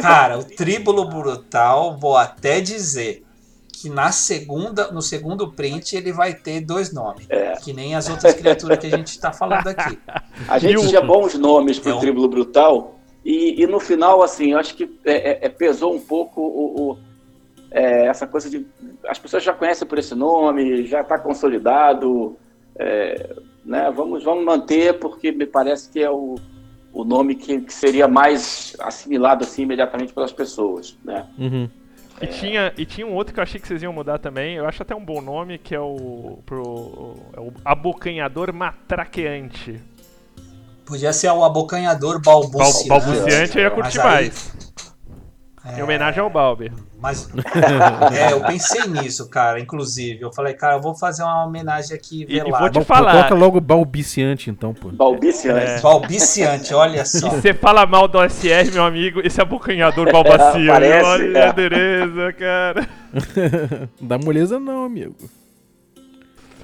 Cara, 0.00 0.38
o 0.38 0.44
tríbulo 0.44 1.04
brutal, 1.08 1.96
vou 1.98 2.16
até 2.16 2.60
dizer 2.60 3.24
que 3.72 3.88
na 3.88 4.10
segunda, 4.10 4.90
no 4.90 5.00
segundo 5.00 5.52
print 5.52 5.94
ele 5.96 6.12
vai 6.12 6.34
ter 6.34 6.60
dois 6.60 6.92
nomes. 6.92 7.26
É. 7.30 7.52
Que 7.56 7.72
nem 7.72 7.94
as 7.94 8.08
outras 8.08 8.34
criaturas 8.34 8.78
que 8.78 8.86
a 8.86 8.96
gente 8.96 9.08
está 9.08 9.32
falando 9.32 9.68
aqui. 9.68 9.98
A 10.48 10.58
gente 10.58 10.78
o- 10.78 10.88
tinha 10.88 11.00
bons 11.00 11.34
nomes 11.34 11.78
pro 11.78 11.92
É 11.92 11.94
um- 11.94 12.00
Tríbulo 12.00 12.28
Brutal 12.28 12.98
e, 13.24 13.62
e 13.62 13.66
no 13.66 13.78
final, 13.78 14.22
assim, 14.22 14.52
eu 14.52 14.58
acho 14.58 14.74
que 14.74 14.84
é, 15.04 15.12
é, 15.32 15.38
é, 15.46 15.48
pesou 15.48 15.94
um 15.94 16.00
pouco 16.00 16.40
o, 16.40 16.90
o- 16.92 16.98
é, 17.70 18.06
essa 18.06 18.26
coisa 18.26 18.48
de... 18.50 18.66
As 19.06 19.18
pessoas 19.18 19.44
já 19.44 19.52
conhecem 19.52 19.86
por 19.86 19.98
esse 19.98 20.14
nome, 20.14 20.86
já 20.86 21.02
está 21.02 21.18
consolidado, 21.18 22.36
é, 22.76 23.36
né? 23.64 23.92
Vamos, 23.94 24.24
vamos 24.24 24.44
manter 24.44 24.98
porque 24.98 25.30
me 25.30 25.46
parece 25.46 25.88
que 25.90 26.02
é 26.02 26.10
o, 26.10 26.36
o 26.98 27.04
nome 27.04 27.36
que, 27.36 27.60
que 27.60 27.72
seria 27.72 28.08
mais 28.08 28.74
assimilado 28.80 29.44
assim 29.44 29.62
imediatamente 29.62 30.12
pelas 30.12 30.32
pessoas, 30.32 30.98
né? 31.04 31.26
Uhum. 31.38 31.70
E, 32.20 32.26
tinha, 32.26 32.72
e 32.76 32.84
tinha 32.84 33.06
um 33.06 33.14
outro 33.14 33.32
que 33.32 33.38
eu 33.38 33.44
achei 33.44 33.60
que 33.60 33.68
vocês 33.68 33.80
iam 33.84 33.92
mudar 33.92 34.18
também, 34.18 34.56
eu 34.56 34.66
acho 34.66 34.82
até 34.82 34.96
um 34.96 35.04
bom 35.04 35.20
nome, 35.20 35.58
que 35.58 35.76
é 35.76 35.80
o, 35.80 36.40
pro, 36.44 37.14
é 37.36 37.40
o 37.40 37.52
Abocanhador 37.64 38.52
Matraqueante. 38.52 39.80
Podia 40.84 41.12
ser 41.12 41.30
o 41.30 41.44
abocanhador 41.44 42.20
Bal, 42.20 42.48
balbuciante. 42.48 42.88
balbuciante 42.88 43.58
eu 43.58 43.62
ia 43.62 43.70
curtir 43.70 44.00
aí- 44.00 44.06
mais. 44.06 44.67
Em 45.76 45.82
homenagem 45.82 46.20
ao 46.20 46.30
Balbi. 46.30 46.72
Mas 47.00 47.28
é, 48.12 48.32
eu 48.32 48.40
pensei 48.42 48.86
nisso, 48.88 49.28
cara, 49.28 49.60
inclusive. 49.60 50.20
Eu 50.22 50.32
falei, 50.32 50.54
cara, 50.54 50.76
eu 50.76 50.80
vou 50.80 50.94
fazer 50.94 51.22
uma 51.22 51.44
homenagem 51.44 51.94
aqui 51.96 52.22
E- 52.28 52.36
e 52.36 52.40
velada. 52.42 52.58
vou 52.58 52.70
te 52.70 52.84
falar. 52.84 53.12
Coloca 53.12 53.34
logo 53.34 53.60
balbiciante, 53.60 54.50
então, 54.50 54.74
pô. 54.74 54.88
Balbiciante. 54.88 55.64
É. 55.64 55.80
Balbiciante, 55.80 56.74
olha 56.74 57.04
só. 57.04 57.28
E 57.28 57.30
você 57.30 57.54
fala 57.54 57.86
mal 57.86 58.08
do 58.08 58.18
OSR, 58.18 58.72
meu 58.72 58.84
amigo, 58.84 59.20
esse 59.24 59.40
abocanhador 59.40 60.10
balbacio. 60.10 60.66
Parece, 60.66 61.04
olha 61.06 61.38
é. 61.38 61.48
a 61.48 61.52
dureza, 61.52 62.32
cara. 62.32 62.88
Dá 64.00 64.18
moleza 64.18 64.58
não, 64.58 64.84
amigo. 64.84 65.14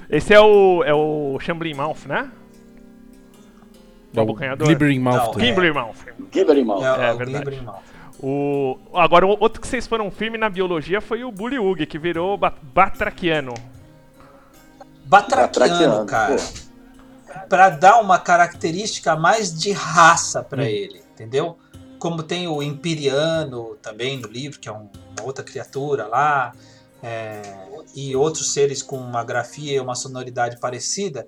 Esse 0.09 0.33
é 0.33 0.39
o, 0.39 0.83
é 0.83 0.93
o 0.93 1.37
Shambling 1.39 1.73
Mouth, 1.75 2.05
né? 2.07 2.29
O 4.13 4.17
É 4.17 4.19
o 4.19 4.23
abocanhador. 4.23 4.67
Glibbering 4.67 4.99
Não, 4.99 5.11
Mouth. 5.11 5.37
é. 5.37 5.45
Gimbling 5.45 5.71
Mouth. 5.71 5.95
Gibbering 6.31 6.63
Mouth. 6.63 6.83
É, 6.83 7.05
É 7.05 7.09
é 7.09 7.13
verdade. 7.15 7.61
O... 8.21 8.77
Agora, 8.93 9.25
o 9.25 9.37
outro 9.39 9.59
que 9.61 9.67
vocês 9.67 9.85
foram 9.85 10.09
firme 10.09 10.37
na 10.37 10.49
biologia 10.49 11.01
foi 11.01 11.23
o 11.23 11.31
Bullywug, 11.31 11.85
que 11.85 11.99
virou 11.99 12.37
ba 12.37 12.53
Batraquiano. 12.61 13.53
Batraquiano, 15.05 16.05
cara. 16.05 16.35
Pra 17.49 17.69
dar 17.69 17.99
uma 17.99 18.17
característica 18.17 19.15
mais 19.15 19.53
de 19.53 19.71
raça 19.71 20.41
pra 20.41 20.63
Hum. 20.63 20.67
ele, 20.67 21.01
entendeu? 21.13 21.57
Como 21.99 22.23
tem 22.23 22.47
o 22.47 22.61
Empiriano 22.63 23.75
também 23.81 24.17
no 24.19 24.27
livro, 24.27 24.59
que 24.59 24.69
é 24.69 24.71
um- 24.71 24.89
uma 25.17 25.23
outra 25.25 25.43
criatura 25.43 26.07
lá, 26.07 26.53
é, 27.03 27.41
e 27.93 28.15
outros 28.15 28.51
seres 28.53 28.81
com 28.81 28.97
uma 28.97 29.23
grafia 29.23 29.73
e 29.75 29.79
uma 29.79 29.95
sonoridade 29.95 30.57
parecida, 30.59 31.27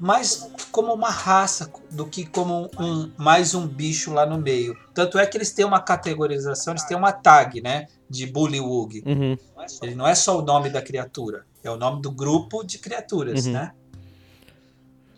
mais 0.00 0.50
como 0.72 0.92
uma 0.92 1.10
raça 1.10 1.70
do 1.90 2.04
que 2.06 2.26
como 2.26 2.68
um 2.78 3.10
mais 3.16 3.54
um 3.54 3.66
bicho 3.66 4.12
lá 4.12 4.26
no 4.26 4.38
meio. 4.38 4.76
Tanto 4.92 5.18
é 5.18 5.26
que 5.26 5.36
eles 5.36 5.52
têm 5.52 5.64
uma 5.64 5.80
categorização, 5.80 6.72
eles 6.72 6.84
têm 6.84 6.96
uma 6.96 7.12
tag, 7.12 7.60
né, 7.60 7.86
de 8.08 8.26
Bullywug. 8.26 9.02
Uhum. 9.06 9.36
Ele 9.82 9.94
não 9.94 10.06
é 10.06 10.14
só 10.14 10.38
o 10.38 10.42
nome 10.42 10.68
da 10.70 10.82
criatura, 10.82 11.44
é 11.62 11.70
o 11.70 11.76
nome 11.76 12.02
do 12.02 12.10
grupo 12.10 12.62
de 12.64 12.78
criaturas, 12.78 13.46
Uhum. 13.46 13.52
né? 13.52 13.72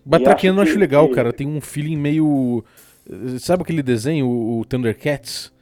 Batraquiano 0.04 0.58
eu 0.58 0.62
acho 0.62 0.78
legal, 0.78 1.08
que- 1.08 1.14
cara. 1.14 1.32
Tem 1.32 1.46
um 1.46 1.60
feeling 1.60 1.96
meio. 1.96 2.64
eh, 3.10 3.38
Sabe 3.40 3.62
aquele 3.62 3.82
desenho, 3.82 4.26
o, 4.28 4.60
o 4.60 4.64
Thundercats? 4.64 5.52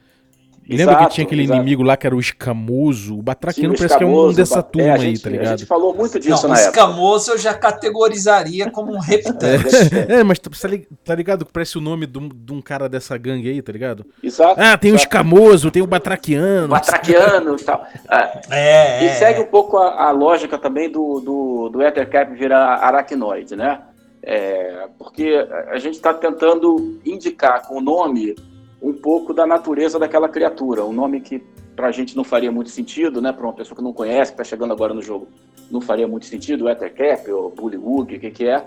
E 0.67 0.75
lembra 0.77 0.95
que 0.97 1.09
tinha 1.09 1.25
aquele 1.25 1.43
exato. 1.43 1.59
inimigo 1.59 1.83
lá 1.83 1.95
que 1.95 2.07
era 2.07 2.15
o 2.15 2.19
escamoso? 2.19 3.17
O 3.19 3.21
Batraquiano 3.21 3.75
o 3.75 3.77
parece 3.77 3.97
que 3.97 4.03
é 4.03 4.07
um 4.07 4.09
escamoso, 4.09 4.37
dessa 4.37 4.55
ba- 4.55 4.63
turma 4.63 4.87
é, 4.87 4.91
a 4.91 4.95
aí, 4.95 4.99
gente- 5.01 5.21
tá 5.21 5.29
A 5.29 5.31
ligado? 5.31 5.59
gente 5.59 5.67
falou 5.67 5.93
muito 5.95 6.19
disso 6.19 6.29
não, 6.47 6.49
o 6.49 6.53
na 6.53 6.59
época. 6.59 6.79
escamoso 6.79 7.31
eu 7.31 7.37
já 7.37 7.53
categorizaria 7.53 8.71
como 8.71 8.93
um 8.93 8.99
reptante. 8.99 9.65
É, 10.09 10.23
mas 10.25 10.39
tá 10.39 10.49
tá 10.49 10.69
tá 11.03 11.15
ligado 11.15 11.45
que 11.45 11.51
parece 11.53 11.77
o 11.77 11.81
nome 11.81 12.05
de 12.07 12.17
um, 12.17 12.27
de 12.29 12.51
um 12.53 12.61
cara 12.61 12.89
dessa 12.89 13.17
gangue 13.17 13.49
aí, 13.49 13.61
tá 13.61 13.71
ligado? 13.71 14.05
Exato. 14.23 14.59
Ah, 14.59 14.77
tem 14.77 14.91
o 14.91 14.95
escamoso, 14.95 15.69
tem 15.69 15.81
o 15.83 15.87
batraquiano. 15.87 16.67
Batraquiano 16.69 17.55
e 17.59 17.63
tal. 17.63 17.85
Ah, 18.09 18.39
É, 18.49 19.03
E 19.03 19.07
é, 19.07 19.13
segue 19.13 19.39
é. 19.39 19.43
um 19.43 19.47
pouco 19.47 19.77
a, 19.77 20.05
a 20.07 20.11
lógica 20.11 20.57
também 20.57 20.89
do, 20.89 21.19
do, 21.19 21.69
do 21.69 21.81
Ethercap 21.83 22.33
virar 22.33 22.77
aracnoide, 22.77 23.55
né? 23.55 23.81
É, 24.23 24.87
porque 24.97 25.47
a 25.69 25.77
gente 25.77 25.93
está 25.95 26.11
tentando 26.11 26.99
indicar 27.05 27.61
com 27.67 27.77
o 27.77 27.81
nome 27.81 28.35
um 28.81 28.93
pouco 28.93 29.33
da 29.33 29.45
natureza 29.45 29.97
daquela 29.97 30.29
criatura. 30.29 30.85
Um 30.85 30.93
nome 30.93 31.21
que 31.21 31.43
para 31.75 31.87
a 31.87 31.91
gente 31.91 32.15
não 32.15 32.23
faria 32.23 32.51
muito 32.51 32.69
sentido, 32.69 33.21
né? 33.21 33.31
Para 33.31 33.45
uma 33.45 33.53
pessoa 33.53 33.75
que 33.75 33.83
não 33.83 33.93
conhece, 33.93 34.31
que 34.31 34.41
está 34.41 34.43
chegando 34.43 34.71
agora 34.71 34.93
no 34.93 35.01
jogo, 35.01 35.27
não 35.69 35.81
faria 35.81 36.07
muito 36.07 36.25
sentido. 36.25 36.69
Ethercap 36.69 37.29
ou 37.31 37.49
Bullywug, 37.49 38.15
o 38.15 38.19
que, 38.19 38.31
que 38.31 38.47
é. 38.47 38.59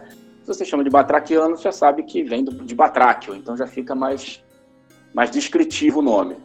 Se 0.42 0.46
você 0.46 0.64
chama 0.64 0.84
de 0.84 0.90
batraquiano, 0.90 1.56
já 1.56 1.72
sabe 1.72 2.02
que 2.02 2.22
vem 2.22 2.44
de 2.44 2.74
batráquio, 2.74 3.34
então 3.34 3.56
já 3.56 3.66
fica 3.66 3.94
mais, 3.94 4.42
mais 5.14 5.30
descritivo 5.30 6.00
o 6.00 6.02
nome. 6.02 6.36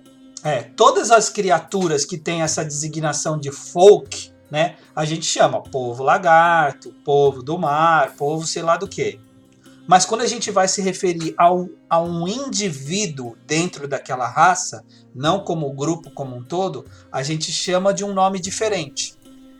É, 0.44 0.62
todas 0.62 1.10
as 1.10 1.30
criaturas 1.30 2.04
que 2.04 2.18
têm 2.18 2.42
essa 2.42 2.66
designação 2.66 3.40
de 3.40 3.50
folk, 3.50 4.32
né? 4.52 4.76
A 4.96 5.06
gente 5.06 5.26
chama 5.26 5.62
povo 5.62 6.04
lagarto, 6.04 6.94
povo 7.06 7.42
do 7.42 7.58
mar, 7.58 8.14
povo 8.18 8.46
sei 8.46 8.62
lá 8.62 8.76
do 8.76 8.88
que. 8.88 9.20
Mas 9.88 10.06
quando 10.06 10.22
a 10.22 10.28
gente 10.28 10.50
vai 10.50 10.68
se 10.68 10.82
referir 10.82 11.34
a 11.38 11.54
um, 11.54 11.70
a 11.90 12.02
um 12.02 12.28
indivíduo 12.28 13.36
dentro 13.46 13.88
daquela 13.88 14.28
raça, 14.28 14.84
não 15.14 15.44
como 15.44 15.72
grupo 15.74 16.10
como 16.12 16.36
um 16.36 16.44
todo, 16.44 16.86
a 17.12 17.22
gente 17.22 17.52
chama 17.52 17.94
de 17.94 18.04
um 18.06 18.14
nome 18.14 18.40
diferente. 18.40 19.16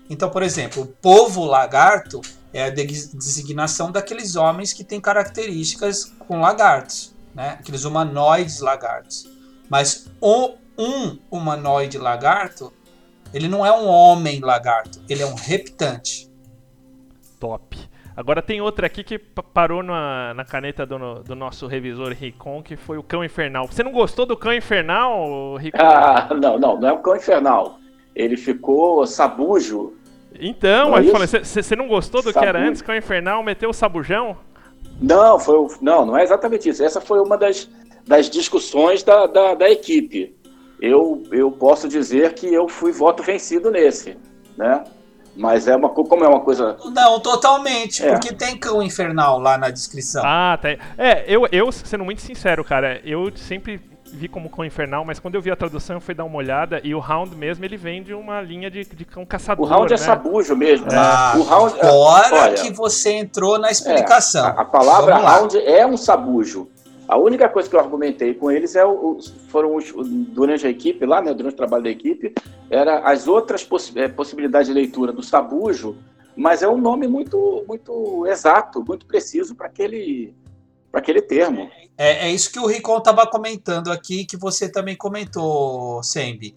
Então, 0.10 0.30
por 0.30 0.42
exemplo, 0.44 0.84
o 0.84 0.88
povo 0.88 1.44
lagarto 1.46 2.22
é 2.54 2.66
a 2.66 2.70
de- 2.70 2.86
designação 3.16 3.92
daqueles 3.92 4.36
homens 4.36 4.72
que 4.72 4.84
têm 4.84 5.02
características 5.02 6.14
com 6.28 6.40
lagartos, 6.40 7.14
né? 7.34 7.58
Aqueles 7.60 7.84
humanoides 7.84 8.60
lagartos. 8.60 9.26
Mas 9.70 10.08
o- 10.22 10.56
um 10.78 11.20
humanoide 11.30 11.98
lagarto, 11.98 12.72
ele 13.34 13.48
não 13.48 13.66
é 13.66 13.72
um 13.72 13.88
homem 13.88 14.40
lagarto, 14.40 15.02
ele 15.10 15.22
é 15.22 15.26
um 15.26 15.36
reptante. 15.36 16.30
Top. 17.40 17.78
Agora 18.16 18.42
tem 18.42 18.62
outra 18.62 18.86
aqui 18.88 19.04
que 19.04 19.18
pa- 19.18 19.42
parou 19.44 19.82
na, 19.82 20.34
na 20.36 20.46
caneta 20.46 20.86
do, 20.86 21.24
do 21.24 21.36
nosso 21.36 21.66
revisor 21.68 22.12
Ricon, 22.14 22.62
que 22.62 22.76
foi 22.76 22.98
o 22.98 23.04
Cão 23.04 23.24
Infernal. 23.24 23.68
Você 23.68 23.82
não 23.84 23.92
gostou 23.92 24.26
do 24.26 24.38
Cão 24.38 24.54
Infernal, 24.54 25.56
Ricon? 25.56 25.78
Ah, 25.82 26.30
não, 26.40 26.60
não, 26.60 26.80
não 26.80 26.88
é 26.90 26.94
um 26.94 27.02
cão 27.02 27.16
infernal. 27.16 27.80
Ele 28.16 28.38
ficou 28.38 29.06
sabujo. 29.08 29.94
Então, 30.40 30.92
Não 30.92 30.98
é 30.98 31.02
você 31.44 31.76
não 31.76 31.88
gostou 31.88 32.22
do 32.22 32.34
que 32.34 32.46
era 32.46 32.60
Sabujo. 32.60 32.70
antes? 32.70 32.82
Cão 32.82 32.96
Infernal 32.96 33.44
meteu 33.44 33.70
o 33.70 33.74
sabujão? 33.74 34.38
Não, 35.02 35.40
foi, 35.40 35.56
o- 35.58 35.70
não, 35.82 36.06
não 36.06 36.18
é 36.18 36.24
exatamente 36.24 36.70
isso. 36.70 36.84
Essa 36.84 37.02
foi 37.02 37.20
uma 37.20 37.38
das, 37.38 37.70
das 38.08 38.30
discussões 38.30 39.04
da, 39.04 39.26
da, 39.28 39.56
da 39.56 39.70
equipe. 39.70 40.36
Eu, 40.80 41.24
eu 41.32 41.52
posso 41.52 41.88
dizer 41.88 42.34
que 42.34 42.52
eu 42.54 42.68
fui 42.68 42.92
voto 42.92 43.24
vencido 43.24 43.72
nesse, 43.72 44.18
né? 44.58 44.84
Mas 45.36 45.68
é 45.68 45.76
uma, 45.76 45.90
co- 45.90 46.04
como 46.06 46.24
é 46.24 46.28
uma 46.28 46.42
coisa 46.42 46.78
Não, 46.94 47.20
totalmente, 47.20 48.04
É. 48.06 48.12
porque 48.12 48.34
tem 48.34 48.58
cão 48.58 48.82
infernal 48.84 49.40
lá 49.40 49.58
na 49.58 49.70
descrição. 49.70 50.22
Ah, 50.26 50.58
tá. 50.62 50.70
É, 50.98 51.24
eu, 51.28 51.48
eu, 51.52 51.72
sendo 51.72 52.04
muito 52.06 52.22
sincero, 52.22 52.64
cara, 52.64 53.02
eu 53.04 53.32
sempre 53.36 53.82
vi 54.16 54.28
como 54.28 54.48
cão 54.48 54.64
infernal, 54.64 55.04
mas 55.04 55.18
quando 55.20 55.34
eu 55.34 55.42
vi 55.42 55.50
a 55.50 55.56
tradução 55.56 55.96
eu 55.96 56.00
fui 56.00 56.14
dar 56.14 56.24
uma 56.24 56.38
olhada 56.38 56.80
e 56.84 56.94
o 56.94 57.00
Hound 57.00 57.36
mesmo, 57.36 57.66
ele 57.66 57.76
vem 57.78 58.04
de 58.04 58.14
uma 58.14 58.42
linha 58.42 58.70
de, 58.70 58.86
de 58.86 59.06
cão 59.06 59.26
caçador, 59.26 59.66
O 59.66 59.68
round 59.68 59.92
é 59.92 59.98
né? 59.98 60.04
sabujo 60.04 60.56
mesmo. 60.56 60.86
né? 60.86 60.96
Ah, 60.96 61.34
o 61.36 61.42
round, 61.42 61.80
Agora 61.82 62.36
olha, 62.44 62.54
que 62.54 62.72
você 62.72 63.14
entrou 63.14 63.58
na 63.58 63.70
é, 63.70 63.72
explicação. 63.72 64.46
a, 64.46 64.50
a 64.50 64.66
palavra 64.66 65.16
round 65.16 65.58
é 65.58 65.84
um 65.84 65.98
sabujo. 65.98 66.70
A 67.14 67.18
única 67.18 67.48
coisa 67.48 67.70
que 67.70 67.76
eu 67.76 67.80
argumentei 67.80 68.34
com 68.34 68.50
eles 68.50 68.76
é 68.76 68.84
o, 68.84 69.20
foram 69.50 69.76
os, 69.76 69.94
durante 70.30 70.66
a 70.66 70.70
equipe 70.72 71.06
lá, 71.06 71.22
né, 71.22 71.32
durante 71.32 71.54
o 71.54 71.58
trabalho 71.58 71.84
da 71.84 71.92
equipe, 71.92 72.34
era 72.72 73.02
as 73.02 73.28
outras 73.28 73.64
possi- 73.64 73.94
eh, 74.00 74.08
possibilidades 74.08 74.68
de 74.68 74.74
leitura 74.74 75.14
do 75.14 75.22
sabujo, 75.22 75.96
mas 76.36 76.64
é 76.64 76.68
um 76.68 76.76
nome 76.76 77.08
muito 77.08 77.64
muito 77.68 78.26
exato, 78.26 78.84
muito 78.84 79.06
preciso 79.06 79.54
para 79.54 79.68
aquele 79.68 80.34
para 80.92 81.02
aquele 81.02 81.22
termo. 81.22 81.70
É, 81.96 82.28
é 82.28 82.32
isso 82.32 82.52
que 82.52 82.60
o 82.60 82.66
Ricon 82.66 82.98
estava 82.98 83.28
comentando 83.28 83.92
aqui, 83.92 84.26
que 84.26 84.36
você 84.36 84.68
também 84.68 84.96
comentou, 84.96 86.02
Sembi. 86.02 86.56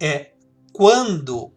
É 0.00 0.30
quando, 0.72 1.52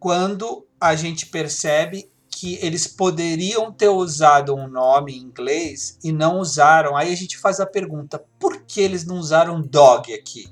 quando 0.00 0.66
a 0.80 0.94
gente 0.94 1.26
percebe 1.26 2.10
que 2.34 2.58
eles 2.62 2.86
poderiam 2.86 3.70
ter 3.70 3.88
usado 3.88 4.54
um 4.54 4.66
nome 4.66 5.14
em 5.14 5.20
inglês 5.20 5.98
e 6.02 6.10
não 6.10 6.38
usaram. 6.38 6.96
Aí 6.96 7.12
a 7.12 7.16
gente 7.16 7.38
faz 7.38 7.60
a 7.60 7.66
pergunta: 7.66 8.24
por 8.40 8.62
que 8.62 8.80
eles 8.80 9.04
não 9.04 9.16
usaram 9.16 9.60
dog 9.60 10.12
aqui? 10.12 10.48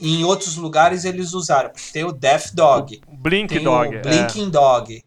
E 0.00 0.16
em 0.16 0.24
outros 0.24 0.56
lugares 0.56 1.04
eles 1.04 1.32
usaram. 1.32 1.70
Tem 1.92 2.02
o 2.02 2.10
Death 2.10 2.54
Dog, 2.54 3.00
Blink 3.12 3.54
tem 3.54 3.62
Dog. 3.62 3.94
o 3.94 3.98
é. 3.98 4.02
Blinking 4.02 4.50
Dog. 4.50 5.04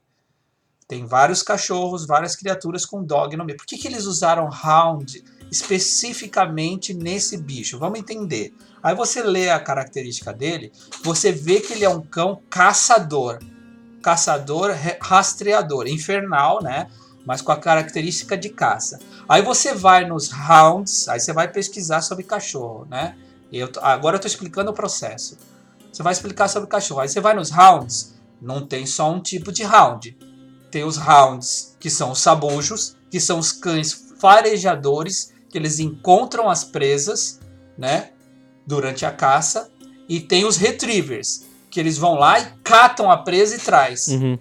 Tem 0.87 1.05
vários 1.05 1.41
cachorros, 1.41 2.05
várias 2.05 2.35
criaturas 2.35 2.85
com 2.85 3.03
dog 3.03 3.35
no 3.35 3.43
meio. 3.43 3.57
Por 3.57 3.65
que, 3.65 3.75
que 3.75 3.87
eles 3.87 4.05
usaram 4.05 4.47
Hound 4.47 5.23
especificamente 5.51 6.93
nesse 6.93 7.37
bicho? 7.37 7.79
Vamos 7.79 7.99
entender. 7.99 8.53
Aí 8.83 8.93
você 8.93 9.23
lê 9.23 9.49
a 9.49 9.59
característica 9.59 10.31
dele, 10.31 10.71
você 11.03 11.31
vê 11.31 11.59
que 11.59 11.73
ele 11.73 11.83
é 11.83 11.89
um 11.89 12.01
cão 12.01 12.39
caçador. 12.51 13.39
Caçador, 14.05 14.69
re- 14.71 14.97
rastreador, 15.01 15.87
infernal, 15.87 16.61
né? 16.61 16.87
Mas 17.25 17.41
com 17.41 17.51
a 17.51 17.57
característica 17.59 18.37
de 18.37 18.49
caça. 18.49 18.99
Aí 19.27 19.41
você 19.41 19.73
vai 19.73 20.05
nos 20.05 20.29
Hounds, 20.31 21.09
aí 21.09 21.19
você 21.19 21.33
vai 21.33 21.47
pesquisar 21.51 22.01
sobre 22.01 22.23
cachorro, 22.23 22.85
né? 22.87 23.15
Eu, 23.51 23.71
tô- 23.71 23.79
agora 23.79 24.15
eu 24.15 24.17
estou 24.17 24.29
explicando 24.29 24.69
o 24.69 24.73
processo. 24.75 25.39
Você 25.91 26.03
vai 26.03 26.13
explicar 26.13 26.47
sobre 26.47 26.69
cachorro. 26.69 26.99
Aí 27.01 27.09
você 27.09 27.19
vai 27.19 27.33
nos 27.33 27.51
Hounds, 27.51 28.13
não 28.39 28.63
tem 28.63 28.85
só 28.85 29.11
um 29.11 29.19
tipo 29.19 29.51
de 29.51 29.63
Hound 29.63 30.15
tem 30.75 30.83
os 30.83 30.97
rounds, 30.97 31.73
que 31.79 31.89
são 31.89 32.11
os 32.11 32.19
sabujos, 32.19 32.97
que 33.09 33.17
são 33.17 33.39
os 33.39 33.53
cães 33.53 34.13
farejadores, 34.19 35.33
que 35.49 35.57
eles 35.57 35.79
encontram 35.79 36.49
as 36.49 36.65
presas, 36.65 37.39
né, 37.77 38.09
durante 38.67 39.05
a 39.05 39.11
caça, 39.11 39.69
e 40.09 40.19
tem 40.19 40.43
os 40.43 40.57
retrievers, 40.57 41.45
que 41.75 41.79
eles 41.81 41.97
vão 41.97 42.15
lá 42.15 42.39
e 42.39 42.45
catam 42.63 43.11
a 43.11 43.17
presa 43.17 43.57
e 43.57 43.59
traz. 43.59 44.07
Uhum. 44.07 44.39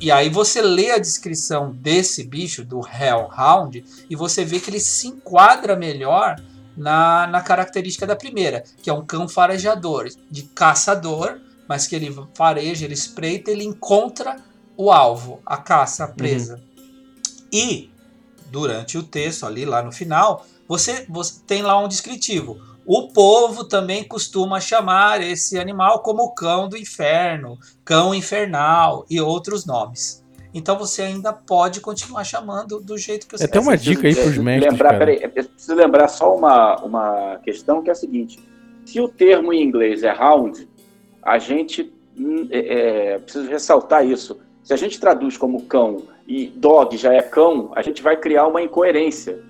E 0.00 0.10
aí 0.10 0.30
você 0.30 0.62
lê 0.62 0.90
a 0.90 0.96
descrição 0.96 1.70
desse 1.70 2.24
bicho, 2.24 2.64
do 2.64 2.80
Hellhound, 2.80 3.84
e 4.08 4.16
você 4.16 4.42
vê 4.42 4.58
que 4.58 4.70
ele 4.70 4.80
se 4.80 5.08
enquadra 5.08 5.76
melhor 5.76 6.42
na, 6.74 7.26
na 7.26 7.42
característica 7.42 8.06
da 8.06 8.16
primeira, 8.16 8.64
que 8.82 8.88
é 8.88 8.94
um 8.94 9.04
cão 9.04 9.28
farejador, 9.28 10.08
de 10.30 10.44
caçador, 10.44 11.38
mas 11.68 11.86
que 11.86 11.94
ele 11.94 12.10
fareja, 12.32 12.86
ele 12.86 12.94
espreita, 12.94 13.50
ele 13.50 13.64
encontra 13.64 14.36
o 14.74 14.90
alvo, 14.90 15.42
a 15.44 15.58
caça, 15.58 16.04
a 16.04 16.08
presa. 16.08 16.62
E 17.52 17.90
durante 18.50 18.96
o 18.96 19.02
texto, 19.02 19.44
ali 19.44 19.66
lá 19.66 19.82
no 19.82 19.92
final, 19.92 20.46
você, 20.66 21.04
você 21.10 21.40
tem 21.46 21.60
lá 21.60 21.78
um 21.78 21.88
descritivo. 21.88 22.58
O 22.84 23.08
povo 23.08 23.64
também 23.64 24.02
costuma 24.02 24.60
chamar 24.60 25.22
esse 25.22 25.58
animal 25.58 26.00
como 26.00 26.34
cão 26.34 26.68
do 26.68 26.76
inferno, 26.76 27.56
cão 27.84 28.14
infernal 28.14 29.06
e 29.08 29.20
outros 29.20 29.64
nomes. 29.64 30.22
Então 30.54 30.78
você 30.78 31.02
ainda 31.02 31.32
pode 31.32 31.80
continuar 31.80 32.24
chamando 32.24 32.80
do 32.80 32.98
jeito 32.98 33.26
que 33.26 33.36
você 33.36 33.44
É 33.44 33.46
até 33.46 33.60
uma 33.60 33.76
dica 33.76 34.06
aí 34.06 34.14
pros 34.14 34.36
É, 34.36 34.40
mestres, 34.40 34.72
Lembrar, 34.72 34.98
peraí, 34.98 35.20
eu 35.22 35.30
preciso 35.30 35.74
lembrar 35.74 36.08
só 36.08 36.34
uma, 36.34 36.76
uma 36.82 37.40
questão 37.42 37.82
que 37.82 37.88
é 37.88 37.92
a 37.92 37.96
seguinte: 37.96 38.38
se 38.84 39.00
o 39.00 39.08
termo 39.08 39.52
em 39.52 39.62
inglês 39.62 40.02
é 40.02 40.10
round, 40.10 40.68
a 41.22 41.38
gente 41.38 41.92
hum, 42.18 42.48
é, 42.50 43.12
é, 43.14 43.18
preciso 43.18 43.48
ressaltar 43.48 44.04
isso. 44.04 44.38
Se 44.62 44.74
a 44.74 44.76
gente 44.76 45.00
traduz 45.00 45.36
como 45.36 45.62
cão 45.62 46.02
e 46.26 46.48
dog 46.48 46.96
já 46.96 47.12
é 47.12 47.22
cão, 47.22 47.72
a 47.74 47.82
gente 47.82 48.02
vai 48.02 48.16
criar 48.16 48.46
uma 48.46 48.60
incoerência. 48.60 49.42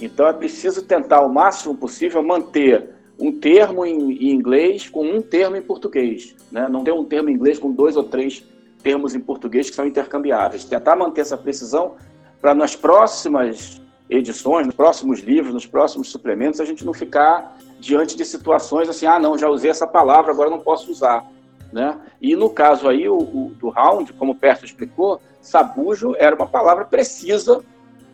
Então 0.00 0.26
é 0.26 0.32
preciso 0.32 0.82
tentar 0.82 1.20
o 1.20 1.28
máximo 1.28 1.76
possível 1.76 2.22
manter 2.22 2.90
um 3.18 3.30
termo 3.32 3.86
em, 3.86 4.30
inglês 4.30 4.88
com 4.88 5.04
um 5.06 5.22
termo 5.22 5.56
em 5.56 5.62
português. 5.62 6.34
Né? 6.50 6.68
Não 6.68 6.82
ter 6.82 6.92
um 6.92 7.04
termo 7.04 7.30
em 7.30 7.34
inglês 7.34 7.58
com 7.58 7.70
dois 7.70 7.96
ou 7.96 8.04
três 8.04 8.44
termos 8.82 9.14
em 9.14 9.20
português 9.20 9.70
que 9.70 9.76
são 9.76 9.86
intercambiáveis. 9.86 10.64
Tentar 10.64 10.96
manter 10.96 11.20
essa 11.22 11.36
precisão 11.36 11.94
para 12.40 12.54
nas 12.54 12.76
próximas 12.76 13.80
edições, 14.10 14.66
nos 14.66 14.74
próximos 14.74 15.20
livros, 15.20 15.54
nos 15.54 15.64
próximos 15.64 16.10
suplementos, 16.10 16.60
a 16.60 16.64
gente 16.64 16.84
não 16.84 16.92
ficar 16.92 17.56
diante 17.80 18.16
de 18.16 18.24
situações 18.24 18.88
assim, 18.88 19.06
ah, 19.06 19.18
não, 19.18 19.38
já 19.38 19.48
usei 19.48 19.70
essa 19.70 19.86
palavra, 19.86 20.30
agora 20.30 20.50
não 20.50 20.60
posso 20.60 20.90
usar. 20.90 21.24
Né? 21.72 21.98
E 22.20 22.36
no 22.36 22.50
caso 22.50 22.88
aí 22.88 23.08
o, 23.08 23.16
o- 23.16 23.52
do 23.58 23.68
round, 23.70 24.12
como 24.12 24.32
o 24.32 24.34
Perto 24.34 24.64
explicou, 24.64 25.20
sabujo 25.40 26.14
era 26.18 26.36
uma 26.36 26.46
palavra 26.46 26.84
precisa 26.84 27.64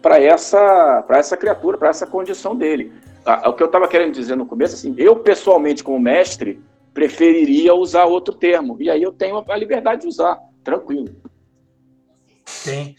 para 0.00 0.20
essa, 0.20 1.02
para 1.06 1.18
essa 1.18 1.36
criatura, 1.36 1.76
para 1.78 1.88
essa 1.88 2.06
condição 2.06 2.56
dele. 2.56 2.92
Ah, 3.24 3.48
o 3.50 3.54
que 3.54 3.62
eu 3.62 3.66
estava 3.66 3.86
querendo 3.86 4.12
dizer 4.14 4.36
no 4.36 4.46
começo, 4.46 4.74
assim, 4.74 4.94
eu 4.96 5.16
pessoalmente 5.16 5.84
como 5.84 5.98
mestre 6.00 6.62
preferiria 6.94 7.74
usar 7.74 8.04
outro 8.04 8.34
termo, 8.34 8.76
e 8.80 8.90
aí 8.90 9.02
eu 9.02 9.12
tenho 9.12 9.44
a 9.48 9.56
liberdade 9.56 10.02
de 10.02 10.08
usar, 10.08 10.38
tranquilo. 10.64 11.14
Tem. 12.64 12.96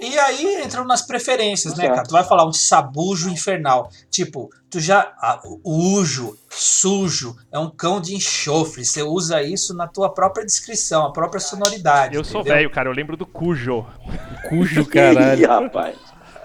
E 0.00 0.18
aí 0.18 0.62
entram 0.64 0.84
nas 0.84 1.02
preferências, 1.02 1.74
né, 1.74 1.84
Certo. 1.84 1.94
cara? 1.96 2.06
Tu 2.08 2.12
vai 2.12 2.24
falar 2.24 2.46
um 2.46 2.52
sabujo 2.52 3.28
infernal. 3.28 3.90
Tipo, 4.08 4.48
tu 4.70 4.80
já. 4.80 5.12
ah, 5.20 5.40
o 5.44 5.98
ujo, 5.98 6.38
sujo, 6.48 7.36
é 7.52 7.58
um 7.58 7.68
cão 7.68 8.00
de 8.00 8.14
enxofre. 8.14 8.84
Você 8.84 9.02
usa 9.02 9.42
isso 9.42 9.74
na 9.74 9.86
tua 9.86 10.08
própria 10.08 10.46
descrição, 10.46 11.04
a 11.04 11.12
própria 11.12 11.40
sonoridade. 11.40 12.14
Eu 12.14 12.24
sou 12.24 12.40
entendeu? 12.40 12.56
velho, 12.56 12.70
cara, 12.70 12.88
eu 12.88 12.94
lembro 12.94 13.16
do 13.16 13.26
Cujo. 13.26 13.84
Cujo, 14.48 14.82
Ih, 14.82 14.86
caralho. 14.86 15.46
rapaz. 15.46 15.98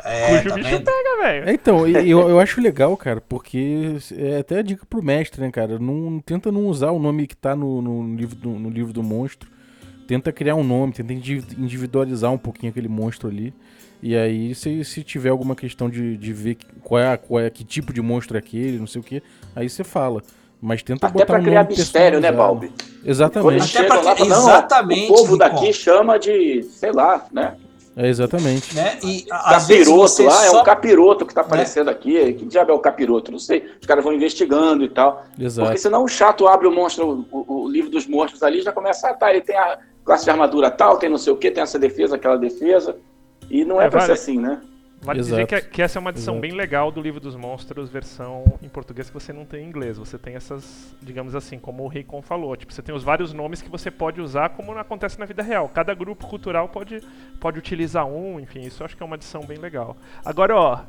É, 0.06 0.28
Cujo 0.28 0.50
tá 0.50 0.56
bicho 0.56 0.70
vendo? 0.70 0.84
pega, 0.84 1.24
velho. 1.24 1.50
É, 1.50 1.54
Então, 1.54 1.88
eu, 1.88 2.30
eu 2.30 2.40
acho 2.40 2.62
legal, 2.62 2.96
cara, 2.98 3.22
porque 3.22 3.98
é 4.18 4.40
até 4.40 4.60
a 4.60 4.62
dica 4.62 4.86
pro 4.86 5.02
mestre, 5.04 5.42
né, 5.42 5.52
cara? 5.52 5.80
Não, 5.80 6.20
tenta 6.20 6.52
não 6.52 6.68
usar 6.68 6.92
o 6.92 7.00
nome 7.00 7.28
que 7.28 7.36
tá 7.36 7.56
no, 7.56 7.82
no 7.82 8.16
livro, 8.16 8.36
do, 8.36 8.50
no 8.50 8.70
livro 8.70 8.92
do 8.94 9.02
monstro. 9.04 9.50
Tenta 10.08 10.32
criar 10.32 10.56
um 10.56 10.64
nome, 10.64 10.92
tenta 10.94 11.14
indi- 11.14 11.44
individualizar 11.58 12.32
um 12.32 12.38
pouquinho 12.38 12.72
aquele 12.72 12.90
monstro 12.90 13.30
ali. 13.30 13.54
E 14.02 14.18
aí, 14.18 14.54
se, 14.54 14.84
se 14.84 15.02
tiver 15.02 15.30
alguma 15.30 15.56
questão 15.56 15.90
de, 15.90 16.18
de 16.18 16.34
ver 16.34 16.58
qual 16.82 17.00
é, 17.02 17.16
qual 17.16 17.40
é, 17.40 17.50
que 17.50 17.64
tipo 17.64 17.94
de 17.94 18.02
monstro 18.02 18.36
é 18.36 18.40
aquele, 18.40 18.78
não 18.78 18.88
sei 18.88 19.00
o 19.00 19.04
que, 19.04 19.24
aí 19.56 19.70
você 19.70 19.84
fala. 19.84 20.22
Mas 20.62 20.84
tenta 20.84 21.08
Até 21.08 21.14
botar 21.14 21.26
para 21.26 21.40
um 21.40 21.44
criar 21.44 21.64
nome 21.64 21.76
mistério, 21.76 22.20
né. 22.20 22.32
Balbi? 22.32 22.72
Exatamente. 23.06 23.78
Até 23.78 23.88
pra 23.88 24.02
lá, 24.02 24.16
não, 24.20 24.26
exatamente, 24.26 25.12
o 25.12 25.16
povo 25.16 25.38
daqui 25.38 25.74
chama 25.74 26.18
de, 26.20 26.64
sei 26.64 26.92
lá, 26.92 27.26
né? 27.32 27.54
É, 27.96 28.08
exatamente. 28.08 28.76
Né? 28.76 28.98
E 29.04 29.22
Capiroto 29.24 30.24
lá, 30.24 30.46
é 30.46 30.50
só... 30.50 30.62
um 30.62 30.64
capiroto 30.64 31.26
que 31.26 31.32
está 31.32 31.42
aparecendo 31.42 31.90
aqui. 31.90 32.34
Que 32.34 32.46
diabo 32.46 32.72
é 32.72 32.74
o 32.74 32.80
capiroto? 32.80 33.32
Não 33.32 33.40
sei. 33.40 33.70
Os 33.80 33.86
caras 33.86 34.04
vão 34.04 34.14
investigando 34.14 34.84
e 34.84 34.90
tal. 34.90 35.24
Exato. 35.40 35.68
Porque 35.68 35.80
senão 35.80 36.04
o 36.04 36.08
chato 36.08 36.48
abre 36.48 36.68
o 36.68 36.72
monstro, 36.72 37.26
o, 37.32 37.64
o 37.66 37.68
livro 37.70 37.92
dos 37.92 38.08
monstros 38.08 38.42
ali 38.42 38.60
e 38.60 38.64
já 38.64 38.72
começa, 38.72 39.10
ah, 39.10 39.14
tá, 39.14 39.30
ele 39.30 39.42
tem 39.42 39.56
a 39.56 39.78
classe 40.04 40.24
de 40.24 40.32
armadura 40.32 40.72
tal, 40.72 40.98
tem 40.98 41.10
não 41.10 41.18
sei 41.18 41.32
o 41.32 41.38
que, 41.38 41.52
tem 41.52 41.64
essa 41.64 41.78
defesa, 41.78 42.16
aquela 42.16 42.38
defesa. 42.38 42.98
E 43.50 43.64
não 43.64 43.80
é, 43.80 43.86
É, 43.86 43.90
pra 43.90 44.00
vale. 44.00 44.16
ser 44.16 44.22
assim, 44.22 44.40
né? 44.40 44.60
Vale 45.04 45.20
Exato. 45.20 45.46
dizer 45.46 45.62
que, 45.64 45.70
que 45.70 45.82
essa 45.82 45.98
é 45.98 46.00
uma 46.00 46.12
edição 46.12 46.36
Exato. 46.36 46.42
bem 46.48 46.52
legal 46.58 46.92
do 46.92 47.02
livro 47.02 47.20
dos 47.20 47.36
monstros, 47.36 47.90
versão 47.90 48.58
em 48.62 48.70
português 48.70 49.08
que 49.10 49.14
você 49.14 49.34
não 49.34 49.46
tem 49.46 49.64
em 49.66 49.68
inglês. 49.68 49.98
Você 49.98 50.18
tem 50.18 50.36
essas, 50.36 50.96
digamos 51.02 51.36
assim, 51.36 51.60
como 51.60 51.84
o 51.84 51.88
Ricon 51.88 52.22
falou. 52.22 52.56
Tipo, 52.56 52.72
você 52.74 52.82
tem 52.82 52.96
os 52.96 53.04
vários 53.04 53.34
nomes 53.34 53.62
que 53.62 53.70
você 53.70 53.92
pode 53.92 54.22
usar 54.22 54.50
como 54.50 54.72
acontece 54.78 55.20
na 55.20 55.26
vida 55.26 55.44
real. 55.44 55.68
Cada 55.70 55.94
grupo 55.94 56.26
cultural 56.28 56.70
pode, 56.70 57.02
pode 57.40 57.60
utilizar 57.60 58.06
um, 58.06 58.40
enfim, 58.40 58.62
isso 58.62 58.82
eu 58.82 58.86
acho 58.86 58.96
que 58.96 59.04
é 59.04 59.06
uma 59.06 59.16
edição 59.16 59.42
bem 59.46 59.58
legal. 59.58 59.98
Agora, 60.24 60.56
ó, 60.56 60.80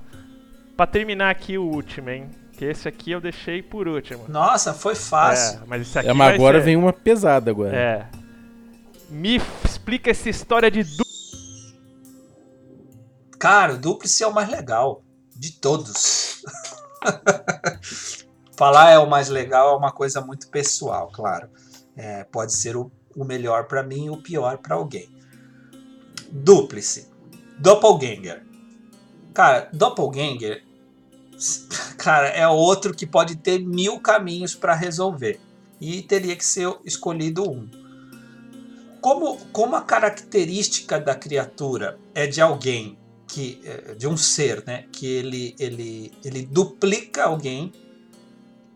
pra 0.77 0.87
terminar 0.87 1.31
aqui 1.31 1.59
o 1.59 1.65
último, 1.65 2.11
hein? 2.11 2.31
Que 2.57 2.67
esse 2.67 2.87
aqui 2.89 3.11
eu 3.11 3.21
deixei 3.21 3.63
por 3.63 3.89
último. 3.89 4.27
Nossa, 4.29 4.73
foi 4.73 4.95
fácil. 4.95 5.59
É, 5.59 5.67
mas 5.67 5.83
esse 5.83 5.99
aqui 5.99 6.09
É, 6.09 6.13
mas 6.13 6.35
agora 6.35 6.59
ser- 6.61 6.65
vem 6.67 6.77
uma 6.77 6.93
pesada 6.93 7.51
agora. 7.51 7.75
É. 7.77 8.07
Me 9.11 9.41
explica 9.65 10.11
essa 10.11 10.31
história 10.31 10.71
de. 10.71 10.83
Cara, 13.45 13.75
o 13.75 13.79
Duplice 13.79 14.23
é 14.23 14.27
o 14.27 14.33
mais 14.33 14.49
legal 14.49 15.05
de 15.37 15.53
todos. 15.53 16.43
Falar 18.57 18.93
é 18.93 18.99
o 18.99 19.07
mais 19.07 19.29
legal 19.29 19.75
é 19.75 19.77
uma 19.77 19.93
coisa 19.93 20.23
muito 20.23 20.49
pessoal, 20.49 21.11
claro. 21.13 21.51
É, 21.95 22.25
pode 22.25 22.55
ser 22.55 22.75
o, 22.75 22.91
o 23.15 23.23
melhor 23.23 23.67
para 23.67 23.83
mim 23.83 24.07
e 24.07 24.11
o 24.11 24.17
pior 24.17 24.57
para 24.57 24.77
alguém. 24.77 25.15
Duplice. 26.33 27.13
Doppelganger. 27.59 28.43
Cara, 29.35 29.69
Doppelganger 29.75 30.65
cara, 31.99 32.29
é 32.29 32.49
outro 32.49 32.95
que 32.95 33.07
pode 33.07 33.37
ter 33.37 33.59
mil 33.59 34.01
caminhos 34.01 34.55
para 34.55 34.73
resolver. 34.73 35.39
E 35.79 36.01
teria 36.01 36.35
que 36.35 36.47
ser 36.47 36.75
escolhido 36.83 37.43
um. 37.43 37.69
Como, 39.03 39.37
como 39.53 39.77
a 39.77 39.83
característica 39.83 40.99
da 40.99 41.15
criatura 41.15 41.99
é 42.15 42.27
de 42.27 42.41
alguém 42.41 43.04
que 43.35 43.61
é, 43.65 43.95
de 43.95 44.07
um 44.07 44.17
ser, 44.17 44.63
né, 44.65 44.85
que 44.93 45.05
ele 45.05 45.57
ele 45.59 46.13
ele 46.25 46.43
duplica 46.47 47.25
alguém, 47.25 47.73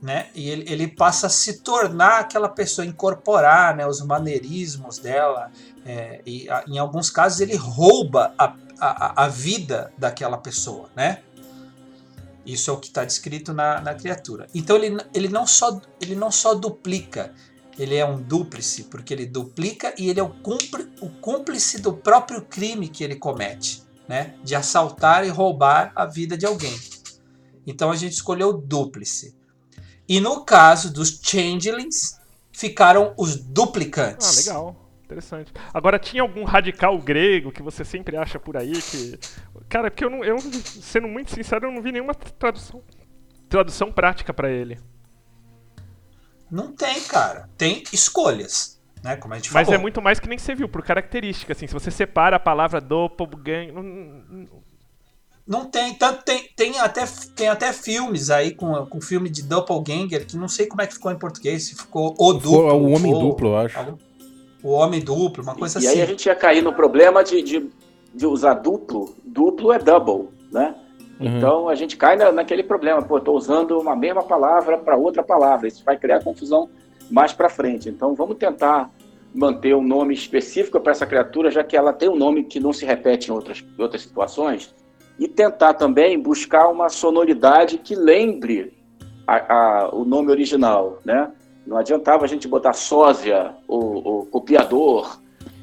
né, 0.02 0.30
e 0.34 0.50
ele, 0.50 0.64
ele 0.68 0.88
passa 0.88 1.28
a 1.28 1.30
se 1.30 1.60
tornar 1.60 2.18
aquela 2.18 2.48
pessoa, 2.48 2.84
incorporar, 2.84 3.76
né, 3.76 3.86
os 3.86 4.00
maneirismos 4.00 4.98
dela, 4.98 5.52
é, 5.86 6.22
e 6.26 6.50
a, 6.50 6.64
em 6.66 6.76
alguns 6.76 7.08
casos 7.08 7.40
ele 7.40 7.54
rouba 7.54 8.34
a, 8.36 8.56
a, 8.80 9.24
a 9.26 9.28
vida 9.28 9.92
daquela 9.96 10.36
pessoa, 10.36 10.90
né? 10.96 11.22
Isso 12.44 12.68
é 12.70 12.72
o 12.72 12.78
que 12.78 12.88
está 12.88 13.04
descrito 13.04 13.52
na, 13.52 13.80
na 13.80 13.94
criatura. 13.94 14.48
Então 14.52 14.74
ele, 14.76 14.96
ele, 15.14 15.28
não 15.28 15.46
só, 15.46 15.80
ele 16.00 16.16
não 16.16 16.32
só 16.32 16.54
duplica, 16.54 17.32
ele 17.78 17.94
é 17.94 18.04
um 18.04 18.20
dúplice, 18.20 18.84
porque 18.84 19.14
ele 19.14 19.26
duplica 19.26 19.94
e 19.96 20.08
ele 20.08 20.18
é 20.18 20.22
o, 20.22 20.30
cúmplice, 20.30 20.88
o 21.00 21.10
cúmplice 21.10 21.80
do 21.80 21.92
próprio 21.92 22.42
crime 22.42 22.88
que 22.88 23.04
ele 23.04 23.14
comete, 23.14 23.86
né? 24.08 24.34
De 24.42 24.54
assaltar 24.54 25.26
e 25.26 25.28
roubar 25.28 25.92
a 25.94 26.06
vida 26.06 26.36
de 26.36 26.46
alguém. 26.46 26.76
Então 27.66 27.90
a 27.90 27.96
gente 27.96 28.12
escolheu 28.12 28.48
o 28.48 28.56
dúplice. 28.56 29.36
E 30.08 30.20
no 30.20 30.44
caso 30.44 30.90
dos 30.90 31.20
changelings, 31.22 32.18
ficaram 32.50 33.12
os 33.16 33.36
duplicantes. 33.36 34.48
Ah, 34.48 34.50
legal. 34.50 34.90
Interessante. 35.04 35.52
Agora, 35.72 35.98
tinha 35.98 36.22
algum 36.22 36.44
radical 36.44 36.98
grego 36.98 37.50
que 37.50 37.62
você 37.62 37.84
sempre 37.84 38.16
acha 38.16 38.38
por 38.38 38.56
aí 38.56 38.72
que. 38.72 39.18
Cara, 39.68 39.90
porque 39.90 40.04
eu, 40.04 40.10
não, 40.10 40.24
eu 40.24 40.38
sendo 40.38 41.08
muito 41.08 41.30
sincero, 41.34 41.66
eu 41.66 41.72
não 41.72 41.82
vi 41.82 41.92
nenhuma 41.92 42.14
tradução, 42.14 42.82
tradução 43.48 43.90
prática 43.90 44.34
para 44.34 44.50
ele. 44.50 44.78
Não 46.50 46.74
tem, 46.74 47.00
cara. 47.02 47.48
Tem 47.56 47.82
escolhas. 47.92 48.77
Né, 49.02 49.16
como 49.16 49.34
a 49.34 49.36
gente 49.36 49.52
Mas 49.52 49.66
falou. 49.66 49.78
é 49.78 49.82
muito 49.82 50.02
mais 50.02 50.18
que 50.18 50.28
nem 50.28 50.38
você 50.38 50.54
viu, 50.54 50.68
por 50.68 50.82
característica. 50.82 51.52
Assim, 51.52 51.66
se 51.66 51.74
você 51.74 51.90
separa 51.90 52.36
a 52.36 52.40
palavra 52.40 52.80
doppelganger. 52.80 53.72
Não, 53.72 54.48
não 55.48 55.64
tem, 55.64 55.94
tanto 55.94 56.22
tem, 56.24 56.46
tem, 56.54 56.78
até, 56.78 57.04
tem 57.34 57.48
até 57.48 57.72
filmes 57.72 58.28
aí 58.28 58.52
com, 58.52 58.84
com 58.84 59.00
filme 59.00 59.30
de 59.30 59.42
Doppelganger 59.42 60.26
que 60.26 60.36
não 60.36 60.46
sei 60.46 60.66
como 60.66 60.82
é 60.82 60.86
que 60.86 60.92
ficou 60.92 61.10
em 61.10 61.18
português, 61.18 61.64
se 61.64 61.74
ficou 61.74 62.14
o 62.18 62.32
duplo. 62.34 62.70
o 62.70 62.90
homem 62.90 63.14
ou, 63.14 63.20
duplo, 63.20 63.48
eu 63.48 63.56
acho. 63.56 63.78
Algum, 63.78 63.96
o 64.62 64.70
homem 64.72 65.00
duplo, 65.00 65.42
uma 65.42 65.54
coisa 65.54 65.78
e, 65.78 65.86
assim. 65.86 65.96
E 65.96 66.00
aí 66.00 66.02
a 66.02 66.06
gente 66.06 66.26
ia 66.26 66.34
cair 66.34 66.62
no 66.62 66.74
problema 66.74 67.24
de, 67.24 67.40
de, 67.40 67.70
de 68.14 68.26
usar 68.26 68.54
duplo. 68.54 69.16
Duplo 69.24 69.72
é 69.72 69.78
double, 69.78 70.28
né? 70.52 70.74
Uhum. 71.18 71.38
Então 71.38 71.68
a 71.70 71.74
gente 71.74 71.96
cai 71.96 72.14
na, 72.16 72.30
naquele 72.30 72.62
problema, 72.62 73.00
pô, 73.00 73.16
estou 73.16 73.34
usando 73.34 73.80
uma 73.80 73.96
mesma 73.96 74.22
palavra 74.22 74.76
para 74.76 74.96
outra 74.96 75.22
palavra, 75.22 75.66
isso 75.66 75.82
vai 75.82 75.96
criar 75.96 76.22
confusão 76.22 76.68
mais 77.10 77.32
para 77.32 77.48
frente. 77.48 77.88
Então 77.88 78.14
vamos 78.14 78.36
tentar 78.36 78.90
manter 79.34 79.74
um 79.74 79.82
nome 79.82 80.14
específico 80.14 80.80
para 80.80 80.92
essa 80.92 81.06
criatura, 81.06 81.50
já 81.50 81.62
que 81.62 81.76
ela 81.76 81.92
tem 81.92 82.08
um 82.08 82.16
nome 82.16 82.44
que 82.44 82.58
não 82.58 82.72
se 82.72 82.84
repete 82.84 83.30
em 83.30 83.34
outras, 83.34 83.64
outras 83.78 84.02
situações, 84.02 84.74
e 85.18 85.28
tentar 85.28 85.74
também 85.74 86.18
buscar 86.18 86.68
uma 86.68 86.88
sonoridade 86.88 87.78
que 87.78 87.94
lembre 87.94 88.72
a, 89.26 89.54
a, 89.54 89.94
o 89.94 90.04
nome 90.04 90.30
original, 90.30 91.00
né? 91.04 91.30
Não 91.66 91.76
adiantava 91.76 92.24
a 92.24 92.28
gente 92.28 92.48
botar 92.48 92.72
sósia, 92.72 93.54
o, 93.66 94.20
o 94.20 94.26
copiador, 94.26 95.20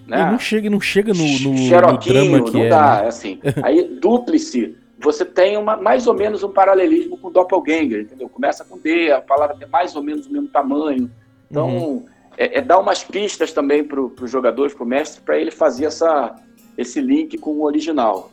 né? 0.08 0.22
E 0.22 0.32
não 0.32 0.40
chega, 0.40 0.70
não 0.70 0.80
chega 0.80 1.14
no, 1.14 1.24
no, 1.24 1.54
no 1.54 1.98
drama 1.98 2.44
que 2.44 2.54
não 2.54 2.64
é, 2.64 2.70
dá, 2.70 3.02
né? 3.02 3.08
assim. 3.08 3.40
Aí, 3.64 3.84
dúplice, 4.00 4.78
você 5.00 5.26
tem 5.26 5.58
uma, 5.58 5.76
mais 5.76 6.06
ou 6.06 6.14
menos 6.14 6.44
um 6.44 6.52
paralelismo 6.52 7.18
com 7.18 7.32
doppelganger, 7.32 8.02
entendeu? 8.02 8.30
Começa 8.30 8.64
com 8.64 8.78
D, 8.78 9.12
a 9.12 9.22
palavra 9.22 9.56
tem 9.58 9.68
mais 9.68 9.96
ou 9.96 10.04
menos 10.04 10.28
o 10.28 10.32
mesmo 10.32 10.48
tamanho. 10.48 11.10
Então, 11.50 11.70
uhum. 11.70 12.06
é, 12.38 12.60
é, 12.60 12.62
dar 12.62 12.80
umas 12.80 13.04
pistas 13.04 13.52
também 13.52 13.84
para 13.84 14.02
os 14.02 14.32
jogadores, 14.32 14.74
para 14.74 14.84
o 14.84 14.88
mestre, 14.88 15.22
para 15.22 15.40
ele 15.40 15.52
fazer 15.52 15.86
essa, 15.86 16.36
esse 16.78 17.00
link 17.02 17.38
com 17.38 17.52
o 17.52 17.64
original. 17.64 18.32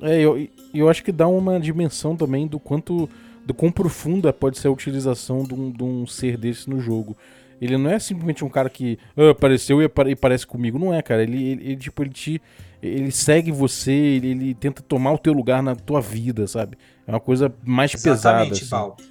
É, 0.00 0.20
eu, 0.20 0.46
eu 0.74 0.88
acho 0.88 1.02
que 1.02 1.12
dá 1.12 1.26
uma 1.26 1.58
dimensão 1.58 2.16
também 2.16 2.46
do 2.46 2.60
quanto 2.60 3.08
do 3.46 3.54
quão 3.54 3.70
profunda 3.70 4.32
pode 4.32 4.58
ser 4.58 4.66
a 4.66 4.72
utilização 4.72 5.44
de 5.44 5.54
um, 5.54 5.70
de 5.70 5.84
um 5.84 6.04
ser 6.04 6.36
desse 6.36 6.68
no 6.68 6.80
jogo. 6.80 7.16
Ele 7.60 7.78
não 7.78 7.90
é 7.90 7.98
simplesmente 7.98 8.44
um 8.44 8.48
cara 8.48 8.68
que 8.68 8.98
ah, 9.16 9.30
apareceu 9.30 9.80
e, 9.80 9.84
e, 9.84 10.16
parece 10.16 10.46
comigo. 10.46 10.78
Não 10.78 10.92
é, 10.92 11.00
cara. 11.00 11.22
Ele, 11.22 11.42
ele, 11.42 11.64
ele, 11.70 11.76
tipo, 11.76 12.02
ele 12.02 12.10
te. 12.10 12.42
Ele 12.82 13.10
segue 13.10 13.50
você, 13.50 13.92
ele, 13.92 14.30
ele, 14.30 14.54
tenta 14.54 14.82
tomar 14.82 15.12
o 15.12 15.18
teu 15.18 15.32
lugar 15.32 15.62
na 15.62 15.74
tua 15.74 16.00
vida, 16.00 16.46
sabe? 16.46 16.76
É 17.06 17.10
uma 17.10 17.20
coisa 17.20 17.52
mais 17.64 17.94
Exatamente, 17.94 18.60
pesada. 18.60 18.92
Assim. 18.92 19.08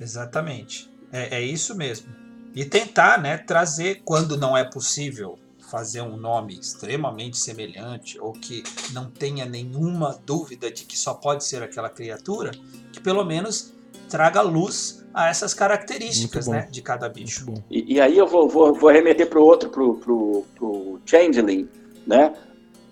Exatamente. 0.00 0.91
É, 1.12 1.36
é 1.36 1.40
isso 1.42 1.76
mesmo. 1.76 2.08
E 2.54 2.64
tentar, 2.64 3.20
né, 3.20 3.38
trazer 3.38 4.02
quando 4.04 4.36
não 4.36 4.56
é 4.56 4.64
possível 4.64 5.38
fazer 5.70 6.02
um 6.02 6.18
nome 6.18 6.58
extremamente 6.58 7.38
semelhante 7.38 8.20
ou 8.20 8.32
que 8.32 8.62
não 8.92 9.10
tenha 9.10 9.46
nenhuma 9.46 10.18
dúvida 10.26 10.70
de 10.70 10.84
que 10.84 10.98
só 10.98 11.14
pode 11.14 11.44
ser 11.44 11.62
aquela 11.62 11.88
criatura, 11.88 12.50
que 12.92 13.00
pelo 13.00 13.24
menos 13.24 13.72
traga 14.10 14.42
luz 14.42 15.02
a 15.14 15.28
essas 15.28 15.54
características 15.54 16.46
né, 16.46 16.68
de 16.70 16.82
cada 16.82 17.08
bicho. 17.08 17.46
E, 17.70 17.94
e, 17.94 18.00
aí 18.00 18.18
eu 18.18 18.26
vou, 18.26 18.48
vou, 18.48 18.74
vou 18.74 18.90
remeter 18.90 19.26
para 19.26 19.38
o 19.38 19.44
outro, 19.44 19.70
pro, 19.70 19.94
pro, 19.94 20.44
pro 20.54 21.00
Changeling, 21.06 21.66
né? 22.06 22.34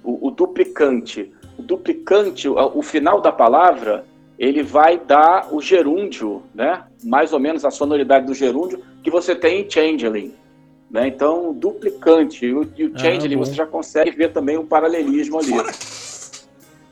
O, 0.03 0.29
o, 0.29 0.31
duplicante. 0.31 1.31
O 1.59 1.62
duplicante, 1.62 2.49
o, 2.49 2.79
o 2.79 2.83
final 2.83 3.21
da 3.21 3.31
palavra, 3.31 4.07
ele 4.41 4.62
vai 4.62 4.99
dar 4.99 5.55
o 5.55 5.61
gerúndio, 5.61 6.43
né? 6.55 6.84
Mais 7.05 7.34
ou 7.34 7.38
menos 7.38 7.62
a 7.62 7.70
sonoridade 7.70 8.24
do 8.24 8.32
gerúndio 8.32 8.82
que 9.05 9.11
você 9.11 9.36
tem 9.36 9.61
em 9.61 9.70
Changeling. 9.70 10.34
Né? 10.91 11.09
Então, 11.09 11.53
duplicante 11.53 12.47
e 12.47 12.55
o, 12.55 12.66
e 12.74 12.86
o 12.86 12.99
Changeling, 12.99 13.34
ah, 13.34 13.38
você 13.38 13.53
já 13.53 13.66
consegue 13.66 14.11
ver 14.12 14.32
também 14.32 14.57
um 14.57 14.64
paralelismo 14.64 15.38
ali. 15.38 15.53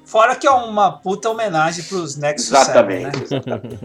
Fora, 0.09 0.35
que 0.35 0.47
é 0.47 0.51
uma 0.51 0.91
puta 0.91 1.29
homenagem 1.29 1.85
para 1.85 1.99
os 1.99 2.17
Nexus 2.17 2.49
exatamente, 2.49 3.29
7, 3.29 3.31
né? 3.31 3.37
Exatamente. 3.37 3.79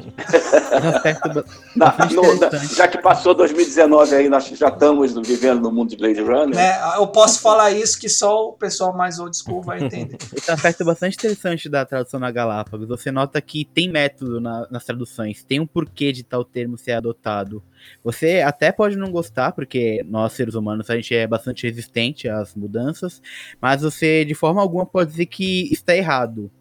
na, 1.75 1.97
no, 2.09 2.39
na, 2.39 2.49
já 2.73 2.87
que 2.87 2.97
passou 2.97 3.35
2019 3.35 4.15
aí, 4.15 4.29
nós 4.29 4.47
já 4.47 4.69
estamos 4.69 5.13
vivendo 5.27 5.59
no 5.59 5.69
mundo 5.69 5.89
de 5.89 5.97
Blade 5.97 6.21
Runner. 6.21 6.55
Né? 6.55 6.79
Eu 6.95 7.07
posso 7.07 7.41
falar 7.41 7.71
isso 7.71 7.99
que 7.99 8.07
só 8.07 8.47
o 8.47 8.53
pessoal 8.53 8.95
mais 8.95 9.19
old 9.19 9.35
school 9.35 9.61
vai 9.61 9.83
entender. 9.83 10.15
Esse 10.33 10.49
é 10.49 10.53
um 10.53 10.55
aspecto 10.55 10.85
bastante 10.85 11.15
interessante 11.15 11.67
da 11.67 11.85
tradução 11.85 12.21
na 12.21 12.31
Galápagos. 12.31 12.87
Você 12.87 13.11
nota 13.11 13.41
que 13.41 13.65
tem 13.65 13.91
método 13.91 14.39
na, 14.39 14.65
nas 14.71 14.85
traduções, 14.85 15.43
tem 15.43 15.59
um 15.59 15.67
porquê 15.67 16.13
de 16.13 16.23
tal 16.23 16.45
termo 16.45 16.77
ser 16.77 16.93
adotado. 16.93 17.61
Você 18.03 18.41
até 18.41 18.71
pode 18.71 18.95
não 18.95 19.11
gostar, 19.11 19.51
porque 19.51 20.03
nós 20.07 20.33
seres 20.33 20.55
humanos 20.55 20.89
a 20.89 20.95
gente 20.95 21.15
é 21.15 21.25
bastante 21.25 21.65
resistente 21.67 22.27
às 22.27 22.55
mudanças, 22.55 23.21
mas 23.61 23.81
você 23.81 24.25
de 24.25 24.33
forma 24.33 24.61
alguma 24.61 24.85
pode 24.85 25.11
dizer 25.11 25.25
que 25.25 25.71
está 25.71 25.95
errado. 25.95 26.51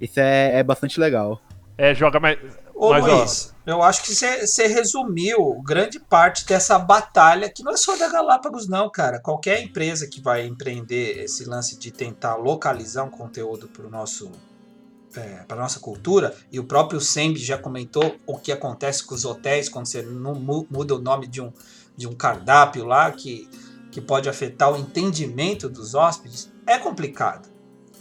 Isso 0.00 0.20
é, 0.20 0.58
é 0.58 0.62
bastante 0.62 0.98
legal. 1.00 1.40
É, 1.76 1.94
joga 1.94 2.18
mais. 2.18 2.38
Ô 2.74 2.90
mas, 2.90 3.04
Luiz, 3.04 3.54
ó... 3.66 3.70
eu 3.70 3.82
acho 3.82 4.02
que 4.04 4.14
você 4.14 4.66
resumiu 4.68 5.60
grande 5.62 5.98
parte 5.98 6.46
dessa 6.46 6.78
batalha, 6.78 7.50
que 7.50 7.62
não 7.62 7.72
é 7.72 7.76
só 7.76 7.96
da 7.96 8.08
Galápagos, 8.08 8.68
não, 8.68 8.88
cara. 8.88 9.20
Qualquer 9.20 9.60
empresa 9.62 10.08
que 10.08 10.20
vai 10.20 10.46
empreender 10.46 11.24
esse 11.24 11.44
lance 11.44 11.78
de 11.78 11.90
tentar 11.90 12.36
localizar 12.36 13.04
um 13.04 13.10
conteúdo 13.10 13.68
para 13.68 13.84
o 13.84 13.90
nosso 13.90 14.30
é, 15.18 15.44
para 15.46 15.60
nossa 15.60 15.80
cultura, 15.80 16.34
e 16.50 16.60
o 16.60 16.64
próprio 16.64 17.00
Sembi 17.00 17.38
já 17.38 17.58
comentou 17.58 18.16
o 18.26 18.38
que 18.38 18.52
acontece 18.52 19.04
com 19.04 19.14
os 19.14 19.24
hotéis 19.24 19.68
quando 19.68 19.86
você 19.86 20.02
não 20.02 20.34
muda 20.34 20.94
o 20.94 20.98
nome 20.98 21.26
de 21.26 21.40
um, 21.40 21.52
de 21.96 22.06
um 22.06 22.12
cardápio 22.12 22.84
lá, 22.84 23.10
que, 23.10 23.48
que 23.90 24.00
pode 24.00 24.28
afetar 24.28 24.72
o 24.72 24.76
entendimento 24.76 25.68
dos 25.68 25.94
hóspedes, 25.94 26.52
é 26.66 26.78
complicado. 26.78 27.48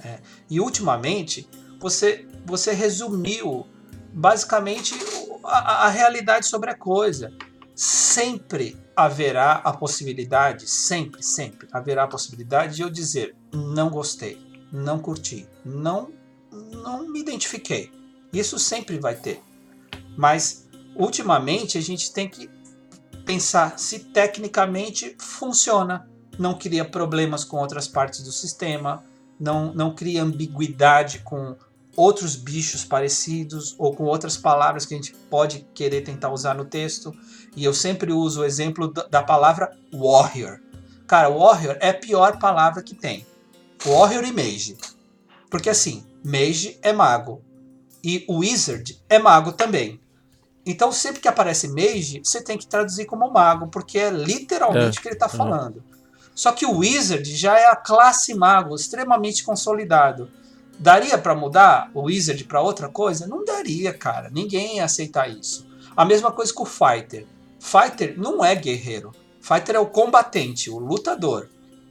É. 0.03 0.20
E 0.49 0.59
ultimamente, 0.59 1.49
você, 1.80 2.28
você 2.45 2.72
resumiu 2.72 3.65
basicamente 4.13 4.95
a, 5.43 5.86
a 5.86 5.89
realidade 5.89 6.45
sobre 6.45 6.70
a 6.70 6.76
coisa. 6.76 7.34
Sempre 7.76 8.78
haverá 8.95 9.53
a 9.63 9.72
possibilidade, 9.72 10.68
sempre, 10.68 11.22
sempre 11.22 11.68
haverá 11.72 12.03
a 12.03 12.07
possibilidade 12.07 12.76
de 12.76 12.82
eu 12.82 12.89
dizer 12.89 13.36
não 13.53 13.89
gostei, 13.89 14.39
não 14.72 14.97
curti, 14.97 15.47
não 15.63 16.16
não 16.57 17.07
me 17.07 17.19
identifiquei. 17.19 17.91
Isso 18.31 18.59
sempre 18.59 18.99
vai 18.99 19.15
ter. 19.15 19.41
Mas, 20.17 20.67
ultimamente, 20.95 21.77
a 21.77 21.81
gente 21.81 22.11
tem 22.11 22.27
que 22.27 22.49
pensar 23.25 23.77
se 23.77 23.99
tecnicamente 23.99 25.15
funciona, 25.19 26.07
não 26.39 26.57
cria 26.57 26.85
problemas 26.85 27.43
com 27.43 27.57
outras 27.57 27.87
partes 27.87 28.23
do 28.23 28.31
sistema, 28.31 29.03
não, 29.39 29.73
não 29.73 29.93
cria 29.93 30.23
ambiguidade 30.23 31.19
com 31.19 31.55
outros 31.95 32.35
bichos 32.35 32.85
parecidos 32.85 33.75
ou 33.77 33.93
com 33.93 34.03
outras 34.03 34.37
palavras 34.37 34.85
que 34.85 34.93
a 34.93 34.97
gente 34.97 35.13
pode 35.29 35.67
querer 35.73 36.01
tentar 36.01 36.31
usar 36.31 36.53
no 36.53 36.63
texto. 36.63 37.13
E 37.55 37.63
eu 37.63 37.73
sempre 37.73 38.13
uso 38.13 38.41
o 38.41 38.45
exemplo 38.45 38.93
da 39.09 39.23
palavra 39.23 39.75
warrior. 39.91 40.59
Cara, 41.07 41.29
warrior 41.29 41.77
é 41.81 41.89
a 41.89 41.93
pior 41.93 42.37
palavra 42.37 42.83
que 42.83 42.93
tem. 42.93 43.25
Warrior 43.83 44.23
e 44.23 44.31
mage. 44.31 44.77
Porque 45.49 45.69
assim, 45.69 46.05
mage 46.28 46.78
é 46.82 46.91
mago. 46.91 47.41
E 48.03 48.25
wizard 48.30 49.01
é 49.09 49.17
mago 49.17 49.51
também. 49.53 49.99
Então, 50.65 50.91
sempre 50.91 51.21
que 51.21 51.28
aparece 51.28 51.69
mage, 51.69 52.21
você 52.23 52.41
tem 52.43 52.57
que 52.57 52.67
traduzir 52.67 53.05
como 53.05 53.32
mago, 53.32 53.67
porque 53.67 53.97
é 53.97 54.09
literalmente 54.09 54.97
o 54.97 54.99
É. 54.99 55.01
que 55.01 55.07
ele 55.07 55.15
está 55.15 55.30
falando. 55.30 55.82
Só 56.36 56.51
que 56.51 56.65
o 56.65 56.80
wizard 56.80 57.34
já 57.36 57.57
é 57.57 57.67
a 57.67 57.75
classe 57.75 58.34
mago, 58.34 58.75
extremamente 58.75 59.43
consolidado. 59.43 60.30
Daria 60.78 61.17
para 61.17 61.34
mudar 61.34 61.89
o 61.93 62.03
wizard 62.03 62.43
para 62.43 62.61
outra 62.61 62.89
coisa? 62.89 63.25
Não 63.25 63.43
daria, 63.43 63.93
cara. 63.93 64.30
Ninguém 64.30 64.75
ia 64.75 64.84
aceitar 64.86 65.28
isso. 65.30 65.65
A 65.95 66.05
mesma 66.05 66.32
coisa 66.32 66.53
com 66.53 66.63
o 66.63 66.65
fighter. 66.65 67.25
Fighter 67.59 68.13
não 68.19 68.43
é 68.45 68.53
guerreiro. 68.53 69.11
Fighter 69.41 69.75
é 69.75 69.80
o 69.80 69.88
combatente, 69.88 70.69
o 70.69 70.78
lutador. 70.78 71.49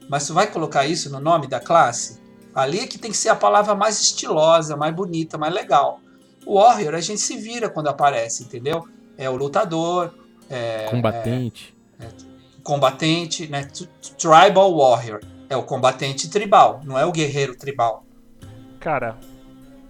Mas 0.09 0.27
tu 0.27 0.35
vai 0.35 0.47
colocar 0.47 0.87
isso 0.87 1.11
no 1.11 1.19
nome 1.19 1.49
da 1.49 1.59
classe? 1.59 2.21
Ali 2.57 2.81
é 2.81 2.87
que 2.87 2.97
tem 2.97 3.11
que 3.11 3.17
ser 3.19 3.29
a 3.29 3.37
palavra 3.37 3.75
mais 3.75 4.01
estilosa, 4.01 4.79
mais 4.79 4.95
bonita, 4.95 5.37
mais 5.37 5.53
legal. 5.53 6.01
O 6.47 6.59
Warrior 6.59 6.95
a 6.95 7.01
gente 7.01 7.21
se 7.21 7.37
vira 7.37 7.69
quando 7.69 7.89
aparece, 7.89 8.45
entendeu? 8.45 8.89
É 9.19 9.29
o 9.29 9.37
lutador, 9.37 10.15
é, 10.49 10.87
Combatente. 10.89 11.77
combatente, 12.63 13.47
né? 13.47 13.69
Tribal 14.19 14.75
Warrior. 14.75 15.21
É 15.51 15.57
o 15.57 15.65
combatente 15.65 16.31
tribal, 16.31 16.81
não 16.83 16.99
é 16.99 17.05
o 17.05 17.13
guerreiro 17.13 17.55
tribal. 17.55 18.05
Cara, 18.81 19.19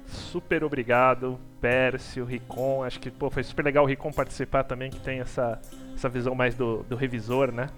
super 0.09 0.65
obrigado, 0.65 1.39
Pércio, 1.61 2.25
Ricon. 2.25 2.83
Acho 2.83 2.99
que 2.99 3.13
pô, 3.13 3.31
foi 3.31 3.45
super 3.45 3.65
legal 3.65 3.85
o 3.85 3.87
Ricon 3.87 4.11
participar 4.11 4.65
também, 4.65 4.91
que 4.91 4.99
tem 4.99 5.21
essa, 5.21 5.61
essa 5.95 6.09
visão 6.09 6.35
mais 6.35 6.57
do, 6.57 6.83
do 6.83 6.97
revisor, 6.97 7.53
né? 7.53 7.69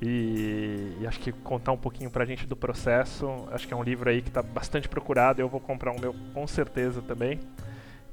E, 0.00 0.96
e 1.00 1.06
acho 1.06 1.20
que 1.20 1.30
contar 1.30 1.72
um 1.72 1.76
pouquinho 1.76 2.10
pra 2.10 2.24
gente 2.24 2.46
do 2.46 2.56
processo. 2.56 3.28
Acho 3.52 3.66
que 3.68 3.72
é 3.74 3.76
um 3.76 3.82
livro 3.82 4.10
aí 4.10 4.20
que 4.20 4.30
tá 4.30 4.42
bastante 4.42 4.88
procurado. 4.88 5.40
Eu 5.40 5.48
vou 5.48 5.60
comprar 5.60 5.92
o 5.92 6.00
meu 6.00 6.14
com 6.34 6.46
certeza 6.46 7.00
também. 7.02 7.38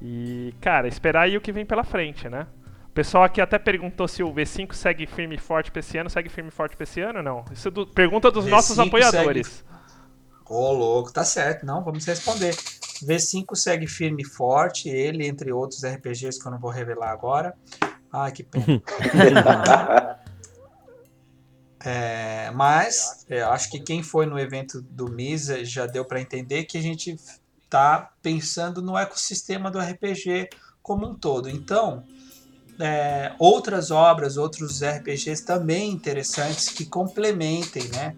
E, 0.00 0.54
cara, 0.60 0.86
esperar 0.88 1.22
aí 1.22 1.36
o 1.36 1.40
que 1.40 1.52
vem 1.52 1.66
pela 1.66 1.82
frente, 1.84 2.28
né? 2.28 2.46
O 2.86 2.92
pessoal 2.92 3.24
aqui 3.24 3.40
até 3.40 3.58
perguntou 3.58 4.06
se 4.08 4.22
o 4.22 4.32
V5 4.32 4.72
segue 4.74 5.06
firme 5.06 5.34
e 5.34 5.38
forte 5.38 5.70
pra 5.70 5.80
esse 5.80 5.98
ano. 5.98 6.08
Segue 6.08 6.28
firme 6.28 6.48
e 6.48 6.52
forte 6.52 6.76
pra 6.76 6.84
esse 6.84 7.00
ano 7.00 7.18
ou 7.18 7.24
não? 7.24 7.44
Isso 7.52 7.68
é 7.68 7.70
do- 7.70 7.86
pergunta 7.86 8.30
dos 8.30 8.44
V5 8.46 8.50
nossos 8.50 8.78
apoiadores. 8.78 9.64
Ô, 10.48 10.72
louco, 10.72 11.12
tá 11.12 11.24
certo. 11.24 11.64
Não, 11.66 11.82
vamos 11.84 12.04
responder. 12.04 12.54
V5 12.54 13.54
segue 13.54 13.86
firme 13.86 14.22
e 14.22 14.26
forte, 14.26 14.88
ele, 14.88 15.26
entre 15.26 15.52
outros 15.52 15.84
RPGs 15.84 16.40
que 16.40 16.46
eu 16.46 16.52
não 16.52 16.58
vou 16.58 16.70
revelar 16.70 17.10
agora. 17.10 17.54
Ai, 18.12 18.32
que 18.32 18.42
pena. 18.42 18.82
É, 21.84 22.50
mas 22.50 23.24
é, 23.28 23.42
acho 23.42 23.70
que 23.70 23.80
quem 23.80 24.02
foi 24.02 24.26
no 24.26 24.38
evento 24.38 24.82
do 24.82 25.10
Misa 25.10 25.64
já 25.64 25.86
deu 25.86 26.04
para 26.04 26.20
entender 26.20 26.64
que 26.64 26.76
a 26.76 26.82
gente 26.82 27.16
tá 27.68 28.12
pensando 28.22 28.82
no 28.82 28.98
ecossistema 28.98 29.70
do 29.70 29.78
RPG 29.78 30.50
como 30.82 31.08
um 31.08 31.14
todo. 31.14 31.48
Então, 31.48 32.02
é, 32.78 33.32
outras 33.38 33.90
obras, 33.90 34.36
outros 34.36 34.82
RPGs 34.82 35.44
também 35.44 35.90
interessantes 35.90 36.68
que 36.68 36.84
complementem, 36.84 37.88
né? 37.88 38.16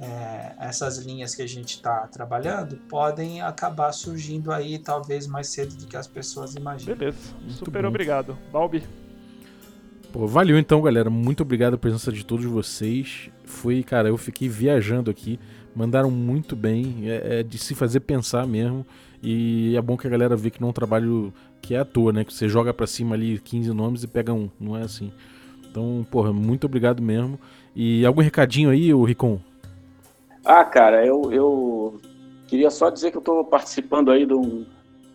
é, 0.00 0.52
essas 0.58 0.98
linhas 0.98 1.34
que 1.34 1.42
a 1.42 1.46
gente 1.46 1.76
está 1.76 2.06
trabalhando 2.06 2.76
podem 2.88 3.40
acabar 3.40 3.92
surgindo 3.92 4.52
aí 4.52 4.78
talvez 4.78 5.26
mais 5.26 5.48
cedo 5.48 5.74
do 5.76 5.86
que 5.86 5.96
as 5.96 6.06
pessoas 6.06 6.54
imaginam. 6.54 6.96
Beleza, 6.96 7.18
super 7.48 7.82
bom. 7.82 7.88
obrigado. 7.88 8.38
Balbi. 8.52 8.82
Pô, 10.14 10.28
valeu 10.28 10.56
então, 10.56 10.80
galera. 10.80 11.10
Muito 11.10 11.42
obrigado 11.42 11.74
a 11.74 11.76
presença 11.76 12.12
de 12.12 12.24
todos 12.24 12.44
vocês. 12.44 13.28
Foi, 13.44 13.82
cara, 13.82 14.08
eu 14.08 14.16
fiquei 14.16 14.48
viajando 14.48 15.10
aqui. 15.10 15.40
Mandaram 15.74 16.08
muito 16.08 16.54
bem. 16.54 17.10
É, 17.10 17.40
é 17.40 17.42
de 17.42 17.58
se 17.58 17.74
fazer 17.74 17.98
pensar 17.98 18.46
mesmo. 18.46 18.86
E 19.20 19.76
é 19.76 19.82
bom 19.82 19.96
que 19.96 20.06
a 20.06 20.10
galera 20.10 20.36
vê 20.36 20.50
que 20.50 20.60
não 20.60 20.68
é 20.68 20.70
um 20.70 20.72
trabalho 20.72 21.34
que 21.60 21.74
é 21.74 21.80
à 21.80 21.84
toa, 21.84 22.12
né? 22.12 22.22
Que 22.22 22.32
você 22.32 22.48
joga 22.48 22.72
pra 22.72 22.86
cima 22.86 23.16
ali 23.16 23.40
15 23.40 23.72
nomes 23.72 24.04
e 24.04 24.06
pega 24.06 24.32
um. 24.32 24.48
Não 24.60 24.76
é 24.76 24.82
assim. 24.82 25.10
Então, 25.68 26.06
porra, 26.08 26.32
muito 26.32 26.68
obrigado 26.68 27.02
mesmo. 27.02 27.36
E 27.74 28.06
algum 28.06 28.22
recadinho 28.22 28.70
aí, 28.70 28.94
o 28.94 29.02
Ricon? 29.02 29.40
Ah, 30.44 30.64
cara, 30.64 31.04
eu, 31.04 31.32
eu 31.32 32.00
queria 32.46 32.70
só 32.70 32.88
dizer 32.88 33.10
que 33.10 33.16
eu 33.16 33.20
estou 33.20 33.44
participando 33.44 34.12
aí 34.12 34.24
de 34.24 34.34
um 34.34 34.64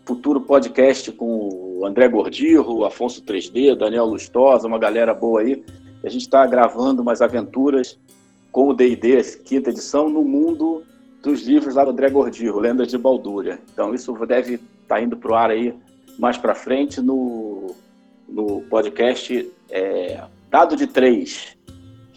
futuro 0.10 0.42
podcast 0.42 1.12
com 1.12 1.78
o 1.78 1.86
André 1.86 2.08
Gordirro, 2.08 2.84
Afonso 2.84 3.22
3D, 3.22 3.78
Daniel 3.78 4.06
Lustosa, 4.06 4.68
uma 4.68 4.80
galera 4.80 5.14
boa 5.14 5.42
aí. 5.42 5.64
A 6.04 6.10
gente 6.10 6.24
está 6.24 6.44
gravando 6.48 7.04
umas 7.04 7.22
aventuras 7.22 7.96
com 8.52 8.70
o 8.70 8.74
D&D, 8.74 9.22
quinta 9.46 9.70
edição, 9.70 10.10
no 10.10 10.24
mundo 10.24 10.82
dos 11.22 11.44
livros 11.44 11.76
lá 11.76 11.86
do 11.86 11.92
André 11.92 12.10
Gordirro, 12.10 12.60
Lendas 12.60 12.88
de 12.88 12.98
Baldúria. 12.98 13.60
Então 13.72 13.94
isso 13.94 14.12
deve 14.26 14.56
estar 14.56 14.96
tá 14.96 15.00
indo 15.00 15.16
para 15.16 15.32
o 15.32 15.36
ar 15.36 15.52
aí 15.52 15.76
mais 16.18 16.40
para 16.40 16.56
frente 16.56 17.00
no, 17.00 17.76
no 18.28 18.62
podcast 18.62 19.48
é, 19.70 20.24
Dado 20.50 20.76
de 20.76 20.88
Três, 20.88 21.56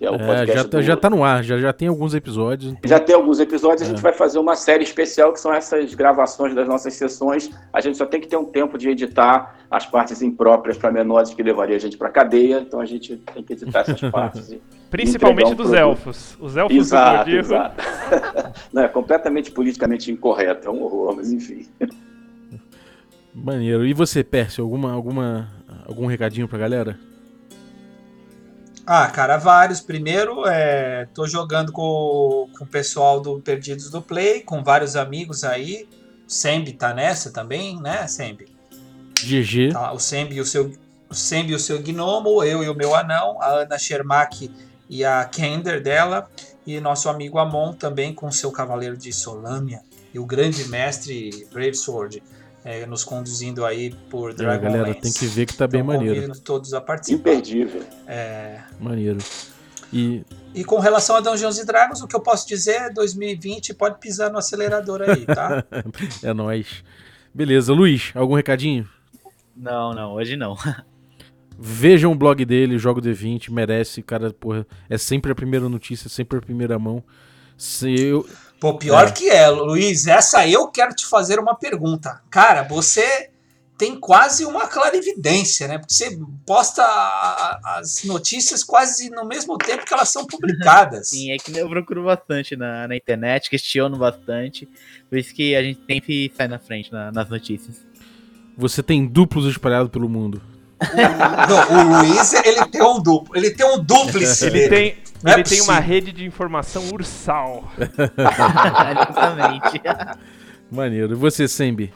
que 0.02 0.06
é 0.06 0.10
o 0.10 0.14
É, 0.16 0.18
podcast 0.26 0.56
já, 0.56 0.64
tá, 0.64 0.78
do- 0.78 0.82
já 0.82 0.96
tá 0.96 1.08
no 1.10 1.22
ar, 1.22 1.44
já, 1.44 1.58
já 1.58 1.72
tem 1.72 1.86
alguns 1.86 2.12
episódios. 2.12 2.72
então- 2.72 2.88
já 2.88 2.98
tem 2.98 3.14
alguns 3.14 3.38
episódios, 3.38 3.82
a 3.82 3.84
gente 3.84 3.98
É. 3.98 4.02
vai 4.02 4.12
fazer 4.12 4.40
uma 4.40 4.56
série 4.56 4.82
especial 4.82 5.32
que 5.32 5.38
são 5.38 5.54
essas 5.54 5.94
gravações 5.94 6.54
das 6.56 6.66
nossas 6.66 6.94
sessões. 6.94 7.48
A 7.72 7.80
gente 7.80 7.96
só 7.96 8.04
tem 8.04 8.20
que 8.20 8.26
ter 8.26 8.36
um 8.36 8.44
tempo 8.44 8.76
de 8.76 8.88
editar 8.88 9.54
as 9.70 9.86
partes 9.86 10.20
impróprias 10.20 10.76
para 10.76 10.90
menores 10.90 11.32
que 11.32 11.40
levaria 11.42 11.76
a 11.76 11.78
gente 11.78 11.96
para 11.96 12.08
cadeia, 12.10 12.58
então 12.60 12.80
a 12.80 12.84
gente 12.84 13.16
tem 13.32 13.44
que 13.44 13.52
editar 13.52 13.80
essas 13.82 14.00
partes. 14.10 14.50
e- 14.50 14.60
Principalmente 14.90 15.52
um 15.52 15.54
dos 15.54 15.68
produto. 15.70 15.76
elfos. 15.78 16.36
Os 16.40 16.56
elfos 16.56 16.76
do 16.76 16.80
Exato, 16.82 17.16
Gordirro. 17.18 17.38
exato. 17.38 17.76
Não, 18.74 18.82
é 18.82 18.88
completamente 18.88 19.52
politicamente 19.52 20.10
incorreto, 20.10 20.66
é 20.66 20.70
um 20.70 20.82
horror, 20.82 21.14
mas 21.16 21.32
enfim. 21.32 21.66
Maneiro. 23.34 23.86
E 23.86 23.94
você, 23.94 24.22
Pércio, 24.22 24.62
alguma, 24.62 24.92
alguma, 24.92 25.48
algum 25.86 26.06
recadinho 26.06 26.46
pra 26.48 26.58
galera? 26.58 26.98
Ah, 28.86 29.06
cara, 29.08 29.36
vários. 29.36 29.80
Primeiro, 29.80 30.46
é, 30.46 31.06
tô 31.14 31.26
jogando 31.26 31.70
com, 31.72 32.48
com 32.56 32.64
o 32.64 32.66
pessoal 32.66 33.20
do 33.20 33.40
Perdidos 33.40 33.90
do 33.90 34.02
Play, 34.02 34.40
com 34.40 34.62
vários 34.62 34.96
amigos 34.96 35.44
aí. 35.44 35.88
O 36.26 36.30
Sembi 36.30 36.72
tá 36.72 36.92
nessa 36.92 37.30
também, 37.30 37.80
né, 37.80 38.06
Sembi? 38.06 38.46
GG. 39.20 39.72
Tá 39.72 39.92
o 39.92 39.98
Sembi 39.98 40.36
e 40.36 40.40
o 40.40 40.46
seu 40.46 40.72
o 41.08 41.14
Sembi 41.14 41.52
e 41.52 41.54
o 41.54 41.58
seu 41.58 41.78
gnomo, 41.78 42.42
eu 42.42 42.64
e 42.64 42.70
o 42.70 42.74
meu 42.74 42.94
anão, 42.94 43.36
a 43.42 43.48
Ana 43.48 43.78
Shermak 43.78 44.50
e 44.88 45.04
a 45.04 45.22
Kender 45.26 45.82
dela, 45.82 46.26
e 46.66 46.80
nosso 46.80 47.06
amigo 47.06 47.38
Amon 47.38 47.74
também 47.74 48.14
com 48.14 48.28
o 48.28 48.32
seu 48.32 48.50
cavaleiro 48.50 48.96
de 48.96 49.12
Solâmia 49.12 49.82
e 50.14 50.18
o 50.18 50.24
grande 50.24 50.66
mestre 50.68 51.46
Brave 51.52 51.74
Sword, 51.74 52.22
é, 52.64 52.86
nos 52.86 53.04
conduzindo 53.04 53.64
aí 53.64 53.92
por 54.10 54.30
É, 54.30 54.34
Dragonlance. 54.34 54.78
galera, 54.78 54.94
tem 55.00 55.12
que 55.12 55.26
ver 55.26 55.46
que 55.46 55.54
tá 55.56 55.66
bem 55.66 55.80
Então, 55.80 55.94
maneiro. 55.94 56.38
todos 56.40 56.72
a 56.74 56.80
participar. 56.80 57.18
Imperdível. 57.30 57.82
Maneiro. 58.80 59.18
E 59.92 60.22
E 60.54 60.64
com 60.64 60.78
relação 60.78 61.16
a 61.16 61.20
Dungeons 61.20 61.58
and 61.58 61.64
Dragons, 61.66 62.00
o 62.02 62.06
que 62.08 62.14
eu 62.16 62.20
posso 62.20 62.46
dizer 62.46 62.72
é 62.72 62.90
2020 62.90 63.74
pode 63.74 63.98
pisar 63.98 64.30
no 64.30 64.38
acelerador 64.38 65.02
aí, 65.02 65.24
tá? 65.26 65.64
é 66.22 66.32
nóis. 66.32 66.84
Beleza, 67.34 67.72
Luiz, 67.72 68.10
algum 68.14 68.34
recadinho? 68.34 68.88
Não, 69.56 69.94
não, 69.94 70.12
hoje 70.14 70.36
não. 70.36 70.56
Vejam 71.58 72.10
o 72.12 72.14
blog 72.14 72.44
dele, 72.44 72.78
Jogo 72.78 73.00
D20, 73.00 73.50
merece, 73.50 74.02
cara, 74.02 74.32
porra, 74.32 74.66
é 74.88 74.98
sempre 74.98 75.30
a 75.30 75.34
primeira 75.34 75.68
notícia, 75.68 76.08
sempre 76.08 76.38
a 76.38 76.40
primeira 76.42 76.78
mão. 76.78 77.04
Se 77.56 77.94
eu, 77.94 78.26
Pô, 78.62 78.78
pior 78.78 79.08
É. 79.08 79.10
que 79.10 79.28
é, 79.28 79.48
Luiz, 79.48 80.06
essa 80.06 80.38
aí 80.38 80.52
eu 80.52 80.68
quero 80.68 80.94
te 80.94 81.04
fazer 81.04 81.40
uma 81.40 81.52
pergunta. 81.56 82.22
Cara, 82.30 82.62
você 82.62 83.28
tem 83.76 83.98
quase 83.98 84.44
uma 84.44 84.68
clarividência, 84.68 85.66
né? 85.66 85.78
Porque 85.78 85.92
você 85.92 86.16
posta 86.46 86.84
as 87.64 88.04
notícias 88.04 88.62
quase 88.62 89.10
no 89.10 89.24
mesmo 89.26 89.58
tempo 89.58 89.84
que 89.84 89.92
elas 89.92 90.08
são 90.10 90.24
publicadas. 90.24 91.08
Sim, 91.10 91.32
é 91.32 91.38
que 91.38 91.50
eu 91.58 91.68
procuro 91.68 92.04
bastante 92.04 92.54
na, 92.54 92.86
na 92.86 92.94
internet, 92.94 93.50
questiono 93.50 93.96
bastante. 93.96 94.68
Por 95.10 95.18
isso 95.18 95.34
que 95.34 95.56
a 95.56 95.62
gente 95.64 95.80
sempre 95.84 96.32
sai 96.36 96.46
na 96.46 96.60
frente 96.60 96.92
na- 96.92 97.10
nas 97.10 97.28
notícias. 97.28 97.76
você 98.56 98.80
tem 98.80 99.04
duplos 99.08 99.44
espalhados 99.46 99.90
pelo 99.90 100.08
mundo. 100.08 100.40
Não, 101.48 101.78
o 101.78 101.98
Luiz, 101.98 102.32
ele 102.34 102.64
tem 102.66 102.82
um 102.82 103.00
duplo, 103.00 103.36
ele 103.36 103.50
tem 103.50 103.66
um 103.66 103.82
dúplice 103.82 104.46
Ele 104.46 104.52
dele. 104.52 104.68
tem, 104.68 104.96
Não 105.22 105.32
é 105.32 105.34
ele 105.34 105.42
tem 105.44 105.60
uma 105.60 105.78
rede 105.78 106.12
de 106.12 106.24
informação 106.24 106.84
ursal. 106.92 107.70
Exatamente. 107.78 109.80
Maneiro. 110.70 111.12
E 111.12 111.16
você, 111.16 111.46
Sembi? 111.46 111.92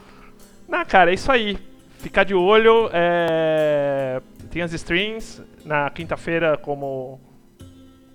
Na 0.67 0.85
cara, 0.85 1.11
é 1.11 1.13
isso 1.13 1.31
aí. 1.31 1.57
Ficar 1.99 2.23
de 2.23 2.33
olho. 2.35 2.89
é, 2.93 4.21
Tem 4.51 4.61
as 4.61 4.73
streams. 4.73 5.41
Na 5.65 5.89
quinta-feira, 5.89 6.57
como 6.57 7.19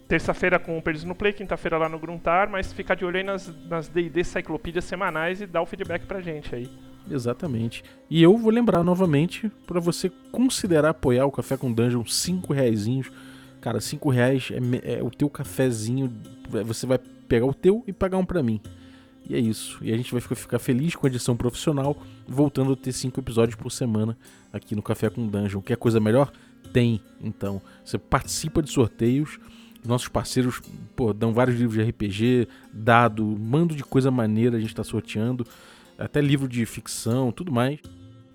terça-feira 0.08 0.58
com 0.58 0.76
o 0.76 0.82
Perdidos 0.82 1.04
no 1.06 1.14
Play, 1.14 1.32
quinta-feira 1.32 1.78
lá 1.78 1.88
no 1.88 1.98
Gruntar, 1.98 2.48
mas 2.48 2.70
fica 2.72 2.94
de 2.94 3.02
olho 3.04 3.16
aí 3.16 3.22
nas, 3.24 3.50
nas 3.66 3.88
D&D 3.88 4.22
Cyclopídias 4.24 4.84
semanais 4.84 5.40
e 5.40 5.46
dá 5.46 5.60
o 5.62 5.66
feedback 5.66 6.04
pra 6.04 6.20
gente 6.20 6.54
aí. 6.54 6.70
Exatamente. 7.10 7.82
E 8.08 8.22
eu 8.22 8.36
vou 8.36 8.50
lembrar 8.50 8.82
novamente 8.82 9.50
para 9.66 9.80
você 9.80 10.10
considerar 10.30 10.90
apoiar 10.90 11.26
o 11.26 11.32
Café 11.32 11.56
com 11.56 11.72
Dungeon 11.72 12.04
5 12.04 12.52
reais. 12.52 12.86
Cara, 13.60 13.80
5 13.80 14.10
reais 14.10 14.50
é, 14.50 14.98
é, 14.98 15.02
o 15.02 15.10
teu 15.10 15.28
cafezinho. 15.28 16.12
Você 16.64 16.86
vai 16.86 16.98
pegar 17.28 17.46
o 17.46 17.54
teu 17.54 17.82
e 17.86 17.92
pagar 17.92 18.18
um 18.18 18.24
para 18.24 18.42
mim. 18.42 18.60
E 19.28 19.34
é 19.34 19.38
isso. 19.38 19.78
E 19.82 19.92
a 19.92 19.96
gente 19.96 20.12
vai 20.12 20.20
ficar 20.20 20.58
feliz 20.58 20.94
com 20.94 21.06
a 21.06 21.10
edição 21.10 21.36
profissional, 21.36 21.96
voltando 22.26 22.72
a 22.72 22.76
ter 22.76 22.92
5 22.92 23.18
episódios 23.20 23.56
por 23.56 23.70
semana 23.70 24.16
aqui 24.52 24.74
no 24.74 24.82
Café 24.82 25.08
com 25.08 25.26
Dungeon. 25.26 25.60
Quer 25.60 25.76
coisa 25.76 26.00
melhor? 26.00 26.32
Tem, 26.72 27.00
então. 27.20 27.60
Você 27.84 27.98
participa 27.98 28.62
de 28.62 28.70
sorteios. 28.70 29.38
Nossos 29.84 30.06
parceiros 30.06 30.62
pô, 30.94 31.12
dão 31.12 31.32
vários 31.32 31.58
livros 31.58 31.74
de 31.74 31.90
RPG, 31.90 32.46
dado, 32.72 33.24
mando 33.24 33.74
de 33.74 33.82
coisa 33.82 34.12
maneira 34.12 34.56
a 34.56 34.60
gente 34.60 34.70
está 34.70 34.84
sorteando 34.84 35.44
até 36.04 36.20
livro 36.20 36.48
de 36.48 36.64
ficção, 36.66 37.32
tudo 37.32 37.52
mais. 37.52 37.78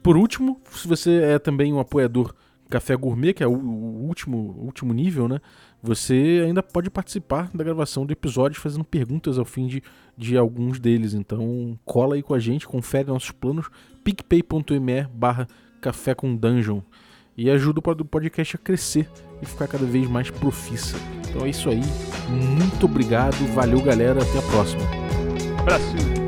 Por 0.01 0.15
último, 0.17 0.61
se 0.71 0.87
você 0.87 1.21
é 1.21 1.39
também 1.39 1.73
um 1.73 1.79
apoiador 1.79 2.33
Café 2.69 2.95
Gourmet, 2.95 3.33
que 3.33 3.43
é 3.43 3.47
o, 3.47 3.51
último, 3.51 4.55
último 4.59 4.93
nível, 4.93 5.27
né? 5.27 5.39
Você 5.81 6.43
ainda 6.45 6.61
pode 6.61 6.89
participar 6.89 7.49
da 7.53 7.63
gravação 7.63 8.05
do 8.05 8.11
episódio 8.11 8.59
fazendo 8.59 8.83
perguntas 8.83 9.37
ao 9.37 9.45
fim 9.45 9.67
de, 9.67 9.81
de 10.17 10.37
alguns 10.37 10.79
deles. 10.79 11.13
Então 11.13 11.77
cola 11.85 12.15
aí 12.15 12.23
com 12.23 12.33
a 12.33 12.39
gente, 12.39 12.67
confere 12.67 13.07
nossos 13.07 13.31
planos, 13.31 13.67
picpay.me 14.03 15.03
barra 15.13 15.47
café 15.81 16.13
com 16.13 16.35
dungeon. 16.35 16.81
E 17.37 17.51
ajuda 17.51 17.79
o 17.79 18.05
podcast 18.05 18.55
a 18.55 18.59
crescer 18.59 19.07
e 19.41 19.45
ficar 19.45 19.67
cada 19.67 19.85
vez 19.85 20.09
mais 20.09 20.31
profissa. 20.31 20.97
Então 21.29 21.45
é 21.45 21.49
isso 21.49 21.69
aí. 21.69 21.81
Muito 22.29 22.85
obrigado, 22.85 23.35
valeu 23.53 23.79
galera, 23.81 24.21
até 24.21 24.39
a 24.39 24.41
próxima. 24.41 24.81
Abraço. 25.59 26.26